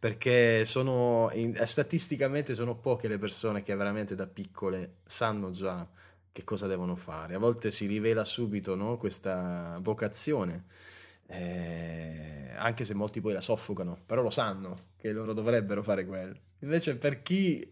perché 0.00 0.64
sono, 0.64 1.30
in, 1.34 1.54
eh, 1.56 1.66
statisticamente 1.66 2.54
sono 2.56 2.74
poche 2.74 3.06
le 3.06 3.18
persone 3.18 3.62
che 3.62 3.74
veramente 3.76 4.16
da 4.16 4.26
piccole 4.26 4.96
sanno 5.04 5.52
già 5.52 5.86
che 6.32 6.42
cosa 6.42 6.66
devono 6.66 6.96
fare. 6.96 7.34
A 7.34 7.38
volte 7.38 7.70
si 7.70 7.86
rivela 7.86 8.24
subito 8.24 8.74
no, 8.74 8.96
questa 8.96 9.78
vocazione 9.80 10.64
eh, 11.30 12.50
anche 12.56 12.84
se 12.84 12.94
molti 12.94 13.20
poi 13.20 13.32
la 13.32 13.40
soffocano, 13.40 13.98
però 14.04 14.22
lo 14.22 14.30
sanno 14.30 14.88
che 15.00 15.12
loro 15.12 15.32
dovrebbero 15.32 15.82
fare 15.82 16.04
quello. 16.04 16.36
Invece 16.60 16.96
per 16.96 17.22
chi, 17.22 17.66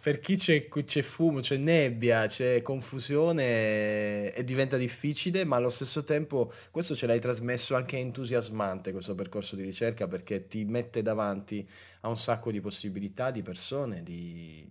per 0.00 0.18
chi 0.18 0.36
c'è, 0.36 0.66
c'è, 0.68 1.02
fumo, 1.02 1.40
c'è 1.40 1.56
nebbia, 1.56 2.26
c'è 2.26 2.62
confusione 2.62 4.32
e 4.32 4.42
diventa 4.44 4.76
difficile, 4.76 5.44
ma 5.44 5.56
allo 5.56 5.70
stesso 5.70 6.02
tempo 6.02 6.52
questo 6.72 6.96
ce 6.96 7.06
l'hai 7.06 7.20
trasmesso 7.20 7.76
anche 7.76 7.96
entusiasmante 7.98 8.90
questo 8.90 9.14
percorso 9.14 9.54
di 9.54 9.62
ricerca 9.62 10.08
perché 10.08 10.48
ti 10.48 10.64
mette 10.64 11.00
davanti 11.00 11.66
a 12.00 12.08
un 12.08 12.16
sacco 12.16 12.50
di 12.50 12.60
possibilità, 12.60 13.30
di 13.30 13.42
persone, 13.42 14.02
di, 14.02 14.66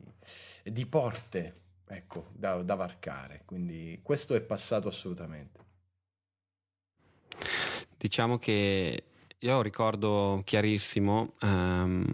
di 0.64 0.86
porte, 0.86 1.56
ecco, 1.88 2.32
da, 2.34 2.62
da 2.62 2.76
varcare. 2.76 3.44
Quindi 3.46 4.00
questo 4.04 4.36
è 4.36 4.42
passato 4.42 4.90
assolutamente. 4.90 5.62
Diciamo 7.98 8.38
che 8.38 9.04
io 9.44 9.62
ricordo 9.62 10.42
chiarissimo 10.46 11.34
um, 11.42 12.06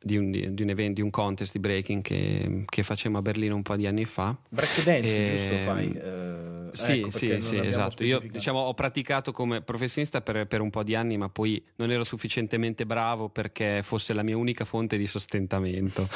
di, 0.00 0.16
un, 0.16 0.30
di, 0.30 0.62
un, 0.62 0.68
evento, 0.70 0.94
di 0.94 1.02
un 1.02 1.10
contest 1.10 1.52
di 1.52 1.58
breaking 1.58 2.00
che, 2.02 2.64
che 2.66 2.82
facemmo 2.82 3.18
a 3.18 3.22
Berlino 3.22 3.54
un 3.54 3.62
po' 3.62 3.76
di 3.76 3.86
anni 3.86 4.06
fa. 4.06 4.34
Breakdance, 4.48 5.32
e... 5.32 5.36
giusto 5.36 5.56
fai? 5.70 5.88
Uh, 5.88 6.70
sì, 6.72 6.92
ecco 7.00 7.10
sì, 7.10 7.40
sì, 7.42 7.58
esatto. 7.58 8.04
Io 8.04 8.20
diciamo, 8.20 8.58
ho 8.58 8.72
praticato 8.72 9.32
come 9.32 9.60
professionista 9.60 10.22
per, 10.22 10.46
per, 10.46 10.62
un 10.62 10.70
po' 10.70 10.82
di 10.82 10.94
anni, 10.94 11.18
ma 11.18 11.28
poi 11.28 11.62
non 11.76 11.90
ero 11.90 12.04
sufficientemente 12.04 12.86
bravo 12.86 13.28
perché 13.28 13.82
fosse 13.82 14.14
la 14.14 14.22
mia 14.22 14.38
unica 14.38 14.64
fonte 14.64 14.96
di 14.96 15.06
sostentamento. 15.06 16.08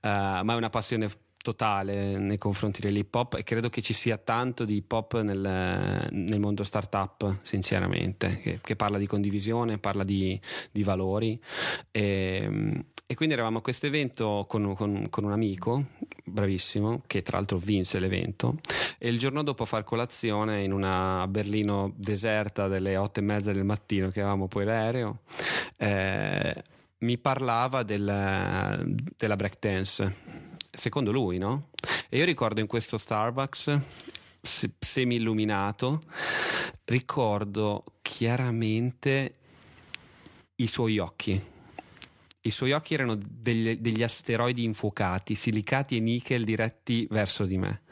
Uh, 0.00 0.06
ma 0.46 0.52
è 0.52 0.54
una 0.54 0.70
passione 0.70 1.10
totale 1.42 2.16
nei 2.18 2.38
confronti 2.38 2.80
dell'hip 2.80 3.14
hop 3.14 3.34
e 3.34 3.42
credo 3.42 3.68
che 3.68 3.82
ci 3.82 3.92
sia 3.92 4.16
tanto 4.16 4.64
di 4.64 4.76
hip 4.76 4.90
hop 4.90 5.20
nel, 5.20 6.08
nel 6.10 6.40
mondo 6.40 6.64
startup 6.64 7.38
sinceramente 7.42 8.38
che, 8.38 8.58
che, 8.62 8.76
parla 8.76 8.98
di 8.98 9.06
condivisione 9.06 9.78
parla 9.78 10.04
di, 10.04 10.40
di 10.70 10.82
valori. 10.82 11.38
E, 11.90 12.84
e, 13.06 13.14
quindi 13.14 13.34
eravamo 13.34 13.58
a 13.58 13.62
questo 13.62 13.86
evento 13.86 14.46
con, 14.48 14.74
con, 14.74 15.08
con, 15.10 15.24
un 15.24 15.32
amico 15.32 15.88
bravissimo 16.24 17.02
che 17.06 17.22
tra 17.22 17.36
l'altro 17.36 17.58
vinse 17.58 17.98
l'evento 17.98 18.58
e 18.98 19.08
il 19.08 19.18
giorno 19.18 19.42
dopo 19.42 19.64
a 19.64 19.66
far 19.66 19.84
colazione 19.84 20.62
in 20.62 20.72
una 20.72 21.26
Berlino 21.28 21.92
deserta 21.96 22.68
delle 22.68 22.96
otto 22.96 23.20
e 23.20 23.22
mezza 23.22 23.52
del 23.52 23.64
mattino 23.64 24.10
che 24.10 24.20
avevamo 24.20 24.48
poi 24.48 24.64
l'aereo 24.64 25.20
eh, 25.76 26.62
mi 26.98 27.18
parlava 27.18 27.82
del, 27.82 28.96
della 29.16 29.36
breakdance 29.36 30.50
secondo 30.72 31.12
lui, 31.12 31.38
no? 31.38 31.68
E 32.08 32.18
io 32.18 32.24
ricordo 32.24 32.60
in 32.60 32.66
questo 32.66 32.98
Starbucks 32.98 33.80
semi 34.40 35.16
illuminato, 35.16 36.02
ricordo 36.86 37.84
chiaramente 38.02 39.34
i 40.56 40.66
suoi 40.66 40.98
occhi. 40.98 41.40
I 42.44 42.50
suoi 42.50 42.72
occhi 42.72 42.94
erano 42.94 43.16
degli, 43.16 43.76
degli 43.76 44.02
asteroidi 44.02 44.64
infuocati, 44.64 45.36
silicati 45.36 45.96
e 45.96 46.00
nickel 46.00 46.44
diretti 46.44 47.06
verso 47.08 47.44
di 47.44 47.56
me. 47.56 47.82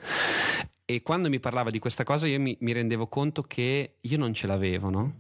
e 0.85 1.03
quando 1.03 1.29
mi 1.29 1.39
parlava 1.39 1.71
di 1.71 1.79
questa 1.79 2.03
cosa 2.03 2.27
io 2.27 2.41
mi, 2.41 2.57
mi 2.63 2.73
rendevo 2.73 3.07
conto 3.07 3.43
che 3.43 3.99
io 4.01 4.19
non 4.19 4.35
ce 4.35 4.49
l'avevo, 4.49 4.91
no? 4.91 5.15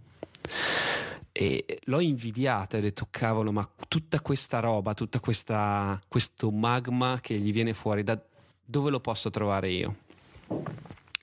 E 1.41 1.64
l'ho 1.84 2.01
invidiata 2.01 2.76
e 2.76 2.80
ho 2.80 2.82
detto 2.82 3.09
cavolo 3.11 3.51
ma 3.51 3.66
tutta 3.88 4.20
questa 4.20 4.61
roba, 4.61 4.93
tutto 4.93 5.20
questo 5.20 6.51
magma 6.51 7.18
che 7.22 7.38
gli 7.38 7.51
viene 7.51 7.72
fuori 7.72 8.03
da 8.03 8.22
dove 8.62 8.91
lo 8.91 9.01
posso 9.01 9.30
trovare 9.30 9.70
io? 9.70 9.97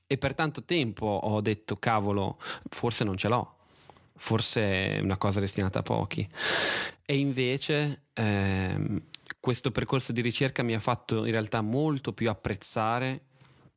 E 0.08 0.18
per 0.18 0.34
tanto 0.34 0.64
tempo 0.64 1.06
ho 1.06 1.40
detto 1.40 1.78
cavolo 1.78 2.40
forse 2.68 3.04
non 3.04 3.16
ce 3.16 3.28
l'ho, 3.28 3.58
forse 4.16 4.96
è 4.96 5.00
una 5.02 5.18
cosa 5.18 5.40
destinata 5.40 5.80
a 5.80 5.84
pochi 5.84 6.28
e 7.06 7.16
invece 7.16 8.06
ehm, 8.14 9.00
questo 9.40 9.70
percorso 9.70 10.14
di 10.14 10.22
ricerca 10.22 10.64
mi 10.64 10.74
ha 10.74 10.80
fatto 10.80 11.26
in 11.26 11.32
realtà 11.32 11.62
molto 11.62 12.12
più 12.12 12.28
apprezzare 12.28 13.26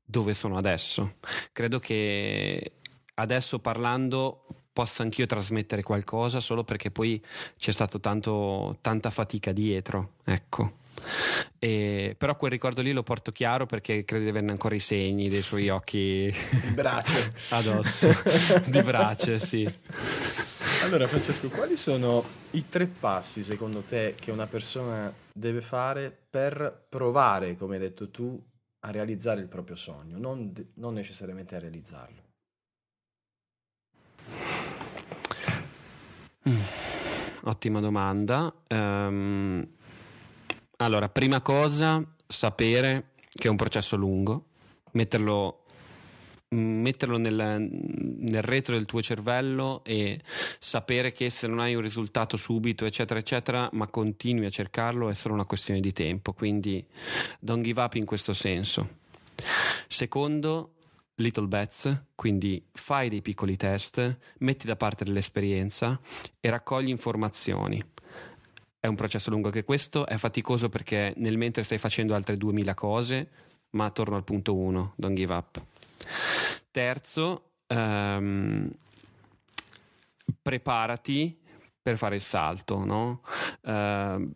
dove 0.02 0.32
sono 0.32 0.56
adesso. 0.56 1.16
Credo 1.52 1.78
che 1.80 2.72
adesso 3.16 3.58
parlando 3.58 4.46
possa 4.72 5.02
anch'io 5.02 5.26
trasmettere 5.26 5.82
qualcosa 5.82 6.40
solo 6.40 6.64
perché 6.64 6.90
poi 6.90 7.22
c'è 7.56 7.72
stato 7.72 8.00
tanto, 8.00 8.78
tanta 8.80 9.10
fatica 9.10 9.52
dietro, 9.52 10.14
ecco. 10.24 10.78
E, 11.58 12.14
però 12.18 12.36
quel 12.36 12.50
ricordo 12.50 12.82
lì 12.82 12.92
lo 12.92 13.02
porto 13.02 13.32
chiaro 13.32 13.64
perché 13.64 14.04
credo 14.04 14.24
di 14.24 14.30
averne 14.30 14.50
ancora 14.50 14.74
i 14.74 14.80
segni 14.80 15.30
dei 15.30 15.40
suoi 15.40 15.70
occhi 15.70 16.30
di 16.62 16.74
brace 16.74 17.32
addosso 17.50 18.14
di 18.66 18.82
brace 18.82 19.38
sì 19.38 19.66
allora 20.82 21.06
Francesco 21.06 21.48
quali 21.48 21.78
sono 21.78 22.22
i 22.50 22.68
tre 22.68 22.84
passi 22.86 23.42
secondo 23.42 23.80
te 23.80 24.14
che 24.20 24.30
una 24.30 24.46
persona 24.46 25.10
deve 25.32 25.62
fare 25.62 26.14
per 26.28 26.84
provare 26.86 27.56
come 27.56 27.76
hai 27.76 27.80
detto 27.80 28.10
tu 28.10 28.38
a 28.80 28.90
realizzare 28.90 29.40
il 29.40 29.48
proprio 29.48 29.76
sogno, 29.76 30.18
non, 30.18 30.52
non 30.74 30.94
necessariamente 30.94 31.54
a 31.56 31.58
realizzarlo? 31.58 32.28
Mm, 36.50 36.60
ottima 37.42 37.80
domanda. 37.80 38.52
Um, 38.68 39.64
allora, 40.78 41.08
prima 41.08 41.40
cosa, 41.40 42.04
sapere 42.26 43.12
che 43.28 43.46
è 43.46 43.50
un 43.50 43.56
processo 43.56 43.96
lungo, 43.96 44.46
metterlo 44.92 45.60
metterlo 46.52 47.16
nel, 47.16 47.68
nel, 47.68 48.42
retro 48.42 48.74
del 48.74 48.84
tuo 48.84 49.00
cervello 49.00 49.82
e 49.84 50.20
sapere 50.58 51.12
che 51.12 51.30
se 51.30 51.46
non 51.46 51.60
hai 51.60 51.76
un 51.76 51.80
risultato 51.80 52.36
subito, 52.36 52.84
eccetera, 52.84 53.20
eccetera, 53.20 53.68
ma 53.74 53.86
continui 53.86 54.46
a 54.46 54.50
cercarlo, 54.50 55.10
è 55.10 55.14
solo 55.14 55.34
una 55.34 55.44
questione 55.44 55.78
di 55.78 55.92
tempo. 55.92 56.32
Quindi 56.32 56.84
don't 57.38 57.62
give 57.62 57.80
up 57.80 57.94
in 57.94 58.04
questo 58.04 58.32
senso. 58.32 58.98
Secondo, 59.86 60.72
little 61.20 61.46
bets, 61.46 62.04
quindi 62.14 62.62
fai 62.72 63.08
dei 63.08 63.22
piccoli 63.22 63.56
test, 63.56 64.18
metti 64.38 64.66
da 64.66 64.76
parte 64.76 65.04
dell'esperienza 65.04 65.98
e 66.40 66.50
raccogli 66.50 66.88
informazioni. 66.88 67.82
È 68.78 68.86
un 68.86 68.94
processo 68.94 69.30
lungo 69.30 69.48
anche 69.48 69.64
questo, 69.64 70.06
è 70.06 70.16
faticoso 70.16 70.68
perché 70.68 71.12
nel 71.16 71.36
mentre 71.36 71.62
stai 71.62 71.78
facendo 71.78 72.14
altre 72.14 72.36
2000 72.36 72.74
cose, 72.74 73.28
ma 73.70 73.90
torno 73.90 74.16
al 74.16 74.24
punto 74.24 74.56
1, 74.56 74.94
don't 74.96 75.14
give 75.14 75.34
up. 75.34 75.62
Terzo, 76.70 77.50
um, 77.68 78.70
preparati 80.40 81.38
per 81.82 81.96
fare 81.96 82.16
il 82.16 82.22
salto, 82.22 82.84
no? 82.84 83.20
Uh, 83.62 84.32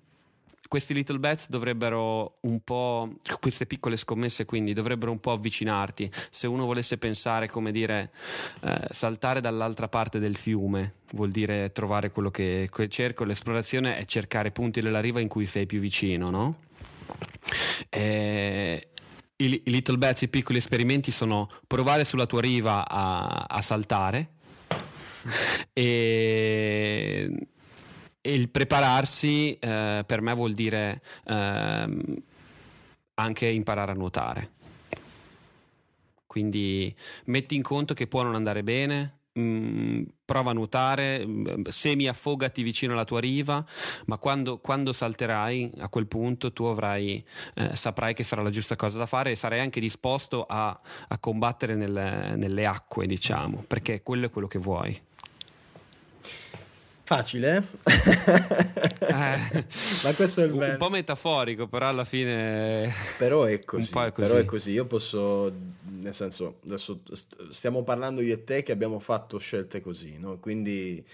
questi 0.75 0.93
little 0.93 1.20
bets 1.20 1.49
dovrebbero 1.51 2.39
un 2.41 2.59
po', 2.64 3.14
queste 3.39 3.64
piccole 3.64 3.97
scommesse 3.97 4.45
quindi 4.45 4.72
dovrebbero 4.72 5.12
un 5.12 5.20
po' 5.20 5.31
avvicinarti. 5.31 6.11
Se 6.31 6.49
uno 6.49 6.64
volesse 6.64 6.99
pensare, 6.99 7.49
come 7.49 7.70
dire, 7.70 8.11
eh, 8.62 8.89
saltare 8.91 9.41
dall'altra 9.41 9.87
parte 9.87 10.18
del 10.18 10.35
fiume, 10.35 10.95
vuol 11.12 11.31
dire 11.31 11.70
trovare 11.70 12.11
quello 12.11 12.33
che, 12.33 12.68
cerco, 12.89 13.22
l'esplorazione 13.22 13.97
è 13.97 14.05
cercare 14.05 14.51
punti 14.51 14.81
della 14.81 14.99
riva 14.99 15.20
in 15.20 15.29
cui 15.29 15.47
sei 15.47 15.64
più 15.64 15.79
vicino, 15.79 16.31
no? 16.31 16.59
E, 17.89 18.89
i, 19.37 19.62
i 19.64 19.70
little 19.70 19.97
bets, 19.97 20.22
i 20.22 20.29
piccoli 20.29 20.59
esperimenti 20.59 21.12
sono 21.12 21.49
provare 21.68 22.03
sulla 22.03 22.27
tua 22.27 22.41
riva 22.41 22.85
a, 22.85 23.45
a 23.49 23.62
saltare 23.62 24.31
e, 25.72 27.31
il 28.27 28.49
prepararsi 28.49 29.59
eh, 29.59 30.03
per 30.07 30.20
me 30.20 30.35
vuol 30.35 30.55
dire 30.55 31.03
eh, 31.27 32.22
anche 33.14 33.47
imparare 33.47 33.93
a 33.93 33.95
nuotare. 33.95 34.51
Quindi 36.27 36.95
metti 37.27 37.55
in 37.55 37.62
conto 37.62 37.95
che 37.95 38.07
può 38.07 38.22
non 38.22 38.35
andare 38.35 38.64
bene, 38.64 39.18
mh, 39.35 39.41
mm, 39.41 40.03
prova 40.25 40.51
a 40.51 40.55
nuotare, 40.55 41.25
mm, 41.25 41.62
semi 41.68 42.09
affogati 42.09 42.62
vicino 42.62 42.95
alla 42.95 43.05
tua 43.05 43.20
riva, 43.20 43.64
ma 44.07 44.16
quando, 44.16 44.59
quando 44.59 44.93
salterai 44.93 45.72
a 45.79 45.89
quel 45.89 46.07
punto 46.07 46.53
tu 46.53 46.64
avrai, 46.64 47.25
eh, 47.55 47.77
saprai 47.77 48.14
che 48.14 48.25
sarà 48.25 48.43
la 48.43 48.51
giusta 48.51 48.75
cosa 48.75 48.99
da 48.99 49.07
fare 49.07 49.33
e 49.33 49.37
sarai 49.37 49.61
anche 49.61 49.81
disposto 49.81 50.45
a, 50.49 50.68
a 51.09 51.18
combattere 51.18 51.75
nelle, 51.75 52.37
nelle 52.37 52.66
acque, 52.66 53.07
diciamo, 53.07 53.64
perché 53.68 54.03
quello 54.03 54.27
è 54.27 54.31
quello 54.31 54.49
che 54.49 54.59
vuoi. 54.59 55.01
Facile, 57.07 57.63
eh, 57.85 59.65
ma 60.03 60.15
questo 60.15 60.41
è 60.41 60.45
il 60.45 60.53
bello. 60.53 60.73
Un 60.73 60.79
po' 60.79 60.89
metaforico, 60.89 61.67
però 61.69 61.89
alla 61.89 62.05
fine. 62.05 62.91
Però 63.19 63.45
è 63.45 63.63
così. 63.63 63.91
È 63.91 64.13
così. 64.13 64.29
Però 64.29 64.41
è 64.41 64.45
così. 64.47 64.71
Io 64.71 64.87
posso, 64.87 65.53
nel 65.83 66.15
senso, 66.15 66.61
adesso 66.65 67.03
stiamo 67.51 67.83
parlando 67.83 68.23
io 68.23 68.33
e 68.33 68.45
te 68.45 68.63
che 68.63 68.73
abbiamo 68.73 68.99
fatto 69.01 69.37
scelte 69.37 69.83
così, 69.83 70.17
no? 70.19 70.39
Quindi 70.39 71.05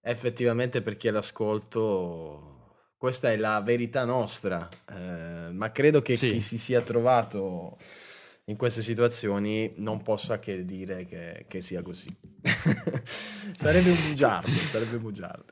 effettivamente 0.00 0.80
per 0.80 0.96
chi 0.96 1.08
è 1.08 1.10
l'ascolto, 1.10 2.86
questa 2.96 3.30
è 3.30 3.36
la 3.36 3.60
verità 3.60 4.06
nostra. 4.06 4.66
Eh, 4.90 5.50
ma 5.52 5.70
credo 5.72 6.00
che 6.00 6.16
sì. 6.16 6.32
chi 6.32 6.40
si 6.40 6.56
sia 6.56 6.80
trovato 6.80 7.76
in 8.46 8.56
queste 8.56 8.82
situazioni 8.82 9.72
non 9.76 10.02
possa 10.02 10.38
che 10.38 10.66
dire 10.66 11.06
che, 11.06 11.46
che 11.48 11.62
sia 11.62 11.80
così. 11.80 12.14
sarebbe 13.56 13.88
un 13.88 13.96
bugiardo, 14.06 14.50
sarebbe 14.70 14.96
un 14.96 15.02
bugiardo. 15.02 15.44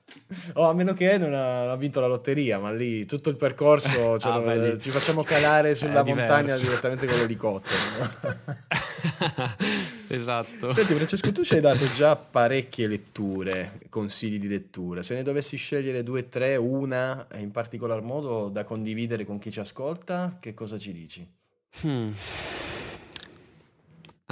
Oh, 0.55 0.68
a 0.68 0.74
meno 0.74 0.93
che 0.93 1.16
non 1.16 1.32
ha, 1.32 1.70
ha, 1.70 1.76
vinto 1.76 2.01
la 2.01 2.07
lotteria, 2.07 2.59
ma 2.59 2.70
lì 2.70 3.07
tutto 3.07 3.30
il 3.30 3.36
percorso 3.36 4.18
cioè, 4.20 4.32
ah, 4.32 4.40
beh, 4.40 4.78
ci 4.78 4.90
facciamo 4.90 5.22
calare 5.22 5.74
sulla 5.74 6.05
montagna 6.05 6.55
direttamente 6.57 7.07
con 7.07 7.16
l'elicottero. 7.16 7.76
No? 7.99 8.36
esatto. 10.09 10.72
Senti 10.72 10.93
Francesco, 10.93 11.32
tu 11.32 11.45
ci 11.45 11.55
hai 11.55 11.61
dato 11.62 11.90
già 11.95 12.14
parecchie 12.14 12.86
letture, 12.88 13.80
consigli 13.88 14.38
di 14.38 14.49
lettura. 14.49 15.03
Se 15.03 15.14
ne 15.14 15.22
dovessi 15.22 15.57
scegliere 15.57 16.03
due 16.03 16.20
o 16.20 16.28
tre, 16.28 16.57
una 16.57 17.26
in 17.36 17.53
particolar 17.53 18.03
modo 18.03 18.51
da 18.51 18.64
condividere 18.64 19.24
con 19.24 19.38
chi 19.38 19.51
ci 19.51 19.61
ascolta, 19.61 20.36
che 20.38 20.53
cosa 20.53 20.76
ci 20.76 20.93
dici? 20.93 21.26
Hmm. 21.80 22.11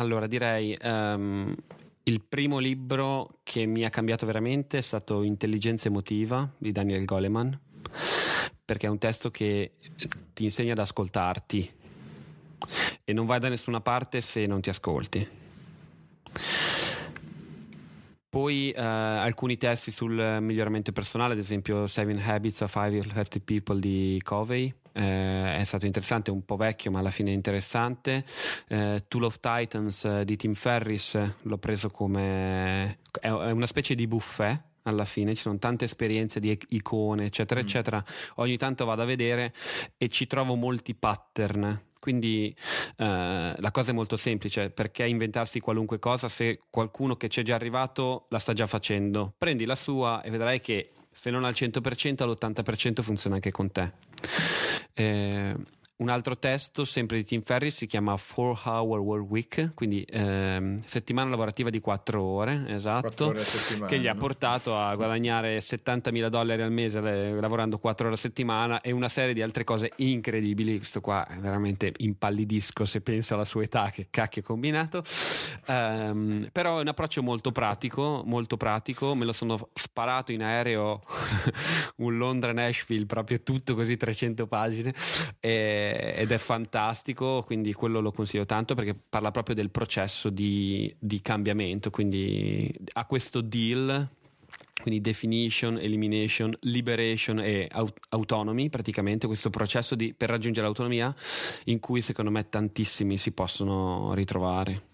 Allora, 0.00 0.26
direi 0.26 0.74
um, 0.82 1.54
il 2.04 2.22
primo 2.26 2.56
libro 2.56 3.40
che 3.42 3.66
mi 3.66 3.84
ha 3.84 3.90
cambiato 3.90 4.24
veramente 4.24 4.78
è 4.78 4.80
stato 4.80 5.22
Intelligenza 5.22 5.88
emotiva 5.88 6.50
di 6.56 6.72
Daniel 6.72 7.04
Goleman, 7.04 7.60
perché 8.64 8.86
è 8.86 8.88
un 8.88 8.96
testo 8.96 9.30
che 9.30 9.72
ti 10.32 10.44
insegna 10.44 10.72
ad 10.72 10.78
ascoltarti 10.78 11.70
e 13.04 13.12
non 13.12 13.26
vai 13.26 13.40
da 13.40 13.50
nessuna 13.50 13.82
parte 13.82 14.22
se 14.22 14.46
non 14.46 14.62
ti 14.62 14.70
ascolti. 14.70 15.28
Poi 18.30 18.72
uh, 18.74 18.80
alcuni 18.80 19.58
testi 19.58 19.90
sul 19.90 20.38
miglioramento 20.40 20.92
personale, 20.92 21.34
ad 21.34 21.40
esempio 21.40 21.86
Seven 21.86 22.18
Habits 22.24 22.62
of 22.62 22.74
Highly 22.74 23.00
Effective 23.00 23.44
People 23.44 23.78
di 23.78 24.18
Covey, 24.24 24.72
eh, 24.92 25.58
è 25.58 25.64
stato 25.64 25.86
interessante, 25.86 26.30
un 26.30 26.44
po' 26.44 26.56
vecchio 26.56 26.90
ma 26.90 26.98
alla 26.98 27.10
fine 27.10 27.32
interessante. 27.32 28.24
Eh, 28.68 29.04
Tool 29.08 29.24
of 29.24 29.38
Titans 29.38 30.04
eh, 30.04 30.24
di 30.24 30.36
Tim 30.36 30.54
Ferris 30.54 31.18
l'ho 31.42 31.58
preso 31.58 31.90
come... 31.90 32.98
è, 33.20 33.28
è 33.28 33.50
una 33.50 33.66
specie 33.66 33.94
di 33.94 34.06
buffet 34.06 34.60
alla 34.82 35.04
fine. 35.04 35.34
Ci 35.34 35.42
sono 35.42 35.58
tante 35.58 35.84
esperienze 35.84 36.40
di 36.40 36.58
icone 36.68 37.26
eccetera 37.26 37.60
mm. 37.60 37.64
eccetera. 37.64 38.04
Ogni 38.36 38.56
tanto 38.56 38.84
vado 38.84 39.02
a 39.02 39.06
vedere 39.06 39.54
e 39.96 40.08
ci 40.08 40.26
trovo 40.26 40.54
molti 40.54 40.94
pattern. 40.94 41.88
Quindi 42.00 42.54
eh, 42.96 43.54
la 43.56 43.70
cosa 43.70 43.90
è 43.90 43.94
molto 43.94 44.16
semplice 44.16 44.70
perché 44.70 45.06
inventarsi 45.06 45.60
qualunque 45.60 45.98
cosa 45.98 46.30
se 46.30 46.60
qualcuno 46.70 47.16
che 47.16 47.28
c'è 47.28 47.42
già 47.42 47.54
arrivato 47.54 48.26
la 48.30 48.38
sta 48.38 48.54
già 48.54 48.66
facendo. 48.66 49.34
Prendi 49.36 49.66
la 49.66 49.76
sua 49.76 50.22
e 50.22 50.30
vedrai 50.30 50.60
che 50.60 50.92
se 51.12 51.30
non 51.30 51.44
al 51.44 51.52
100% 51.52 52.22
all'80% 52.22 53.02
funziona 53.02 53.34
anche 53.34 53.50
con 53.50 53.70
te 53.70 54.09
eh, 54.96 55.54
un 56.00 56.08
altro 56.08 56.38
testo, 56.38 56.84
sempre 56.84 57.18
di 57.18 57.24
Tim 57.24 57.42
Ferriss, 57.42 57.76
si 57.76 57.86
chiama 57.86 58.12
4 58.12 58.58
Hour 58.64 59.00
Work 59.00 59.30
Week, 59.30 59.74
quindi 59.74 60.04
ehm, 60.08 60.78
settimana 60.84 61.28
lavorativa 61.28 61.68
di 61.68 61.78
4 61.78 62.22
ore, 62.22 62.64
esatto, 62.68 63.26
ore 63.26 63.42
che 63.86 63.98
gli 63.98 64.06
ha 64.06 64.14
portato 64.14 64.76
a 64.76 64.94
guadagnare 64.94 65.60
70 65.60 66.10
mila 66.10 66.30
dollari 66.30 66.62
al 66.62 66.72
mese 66.72 67.00
lavorando 67.00 67.78
4 67.78 68.06
ore 68.06 68.14
a 68.14 68.18
settimana 68.18 68.80
e 68.80 68.92
una 68.92 69.10
serie 69.10 69.34
di 69.34 69.42
altre 69.42 69.64
cose 69.64 69.92
incredibili. 69.96 70.78
Questo 70.78 71.02
qua 71.02 71.26
veramente 71.38 71.92
impallidisco 71.98 72.86
se 72.86 73.02
penso 73.02 73.34
alla 73.34 73.44
sua 73.44 73.62
età, 73.62 73.90
che 73.90 74.06
cacchio 74.08 74.42
combinato. 74.42 75.04
Um, 75.66 76.48
però 76.50 76.78
è 76.78 76.80
un 76.80 76.88
approccio 76.88 77.22
molto 77.22 77.52
pratico, 77.52 78.22
molto 78.24 78.56
pratico. 78.56 79.14
Me 79.14 79.26
lo 79.26 79.34
sono 79.34 79.68
sparato 79.74 80.32
in 80.32 80.42
aereo 80.42 81.02
un 81.96 82.16
Londra-Nashville, 82.16 83.04
proprio 83.04 83.42
tutto 83.42 83.74
così 83.74 83.98
300 83.98 84.46
pagine. 84.46 84.94
E 85.40 85.89
ed 86.14 86.30
è 86.30 86.38
fantastico, 86.38 87.42
quindi 87.44 87.72
quello 87.72 88.00
lo 88.00 88.12
consiglio 88.12 88.46
tanto 88.46 88.74
perché 88.74 88.94
parla 88.94 89.30
proprio 89.30 89.54
del 89.54 89.70
processo 89.70 90.30
di, 90.30 90.94
di 90.98 91.20
cambiamento, 91.20 91.90
quindi 91.90 92.72
ha 92.94 93.04
questo 93.06 93.40
deal 93.40 94.08
quindi 94.80 95.00
definition, 95.00 95.78
elimination, 95.78 96.56
liberation 96.60 97.38
e 97.38 97.68
autonomy, 98.08 98.70
praticamente 98.70 99.26
questo 99.26 99.50
processo 99.50 99.94
di, 99.94 100.14
per 100.14 100.30
raggiungere 100.30 100.64
l'autonomia 100.64 101.14
in 101.64 101.78
cui 101.78 102.00
secondo 102.02 102.30
me 102.30 102.48
tantissimi 102.48 103.18
si 103.18 103.32
possono 103.32 104.14
ritrovare. 104.14 104.88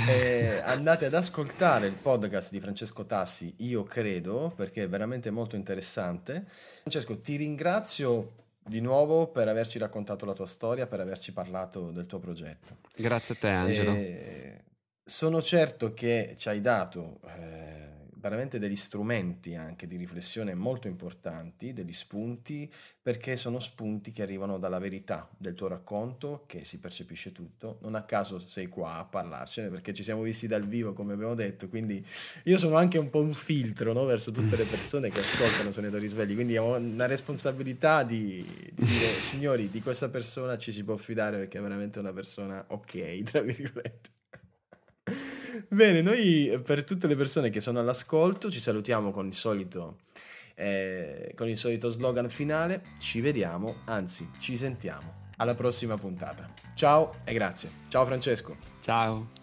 eh, 0.08 0.62
andate 0.64 1.08
ad 1.08 1.14
ascoltare 1.14 1.88
il 1.88 1.94
podcast 1.94 2.52
di 2.52 2.62
Francesco 2.62 3.04
Tassi, 3.04 3.54
io 3.58 3.84
credo, 3.84 4.54
perché 4.56 4.84
è 4.84 4.88
veramente 4.88 5.30
molto 5.30 5.58
interessante. 5.58 6.46
Francesco, 6.84 7.20
ti 7.20 7.36
ringrazio 7.36 8.46
di 8.64 8.80
nuovo 8.80 9.28
per 9.28 9.50
averci 9.50 9.78
raccontato 9.78 10.26
la 10.26 10.32
tua 10.32 10.48
storia, 10.48 10.88
per 10.88 11.02
averci 11.02 11.34
parlato 11.34 11.92
del 11.92 12.06
tuo 12.06 12.20
progetto. 12.20 12.78
Grazie 12.96 13.36
a 13.36 13.38
te 13.38 13.48
Angelo. 13.50 13.92
Eh, 13.92 14.64
sono 15.04 15.42
certo 15.42 15.94
che 15.94 16.34
ci 16.38 16.48
hai 16.48 16.62
dato... 16.62 17.20
Eh, 17.26 17.83
veramente 18.24 18.58
degli 18.58 18.78
strumenti 18.78 19.54
anche 19.54 19.86
di 19.86 19.98
riflessione 19.98 20.56
molto 20.56 20.88
importanti, 20.88 21.74
degli 21.74 21.92
spunti, 21.92 22.72
perché 23.02 23.36
sono 23.36 23.60
spunti 23.60 24.14
che 24.14 24.22
arrivano 24.22 24.58
dalla 24.58 24.80
verità 24.80 25.30
del 25.38 25.56
tuo 25.56 25.68
racconto, 25.68 26.46
che 26.48 26.64
si 26.64 26.80
percepisce 26.80 27.34
tutto. 27.34 27.80
Non 27.82 27.96
a 27.96 28.04
caso 28.04 28.40
sei 28.40 28.68
qua 28.68 28.94
a 28.94 29.04
parlarcene, 29.04 29.68
perché 29.68 29.94
ci 29.94 30.04
siamo 30.04 30.22
visti 30.22 30.48
dal 30.48 30.66
vivo, 30.66 30.94
come 30.94 31.12
abbiamo 31.12 31.36
detto, 31.36 31.68
quindi 31.68 32.02
io 32.44 32.58
sono 32.58 32.78
anche 32.78 32.98
un 32.98 33.10
po' 33.10 33.20
un 33.20 33.34
filtro 33.34 33.92
no? 33.92 34.06
verso 34.06 34.32
tutte 34.32 34.56
le 34.56 34.64
persone 34.64 35.10
che 35.10 35.20
ascoltano 35.20 35.74
Sonatori 35.74 36.08
Svegli, 36.08 36.34
quindi 36.34 36.56
ho 36.56 36.78
una 36.78 37.08
responsabilità 37.08 38.04
di, 38.04 38.42
di 38.72 38.86
dire, 38.86 39.08
signori, 39.20 39.70
di 39.70 39.82
questa 39.82 40.08
persona 40.08 40.58
ci 40.58 40.72
si 40.72 40.86
può 40.86 40.96
fidare 40.96 41.40
perché 41.40 41.58
è 41.58 41.62
veramente 41.62 42.00
una 42.00 42.14
persona 42.14 42.64
ok, 42.70 43.24
tra 43.24 43.42
virgolette. 43.42 44.23
Bene, 45.68 46.02
noi 46.02 46.60
per 46.64 46.84
tutte 46.84 47.08
le 47.08 47.16
persone 47.16 47.50
che 47.50 47.62
sono 47.62 47.80
all'ascolto 47.80 48.50
ci 48.50 48.60
salutiamo 48.60 49.12
con 49.12 49.28
il 49.28 49.34
solito, 49.34 49.98
eh, 50.56 51.34
con 51.36 51.48
il 51.48 51.58
solito 51.58 51.90
slogan 51.90 52.30
finale. 52.30 52.84
Ci 53.00 53.22
vediamo, 53.22 53.82
anzi 53.86 54.30
ci 54.40 54.56
sentiamo 54.58 55.32
alla 55.38 55.56
prossima 55.56 55.98
puntata. 55.98 56.52
Ciao 56.76 57.16
e 57.24 57.34
grazie. 57.34 57.70
Ciao 57.88 58.06
Francesco. 58.06 58.56
Ciao. 58.80 59.43